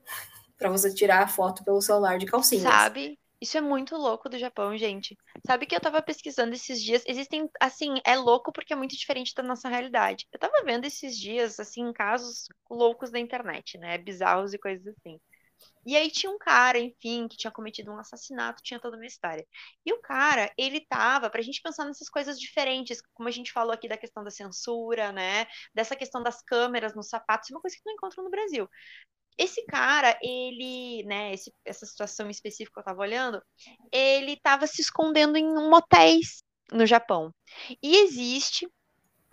para 0.57 0.69
você 0.69 0.93
tirar 0.93 1.23
a 1.23 1.27
foto 1.27 1.63
pelo 1.63 1.81
celular 1.81 2.17
de 2.17 2.25
calcinha. 2.25 2.63
Sabe? 2.63 3.19
Isso 3.39 3.57
é 3.57 3.61
muito 3.61 3.95
louco 3.95 4.29
do 4.29 4.37
Japão, 4.37 4.77
gente. 4.77 5.17
Sabe 5.45 5.65
que 5.65 5.75
eu 5.75 5.79
tava 5.79 6.01
pesquisando 6.01 6.53
esses 6.53 6.81
dias? 6.81 7.03
Existem, 7.07 7.49
assim, 7.59 7.95
é 8.05 8.15
louco 8.15 8.51
porque 8.51 8.73
é 8.73 8.75
muito 8.75 8.95
diferente 8.95 9.33
da 9.33 9.41
nossa 9.41 9.67
realidade. 9.67 10.27
Eu 10.31 10.39
tava 10.39 10.63
vendo 10.63 10.85
esses 10.85 11.17
dias, 11.17 11.59
assim, 11.59 11.91
casos 11.91 12.47
loucos 12.69 13.09
da 13.09 13.19
internet, 13.19 13.79
né? 13.79 13.97
Bizarros 13.97 14.53
e 14.53 14.59
coisas 14.59 14.87
assim. 14.87 15.19
E 15.85 15.95
aí 15.95 16.11
tinha 16.11 16.31
um 16.31 16.37
cara, 16.37 16.77
enfim, 16.79 17.27
que 17.27 17.37
tinha 17.37 17.51
cometido 17.51 17.91
um 17.91 17.97
assassinato, 17.97 18.61
tinha 18.63 18.79
toda 18.79 18.97
uma 18.97 19.05
história. 19.05 19.45
E 19.85 19.91
o 19.93 19.99
cara, 20.01 20.51
ele 20.57 20.81
tava, 20.81 21.29
pra 21.29 21.41
gente 21.41 21.61
pensar 21.61 21.85
nessas 21.85 22.09
coisas 22.09 22.39
diferentes, 22.39 23.01
como 23.13 23.27
a 23.27 23.31
gente 23.31 23.51
falou 23.51 23.73
aqui 23.73 23.87
da 23.87 23.97
questão 23.97 24.23
da 24.23 24.29
censura, 24.31 25.11
né? 25.11 25.47
Dessa 25.73 25.95
questão 25.95 26.21
das 26.21 26.41
câmeras 26.43 26.95
nos 26.95 27.09
sapatos, 27.09 27.49
é 27.49 27.53
uma 27.53 27.61
coisa 27.61 27.75
que 27.75 27.83
não 27.85 27.93
encontra 27.93 28.23
no 28.23 28.29
Brasil. 28.29 28.69
Esse 29.37 29.65
cara, 29.65 30.17
ele, 30.21 31.03
né, 31.05 31.33
esse, 31.33 31.53
essa 31.65 31.85
situação 31.85 32.29
específica 32.29 32.73
que 32.75 32.79
eu 32.79 32.83
tava 32.83 33.01
olhando, 33.01 33.41
ele 33.91 34.37
tava 34.37 34.67
se 34.67 34.81
escondendo 34.81 35.37
em 35.37 35.47
motéis 35.69 36.43
no 36.71 36.85
Japão. 36.85 37.33
E 37.81 37.97
existe 37.97 38.67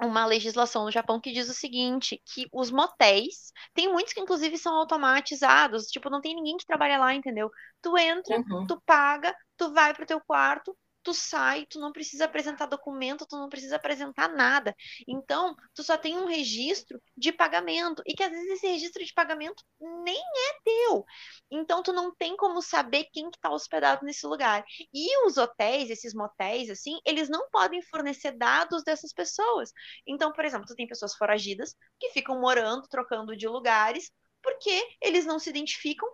uma 0.00 0.24
legislação 0.26 0.84
no 0.84 0.90
Japão 0.90 1.20
que 1.20 1.32
diz 1.32 1.48
o 1.48 1.54
seguinte, 1.54 2.22
que 2.24 2.46
os 2.52 2.70
motéis, 2.70 3.52
tem 3.74 3.90
muitos 3.92 4.12
que 4.12 4.20
inclusive 4.20 4.56
são 4.56 4.74
automatizados, 4.74 5.86
tipo, 5.86 6.08
não 6.08 6.20
tem 6.20 6.34
ninguém 6.34 6.56
que 6.56 6.66
trabalha 6.66 6.98
lá, 6.98 7.14
entendeu? 7.14 7.50
Tu 7.82 7.96
entra, 7.98 8.38
uhum. 8.38 8.66
tu 8.66 8.80
paga, 8.86 9.34
tu 9.56 9.72
vai 9.72 9.92
pro 9.94 10.06
teu 10.06 10.20
quarto, 10.20 10.76
tu 11.08 11.14
sai, 11.14 11.64
tu 11.64 11.80
não 11.80 11.90
precisa 11.90 12.26
apresentar 12.26 12.66
documento, 12.66 13.24
tu 13.24 13.34
não 13.38 13.48
precisa 13.48 13.76
apresentar 13.76 14.28
nada. 14.28 14.76
Então, 15.08 15.56
tu 15.74 15.82
só 15.82 15.96
tem 15.96 16.18
um 16.18 16.26
registro 16.26 17.00
de 17.16 17.32
pagamento 17.32 18.02
e 18.06 18.14
que 18.14 18.22
às 18.22 18.30
vezes 18.30 18.50
esse 18.50 18.66
registro 18.66 19.02
de 19.02 19.14
pagamento 19.14 19.64
nem 19.80 20.18
é 20.18 20.60
teu. 20.62 21.06
Então, 21.50 21.82
tu 21.82 21.94
não 21.94 22.14
tem 22.14 22.36
como 22.36 22.60
saber 22.60 23.04
quem 23.10 23.30
que 23.30 23.40
tá 23.40 23.50
hospedado 23.50 24.04
nesse 24.04 24.26
lugar. 24.26 24.62
E 24.92 25.26
os 25.26 25.38
hotéis, 25.38 25.88
esses 25.88 26.12
motéis 26.12 26.68
assim, 26.68 27.00
eles 27.06 27.30
não 27.30 27.48
podem 27.48 27.80
fornecer 27.80 28.32
dados 28.32 28.84
dessas 28.84 29.10
pessoas. 29.10 29.72
Então, 30.06 30.30
por 30.30 30.44
exemplo, 30.44 30.66
tu 30.66 30.74
tem 30.74 30.86
pessoas 30.86 31.14
foragidas 31.14 31.74
que 31.98 32.10
ficam 32.10 32.38
morando, 32.38 32.86
trocando 32.86 33.34
de 33.34 33.48
lugares, 33.48 34.10
porque 34.42 34.86
eles 35.00 35.24
não 35.24 35.38
se 35.38 35.48
identificam 35.48 36.06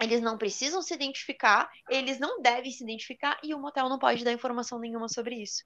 eles 0.00 0.20
não 0.20 0.38
precisam 0.38 0.82
se 0.82 0.94
identificar, 0.94 1.68
eles 1.88 2.18
não 2.18 2.40
devem 2.40 2.70
se 2.70 2.82
identificar 2.82 3.38
e 3.42 3.54
o 3.54 3.58
motel 3.58 3.88
não 3.88 3.98
pode 3.98 4.24
dar 4.24 4.32
informação 4.32 4.78
nenhuma 4.78 5.08
sobre 5.08 5.36
isso. 5.36 5.62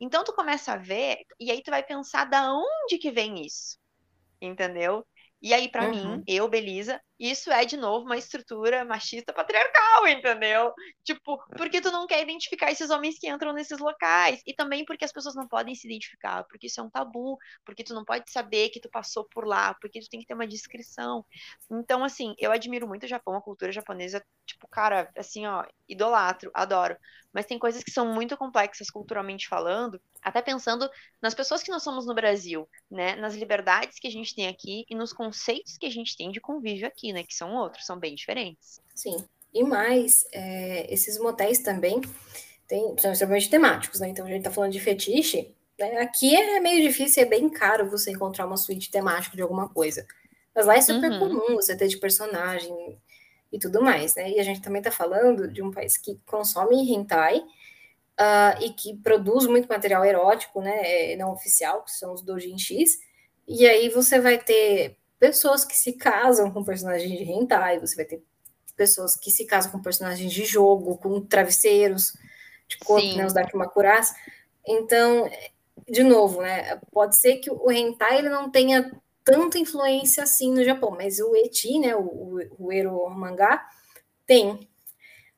Então 0.00 0.22
tu 0.24 0.32
começa 0.34 0.72
a 0.72 0.76
ver 0.76 1.18
e 1.40 1.50
aí 1.50 1.62
tu 1.62 1.70
vai 1.70 1.82
pensar 1.82 2.24
da 2.24 2.52
onde 2.52 2.98
que 2.98 3.10
vem 3.10 3.44
isso. 3.44 3.78
Entendeu? 4.40 5.06
E 5.40 5.54
aí 5.54 5.70
para 5.70 5.86
uhum. 5.86 6.16
mim, 6.16 6.24
eu, 6.26 6.48
Belisa, 6.48 7.00
isso 7.18 7.50
é, 7.50 7.64
de 7.64 7.76
novo, 7.76 8.04
uma 8.04 8.16
estrutura 8.16 8.84
machista 8.84 9.32
patriarcal, 9.32 10.06
entendeu? 10.06 10.72
Tipo, 11.02 11.38
porque 11.56 11.80
tu 11.80 11.90
não 11.90 12.06
quer 12.06 12.22
identificar 12.22 12.70
esses 12.70 12.90
homens 12.90 13.18
que 13.18 13.28
entram 13.28 13.52
nesses 13.52 13.78
locais. 13.78 14.40
E 14.46 14.54
também 14.54 14.84
porque 14.84 15.04
as 15.04 15.12
pessoas 15.12 15.34
não 15.34 15.48
podem 15.48 15.74
se 15.74 15.86
identificar, 15.86 16.44
porque 16.44 16.66
isso 16.68 16.80
é 16.80 16.82
um 16.82 16.90
tabu, 16.90 17.36
porque 17.64 17.82
tu 17.82 17.94
não 17.94 18.04
pode 18.04 18.30
saber 18.30 18.68
que 18.68 18.80
tu 18.80 18.88
passou 18.88 19.24
por 19.24 19.46
lá, 19.46 19.74
porque 19.74 20.00
tu 20.00 20.08
tem 20.08 20.20
que 20.20 20.26
ter 20.26 20.34
uma 20.34 20.46
descrição. 20.46 21.24
Então, 21.70 22.04
assim, 22.04 22.34
eu 22.38 22.52
admiro 22.52 22.86
muito 22.86 23.04
o 23.04 23.08
Japão, 23.08 23.34
a 23.34 23.42
cultura 23.42 23.72
japonesa, 23.72 24.24
tipo, 24.46 24.68
cara, 24.68 25.10
assim, 25.16 25.46
ó, 25.46 25.64
idolatro, 25.88 26.50
adoro. 26.54 26.96
Mas 27.32 27.46
tem 27.46 27.58
coisas 27.58 27.82
que 27.82 27.90
são 27.90 28.12
muito 28.12 28.36
complexas 28.36 28.90
culturalmente 28.90 29.48
falando, 29.48 30.00
até 30.22 30.42
pensando 30.42 30.88
nas 31.20 31.34
pessoas 31.34 31.62
que 31.62 31.70
nós 31.70 31.82
somos 31.82 32.06
no 32.06 32.14
Brasil, 32.14 32.68
né? 32.90 33.16
Nas 33.16 33.34
liberdades 33.34 33.98
que 33.98 34.08
a 34.08 34.10
gente 34.10 34.34
tem 34.34 34.48
aqui 34.48 34.84
e 34.88 34.94
nos 34.94 35.12
conceitos 35.12 35.76
que 35.76 35.86
a 35.86 35.90
gente 35.90 36.16
tem 36.16 36.30
de 36.30 36.40
convívio 36.40 36.86
aqui, 36.86 37.07
né? 37.12 37.22
Que 37.22 37.34
são 37.34 37.54
outros, 37.54 37.86
são 37.86 37.98
bem 37.98 38.14
diferentes. 38.14 38.80
Sim. 38.94 39.24
E 39.52 39.64
mais, 39.64 40.26
é, 40.32 40.92
esses 40.92 41.18
motéis 41.18 41.58
também 41.60 42.00
tem, 42.66 42.96
são 42.98 43.12
extremamente 43.12 43.48
temáticos, 43.48 44.00
né? 44.00 44.08
Então 44.08 44.26
a 44.26 44.28
gente 44.28 44.42
tá 44.42 44.50
falando 44.50 44.72
de 44.72 44.80
fetiche. 44.80 45.54
Né? 45.78 45.98
Aqui 45.98 46.36
é 46.36 46.60
meio 46.60 46.82
difícil, 46.82 47.22
é 47.22 47.26
bem 47.26 47.48
caro 47.48 47.88
você 47.90 48.10
encontrar 48.10 48.46
uma 48.46 48.56
suíte 48.56 48.90
temática 48.90 49.36
de 49.36 49.42
alguma 49.42 49.68
coisa. 49.68 50.06
Mas 50.54 50.66
lá 50.66 50.76
é 50.76 50.80
super 50.80 51.10
uhum. 51.10 51.18
comum 51.18 51.54
você 51.54 51.76
ter 51.76 51.88
de 51.88 51.96
personagem 51.96 52.98
e 53.50 53.58
tudo 53.58 53.80
mais, 53.80 54.14
né? 54.14 54.30
E 54.30 54.40
a 54.40 54.42
gente 54.42 54.60
também 54.60 54.82
tá 54.82 54.90
falando 54.90 55.48
de 55.48 55.62
um 55.62 55.70
país 55.70 55.96
que 55.96 56.20
consome 56.26 56.92
hentai 56.92 57.42
uh, 58.18 58.62
e 58.62 58.70
que 58.70 58.96
produz 58.96 59.46
muito 59.46 59.68
material 59.68 60.04
erótico, 60.04 60.60
né, 60.60 61.12
é, 61.12 61.16
não 61.16 61.32
oficial, 61.32 61.82
que 61.82 61.92
são 61.92 62.12
os 62.12 62.22
doujinshis, 62.22 62.98
e 63.46 63.66
aí 63.66 63.88
você 63.88 64.20
vai 64.20 64.36
ter 64.36 64.97
pessoas 65.18 65.64
que 65.64 65.76
se 65.76 65.92
casam 65.94 66.50
com 66.50 66.64
personagens 66.64 67.10
de 67.10 67.24
hentai, 67.24 67.78
você 67.78 67.96
vai 67.96 68.04
ter 68.04 68.22
pessoas 68.76 69.16
que 69.16 69.30
se 69.30 69.44
casam 69.44 69.72
com 69.72 69.82
personagens 69.82 70.32
de 70.32 70.44
jogo, 70.44 70.96
com 70.98 71.20
travesseiros 71.20 72.12
de 72.68 72.78
corpo, 72.78 73.16
né, 73.16 73.26
os 73.26 73.32
dakimakuras. 73.32 74.12
Então, 74.64 75.28
de 75.88 76.02
novo, 76.02 76.40
né, 76.42 76.78
pode 76.92 77.16
ser 77.16 77.38
que 77.38 77.50
o 77.50 77.70
hentai 77.70 78.18
ele 78.18 78.28
não 78.28 78.50
tenha 78.50 78.92
tanta 79.24 79.58
influência 79.58 80.22
assim 80.22 80.52
no 80.52 80.62
Japão, 80.62 80.90
mas 80.92 81.18
o 81.18 81.34
eti, 81.36 81.78
né, 81.78 81.96
o, 81.96 82.38
o 82.58 82.72
ero 82.72 83.08
mangá, 83.10 83.66
tem 84.26 84.68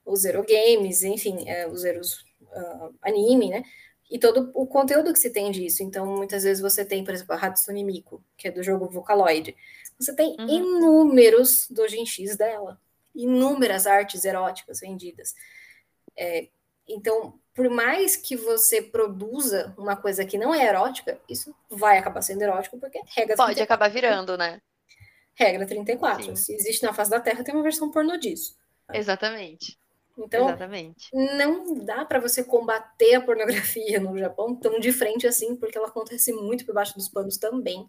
os 0.05 0.25
games, 0.25 1.03
enfim, 1.03 1.49
é, 1.49 1.67
os 1.69 1.85
eros 1.85 2.25
uh, 2.43 2.95
anime, 3.03 3.51
né? 3.51 3.63
E 4.11 4.19
todo 4.19 4.51
o 4.55 4.67
conteúdo 4.67 5.13
que 5.13 5.19
se 5.19 5.31
tem 5.31 5.51
disso. 5.53 5.83
Então, 5.83 6.05
muitas 6.05 6.43
vezes 6.43 6.61
você 6.61 6.85
tem, 6.85 7.05
por 7.05 7.15
exemplo, 7.15 7.35
a 7.35 7.39
Hatsune 7.39 7.85
Miku, 7.85 8.23
que 8.37 8.49
é 8.49 8.51
do 8.51 8.63
jogo 8.63 8.89
Vocaloid. 8.89 9.57
Você 9.99 10.15
tem 10.15 10.37
uhum. 10.39 10.49
inúmeros 10.49 11.69
doujinshis 11.71 12.37
dela. 12.37 12.81
Inúmeras 13.15 13.87
artes 13.87 14.25
eróticas 14.25 14.81
vendidas. 14.81 15.35
É, 16.17 16.49
então, 16.89 17.39
por 17.55 17.69
mais 17.69 18.17
que 18.17 18.35
você 18.37 18.83
produza 18.83 19.73
uma 19.79 19.97
coisa 19.97 20.25
que 20.25 20.39
não 20.39 20.53
é 20.53 20.67
erótica, 20.67 21.21
isso 21.29 21.55
vai 21.69 21.99
acabar 21.99 22.23
sendo 22.23 22.43
erótico, 22.43 22.79
porque 22.79 22.99
regra 23.15 23.37
Pode 23.37 23.55
34. 23.55 23.63
acabar 23.63 23.89
virando, 23.89 24.37
né? 24.37 24.61
Regra 25.35 25.67
34. 25.67 26.25
Sim. 26.25 26.37
Se 26.37 26.55
existe 26.55 26.83
na 26.83 26.93
face 26.93 27.11
da 27.11 27.21
Terra, 27.21 27.45
tem 27.45 27.55
uma 27.55 27.63
versão 27.63 27.91
pornô 27.91 28.17
disso. 28.17 28.57
Exatamente. 28.93 29.79
Então, 30.19 30.49
Exatamente. 30.49 31.09
não 31.13 31.75
dá 31.85 32.05
para 32.05 32.21
você 32.21 32.45
combater 32.45 33.15
a 33.15 33.21
pornografia 33.21 33.99
no 33.99 34.17
Japão 34.19 34.55
tão 34.55 34.79
de 34.79 34.93
frente 34.93 35.27
assim, 35.27 35.57
porque 35.57 35.79
ela 35.79 35.89
acontece 35.89 36.33
muito 36.33 36.67
por 36.67 36.75
baixo 36.75 36.95
dos 36.95 37.09
panos 37.09 37.39
também. 37.39 37.87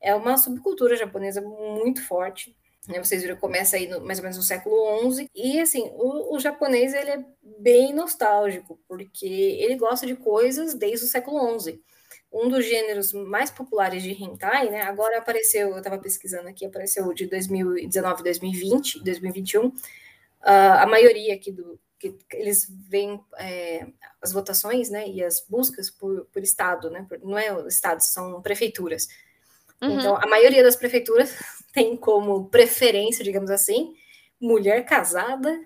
É 0.00 0.14
uma 0.14 0.38
subcultura 0.38 0.96
japonesa 0.96 1.40
muito 1.40 2.02
forte. 2.06 2.56
Né? 2.88 2.98
Vocês 2.98 3.22
viram, 3.22 3.36
começa 3.36 3.76
aí 3.76 3.86
no, 3.86 4.00
mais 4.00 4.18
ou 4.18 4.22
menos 4.22 4.38
no 4.38 4.42
século 4.42 5.12
XI. 5.12 5.28
E, 5.34 5.60
assim, 5.60 5.90
o, 5.94 6.34
o, 6.34 6.40
japonês, 6.40 6.94
ele 6.94 7.10
é 7.10 7.24
bem 7.58 7.92
nostálgico, 7.92 8.78
porque 8.88 9.26
ele 9.26 9.76
gosta 9.76 10.06
de 10.06 10.16
coisas 10.16 10.74
desde 10.74 11.04
o 11.04 11.08
século 11.08 11.60
XI. 11.60 11.80
Um 12.32 12.48
dos 12.48 12.64
gêneros 12.64 13.12
mais 13.12 13.50
populares 13.50 14.02
de 14.02 14.10
hentai, 14.12 14.70
né? 14.70 14.82
Agora 14.82 15.18
apareceu, 15.18 15.70
eu 15.70 15.78
estava 15.78 15.98
pesquisando 15.98 16.48
aqui, 16.48 16.64
apareceu 16.64 17.12
de 17.12 17.26
2019, 17.26 18.22
2020, 18.22 19.02
2021, 19.02 19.66
uh, 19.66 19.72
a 20.42 20.86
maioria 20.86 21.34
aqui 21.34 21.52
do 21.52 21.78
que 22.00 22.16
eles 22.32 22.66
veem 22.88 23.22
é, 23.36 23.86
as 24.22 24.32
votações, 24.32 24.88
né, 24.88 25.06
e 25.06 25.22
as 25.22 25.44
buscas 25.46 25.90
por, 25.90 26.24
por 26.32 26.42
estado, 26.42 26.88
né, 26.88 27.04
por, 27.06 27.20
não 27.20 27.36
é 27.36 27.50
estados, 27.68 28.06
são 28.06 28.40
prefeituras. 28.40 29.06
Uhum. 29.82 29.98
Então, 29.98 30.16
a 30.16 30.26
maioria 30.26 30.62
das 30.62 30.76
prefeituras 30.76 31.36
tem 31.74 31.94
como 31.96 32.48
preferência, 32.48 33.22
digamos 33.22 33.50
assim, 33.50 33.94
mulher 34.40 34.84
casada 34.86 35.62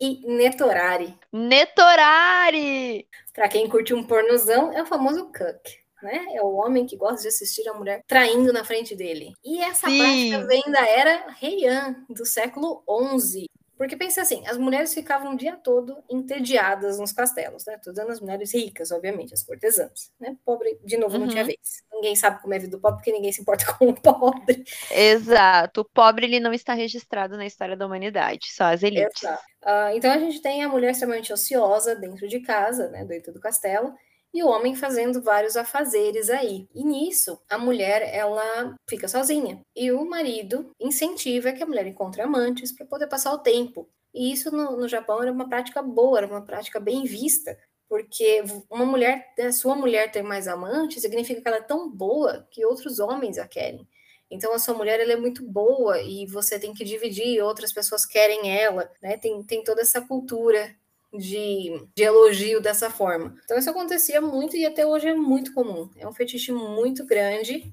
e 0.00 0.26
netorari. 0.26 1.14
Netorari! 1.30 3.06
Para 3.34 3.48
quem 3.48 3.68
curte 3.68 3.92
um 3.92 4.02
pornozão, 4.02 4.72
é 4.72 4.82
o 4.82 4.86
famoso 4.86 5.26
cuck. 5.26 5.78
Né? 6.02 6.26
É 6.34 6.42
o 6.42 6.54
homem 6.54 6.86
que 6.86 6.96
gosta 6.96 7.22
de 7.22 7.28
assistir 7.28 7.68
a 7.68 7.74
mulher 7.74 8.04
traindo 8.06 8.52
na 8.52 8.64
frente 8.64 8.94
dele. 8.94 9.34
E 9.44 9.60
essa 9.60 9.88
Sim. 9.88 9.98
prática 9.98 10.46
vem 10.46 10.62
da 10.70 10.86
era 10.86 11.36
Heian, 11.42 12.06
do 12.08 12.24
século 12.24 12.84
XI. 13.18 13.46
Porque 13.78 13.96
pensa 13.96 14.20
assim, 14.20 14.44
as 14.48 14.58
mulheres 14.58 14.92
ficavam 14.92 15.34
o 15.34 15.36
dia 15.36 15.56
todo 15.56 16.02
entediadas 16.10 16.98
nos 16.98 17.12
castelos, 17.12 17.64
né? 17.64 17.78
Dando 17.86 18.10
as 18.10 18.20
mulheres 18.20 18.52
ricas, 18.52 18.90
obviamente, 18.90 19.32
as 19.32 19.44
cortesãs, 19.44 20.12
né? 20.18 20.36
Pobre, 20.44 20.80
de 20.84 20.96
novo, 20.96 21.14
uhum. 21.14 21.20
não 21.20 21.28
tinha 21.28 21.42
uhum. 21.42 21.46
vez. 21.46 21.84
Ninguém 21.92 22.16
sabe 22.16 22.42
como 22.42 22.52
é 22.52 22.56
a 22.56 22.60
vida 22.60 22.76
do 22.76 22.80
pobre, 22.80 22.98
porque 22.98 23.12
ninguém 23.12 23.30
se 23.32 23.40
importa 23.40 23.64
com 23.78 23.88
o 23.88 23.94
pobre. 23.94 24.64
Exato. 24.90 25.82
O 25.82 25.84
pobre, 25.84 26.26
ele 26.26 26.40
não 26.40 26.52
está 26.52 26.74
registrado 26.74 27.36
na 27.36 27.46
história 27.46 27.76
da 27.76 27.86
humanidade, 27.86 28.52
só 28.52 28.64
as 28.64 28.82
elites. 28.82 29.22
Uh, 29.22 29.94
então, 29.94 30.10
a 30.10 30.18
gente 30.18 30.42
tem 30.42 30.64
a 30.64 30.68
mulher 30.68 30.90
extremamente 30.90 31.32
ociosa 31.32 31.94
dentro 31.94 32.26
de 32.26 32.40
casa, 32.40 32.88
né? 32.88 33.04
Dentro 33.04 33.32
do 33.32 33.38
castelo, 33.38 33.94
e 34.32 34.42
o 34.42 34.48
homem 34.48 34.74
fazendo 34.74 35.22
vários 35.22 35.56
afazeres 35.56 36.30
aí. 36.30 36.68
E 36.74 36.84
nisso, 36.84 37.40
a 37.48 37.58
mulher 37.58 38.02
ela 38.14 38.74
fica 38.88 39.08
sozinha 39.08 39.60
e 39.74 39.90
o 39.92 40.04
marido 40.04 40.70
incentiva 40.80 41.52
que 41.52 41.62
a 41.62 41.66
mulher 41.66 41.86
encontre 41.86 42.22
amantes 42.22 42.72
para 42.72 42.86
poder 42.86 43.06
passar 43.06 43.32
o 43.32 43.38
tempo. 43.38 43.88
E 44.14 44.32
isso 44.32 44.50
no, 44.50 44.76
no 44.76 44.88
Japão 44.88 45.22
era 45.22 45.32
uma 45.32 45.48
prática 45.48 45.82
boa, 45.82 46.18
era 46.18 46.26
uma 46.26 46.44
prática 46.44 46.80
bem 46.80 47.04
vista, 47.04 47.56
porque 47.88 48.42
uma 48.70 48.84
mulher, 48.84 49.32
a 49.38 49.52
sua 49.52 49.74
mulher 49.74 50.10
ter 50.10 50.22
mais 50.22 50.46
amantes 50.46 51.02
significa 51.02 51.40
que 51.40 51.48
ela 51.48 51.58
é 51.58 51.62
tão 51.62 51.90
boa 51.90 52.46
que 52.50 52.64
outros 52.64 52.98
homens 52.98 53.38
a 53.38 53.46
querem. 53.46 53.86
Então 54.30 54.52
a 54.52 54.58
sua 54.58 54.74
mulher 54.74 55.00
ela 55.00 55.12
é 55.12 55.16
muito 55.16 55.42
boa 55.42 56.00
e 56.02 56.26
você 56.26 56.58
tem 56.58 56.74
que 56.74 56.84
dividir, 56.84 57.42
outras 57.42 57.72
pessoas 57.72 58.04
querem 58.04 58.50
ela, 58.60 58.90
né? 59.00 59.16
Tem, 59.16 59.42
tem 59.42 59.64
toda 59.64 59.80
essa 59.80 60.02
cultura 60.02 60.74
de, 61.12 61.86
de 61.96 62.02
elogio 62.02 62.60
dessa 62.60 62.90
forma. 62.90 63.34
Então 63.44 63.58
isso 63.58 63.70
acontecia 63.70 64.20
muito 64.20 64.56
e 64.56 64.66
até 64.66 64.86
hoje 64.86 65.08
é 65.08 65.14
muito 65.14 65.52
comum. 65.54 65.90
É 65.96 66.06
um 66.06 66.12
fetiche 66.12 66.52
muito 66.52 67.04
grande 67.06 67.72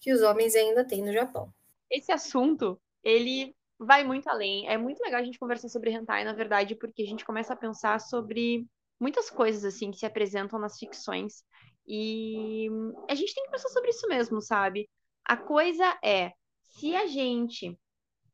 que 0.00 0.12
os 0.12 0.20
homens 0.22 0.54
ainda 0.54 0.84
têm 0.84 1.02
no 1.02 1.12
Japão. 1.12 1.52
Esse 1.90 2.12
assunto, 2.12 2.80
ele 3.02 3.54
vai 3.78 4.04
muito 4.04 4.28
além. 4.28 4.68
É 4.68 4.76
muito 4.76 5.00
legal 5.00 5.20
a 5.20 5.24
gente 5.24 5.38
conversar 5.38 5.68
sobre 5.68 5.90
hentai, 5.90 6.24
na 6.24 6.32
verdade, 6.32 6.74
porque 6.74 7.02
a 7.02 7.06
gente 7.06 7.24
começa 7.24 7.54
a 7.54 7.56
pensar 7.56 8.00
sobre 8.00 8.66
muitas 9.00 9.30
coisas 9.30 9.64
assim 9.64 9.90
que 9.90 9.98
se 9.98 10.06
apresentam 10.06 10.58
nas 10.58 10.78
ficções 10.78 11.42
e 11.86 12.68
a 13.08 13.14
gente 13.14 13.34
tem 13.34 13.44
que 13.44 13.50
pensar 13.50 13.68
sobre 13.68 13.90
isso 13.90 14.08
mesmo, 14.08 14.40
sabe? 14.40 14.88
A 15.24 15.36
coisa 15.36 15.98
é, 16.02 16.32
se 16.62 16.94
a 16.94 17.06
gente 17.06 17.78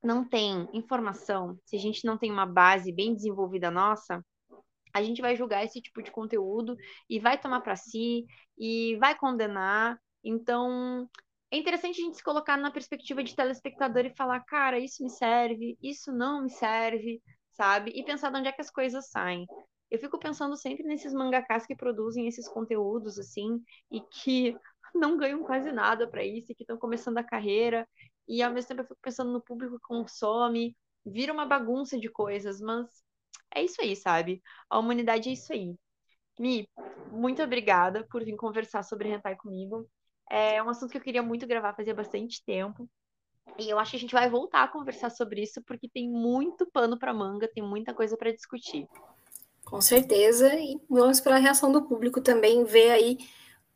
não 0.03 0.25
tem 0.27 0.69
informação, 0.73 1.59
se 1.65 1.77
a 1.77 1.79
gente 1.79 2.05
não 2.05 2.17
tem 2.17 2.31
uma 2.31 2.47
base 2.47 2.93
bem 2.93 3.15
desenvolvida 3.15 3.71
nossa, 3.71 4.25
a 4.93 5.03
gente 5.03 5.21
vai 5.21 5.37
julgar 5.37 5.65
esse 5.65 5.81
tipo 5.81 6.03
de 6.03 6.11
conteúdo 6.11 6.77
e 7.09 7.19
vai 7.19 7.39
tomar 7.39 7.61
para 7.61 7.77
si 7.77 8.27
e 8.59 8.97
vai 8.97 9.17
condenar. 9.17 9.99
Então, 10.23 11.09
é 11.51 11.57
interessante 11.57 12.01
a 12.01 12.05
gente 12.05 12.17
se 12.17 12.23
colocar 12.23 12.57
na 12.57 12.71
perspectiva 12.71 13.23
de 13.25 13.35
telespectador 13.35 14.07
e 14.07 14.15
falar, 14.15 14.41
cara, 14.45 14.79
isso 14.79 15.03
me 15.03 15.11
serve, 15.11 15.77
isso 15.83 16.13
não 16.13 16.43
me 16.43 16.51
serve, 16.51 17.21
sabe? 17.53 17.93
E 17.95 18.05
pensar 18.05 18.31
de 18.31 18.39
onde 18.39 18.49
é 18.49 18.53
que 18.53 18.61
as 18.61 18.71
coisas 18.71 19.11
saem. 19.11 19.47
Eu 19.91 19.99
fico 19.99 20.19
pensando 20.19 20.57
sempre 20.57 20.85
nesses 20.85 21.13
mangakas 21.13 21.67
que 21.67 21.75
produzem 21.75 22.29
esses 22.29 22.49
conteúdos 22.49 23.19
assim 23.19 23.61
e 23.91 24.01
que 24.01 24.57
não 24.95 25.17
ganham 25.17 25.43
quase 25.43 25.73
nada 25.73 26.09
para 26.09 26.25
isso, 26.25 26.53
e 26.53 26.55
que 26.55 26.63
estão 26.63 26.79
começando 26.79 27.19
a 27.19 27.25
carreira, 27.25 27.89
e 28.29 28.43
ao 28.43 28.53
mesmo 28.53 28.69
tempo 28.69 28.83
eu 28.83 28.87
fico 28.87 29.01
pensando 29.03 29.33
no 29.33 29.43
público 29.43 29.77
que 29.77 29.87
consome, 29.87 30.77
vira 31.05 31.33
uma 31.33 31.47
bagunça 31.47 31.99
de 31.99 32.09
coisas, 32.09 32.61
mas 32.61 32.87
é 33.55 33.63
isso 33.63 33.81
aí, 33.81 33.97
sabe? 33.97 34.43
A 34.69 34.79
humanidade 34.79 35.29
é 35.29 35.33
isso 35.33 35.53
aí. 35.53 35.75
Mi, 36.39 36.69
muito 37.13 37.43
obrigada 37.43 38.07
por 38.11 38.25
vir 38.25 38.37
conversar 38.37 38.83
sobre 38.83 39.09
hentai 39.09 39.37
comigo. 39.37 39.89
É 40.31 40.63
um 40.63 40.69
assunto 40.69 40.91
que 40.91 40.99
eu 40.99 41.03
queria 41.03 41.23
muito 41.23 41.47
gravar 41.47 41.75
fazia 41.75 41.95
bastante 41.95 42.43
tempo. 42.45 42.89
E 43.59 43.69
eu 43.69 43.79
acho 43.79 43.91
que 43.91 43.97
a 43.97 44.01
gente 44.01 44.15
vai 44.15 44.31
voltar 44.31 44.63
a 44.63 44.69
conversar 44.69 45.11
sobre 45.11 45.43
isso 45.43 45.63
porque 45.67 45.89
tem 45.89 46.09
muito 46.09 46.67
pano 46.71 46.99
para 46.99 47.13
manga, 47.13 47.51
tem 47.53 47.63
muita 47.63 47.93
coisa 47.93 48.17
para 48.17 48.33
discutir. 48.33 48.87
Com 49.65 49.81
certeza, 49.81 50.55
e 50.55 50.81
vamos 50.89 51.21
para 51.21 51.37
a 51.37 51.39
reação 51.39 51.71
do 51.71 51.83
público 51.83 52.21
também, 52.21 52.65
ver 52.65 52.91
aí 52.91 53.19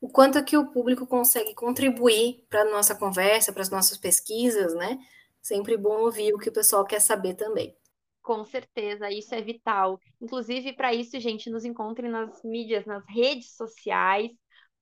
o 0.01 0.09
quanto 0.09 0.43
que 0.45 0.57
o 0.57 0.67
público 0.67 1.07
consegue 1.07 1.55
contribuir 1.55 2.45
para 2.49 2.63
a 2.63 2.71
nossa 2.71 2.95
conversa, 2.95 3.53
para 3.53 3.63
as 3.63 3.71
nossas 3.71 3.97
pesquisas, 3.97 4.75
né? 4.75 4.99
Sempre 5.43 5.77
bom 5.77 6.01
ouvir 6.01 6.35
o 6.35 6.39
que 6.39 6.49
o 6.49 6.53
pessoal 6.53 6.85
quer 6.85 7.01
saber 7.01 7.35
também. 7.35 7.77
Com 8.25 8.43
certeza, 8.43 9.11
isso 9.11 9.35
é 9.35 9.43
vital. 9.43 10.01
Inclusive, 10.19 10.73
para 10.73 10.95
isso, 10.95 11.21
gente, 11.21 11.51
nos 11.51 11.63
encontre 11.63 12.09
nas 12.09 12.43
mídias, 12.43 12.87
nas 12.87 13.05
redes 13.07 13.55
sociais. 13.55 14.31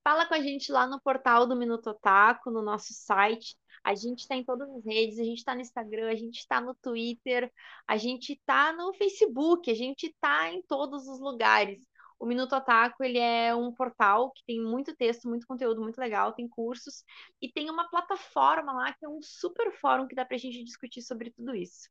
Fala 0.04 0.26
com 0.26 0.34
a 0.34 0.40
gente 0.40 0.70
lá 0.70 0.86
no 0.86 1.00
portal 1.00 1.44
do 1.44 1.56
Minuto 1.56 1.90
Otaku, 1.90 2.52
no 2.52 2.62
nosso 2.62 2.92
site. 2.94 3.56
A 3.82 3.96
gente 3.96 4.20
está 4.20 4.36
em 4.36 4.44
todas 4.44 4.70
as 4.70 4.84
redes, 4.84 5.18
a 5.18 5.24
gente 5.24 5.38
está 5.38 5.56
no 5.56 5.60
Instagram, 5.60 6.08
a 6.08 6.14
gente 6.14 6.38
está 6.38 6.60
no 6.60 6.72
Twitter, 6.76 7.52
a 7.88 7.96
gente 7.96 8.34
está 8.34 8.72
no 8.72 8.94
Facebook, 8.94 9.68
a 9.68 9.74
gente 9.74 10.06
está 10.06 10.48
em 10.52 10.62
todos 10.62 11.08
os 11.08 11.18
lugares. 11.18 11.82
O 12.20 12.26
Minuto 12.26 12.54
Otaku, 12.54 13.02
ele 13.02 13.18
é 13.18 13.52
um 13.52 13.72
portal 13.74 14.30
que 14.30 14.44
tem 14.46 14.62
muito 14.62 14.94
texto, 14.94 15.28
muito 15.28 15.48
conteúdo 15.48 15.80
muito 15.82 15.98
legal, 15.98 16.32
tem 16.32 16.48
cursos 16.48 17.02
e 17.40 17.50
tem 17.50 17.68
uma 17.68 17.90
plataforma 17.90 18.72
lá 18.72 18.92
que 18.92 19.04
é 19.04 19.08
um 19.08 19.20
super 19.20 19.72
fórum 19.72 20.06
que 20.06 20.14
dá 20.14 20.24
para 20.24 20.36
a 20.36 20.38
gente 20.38 20.62
discutir 20.62 21.02
sobre 21.02 21.32
tudo 21.32 21.56
isso. 21.56 21.90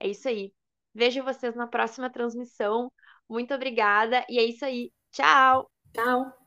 É 0.00 0.08
isso 0.08 0.26
aí. 0.28 0.52
Vejo 0.94 1.22
vocês 1.24 1.54
na 1.54 1.66
próxima 1.66 2.10
transmissão. 2.10 2.92
Muito 3.28 3.54
obrigada 3.54 4.24
e 4.28 4.38
é 4.38 4.44
isso 4.44 4.64
aí. 4.64 4.92
Tchau! 5.10 5.70
Tchau! 5.92 6.41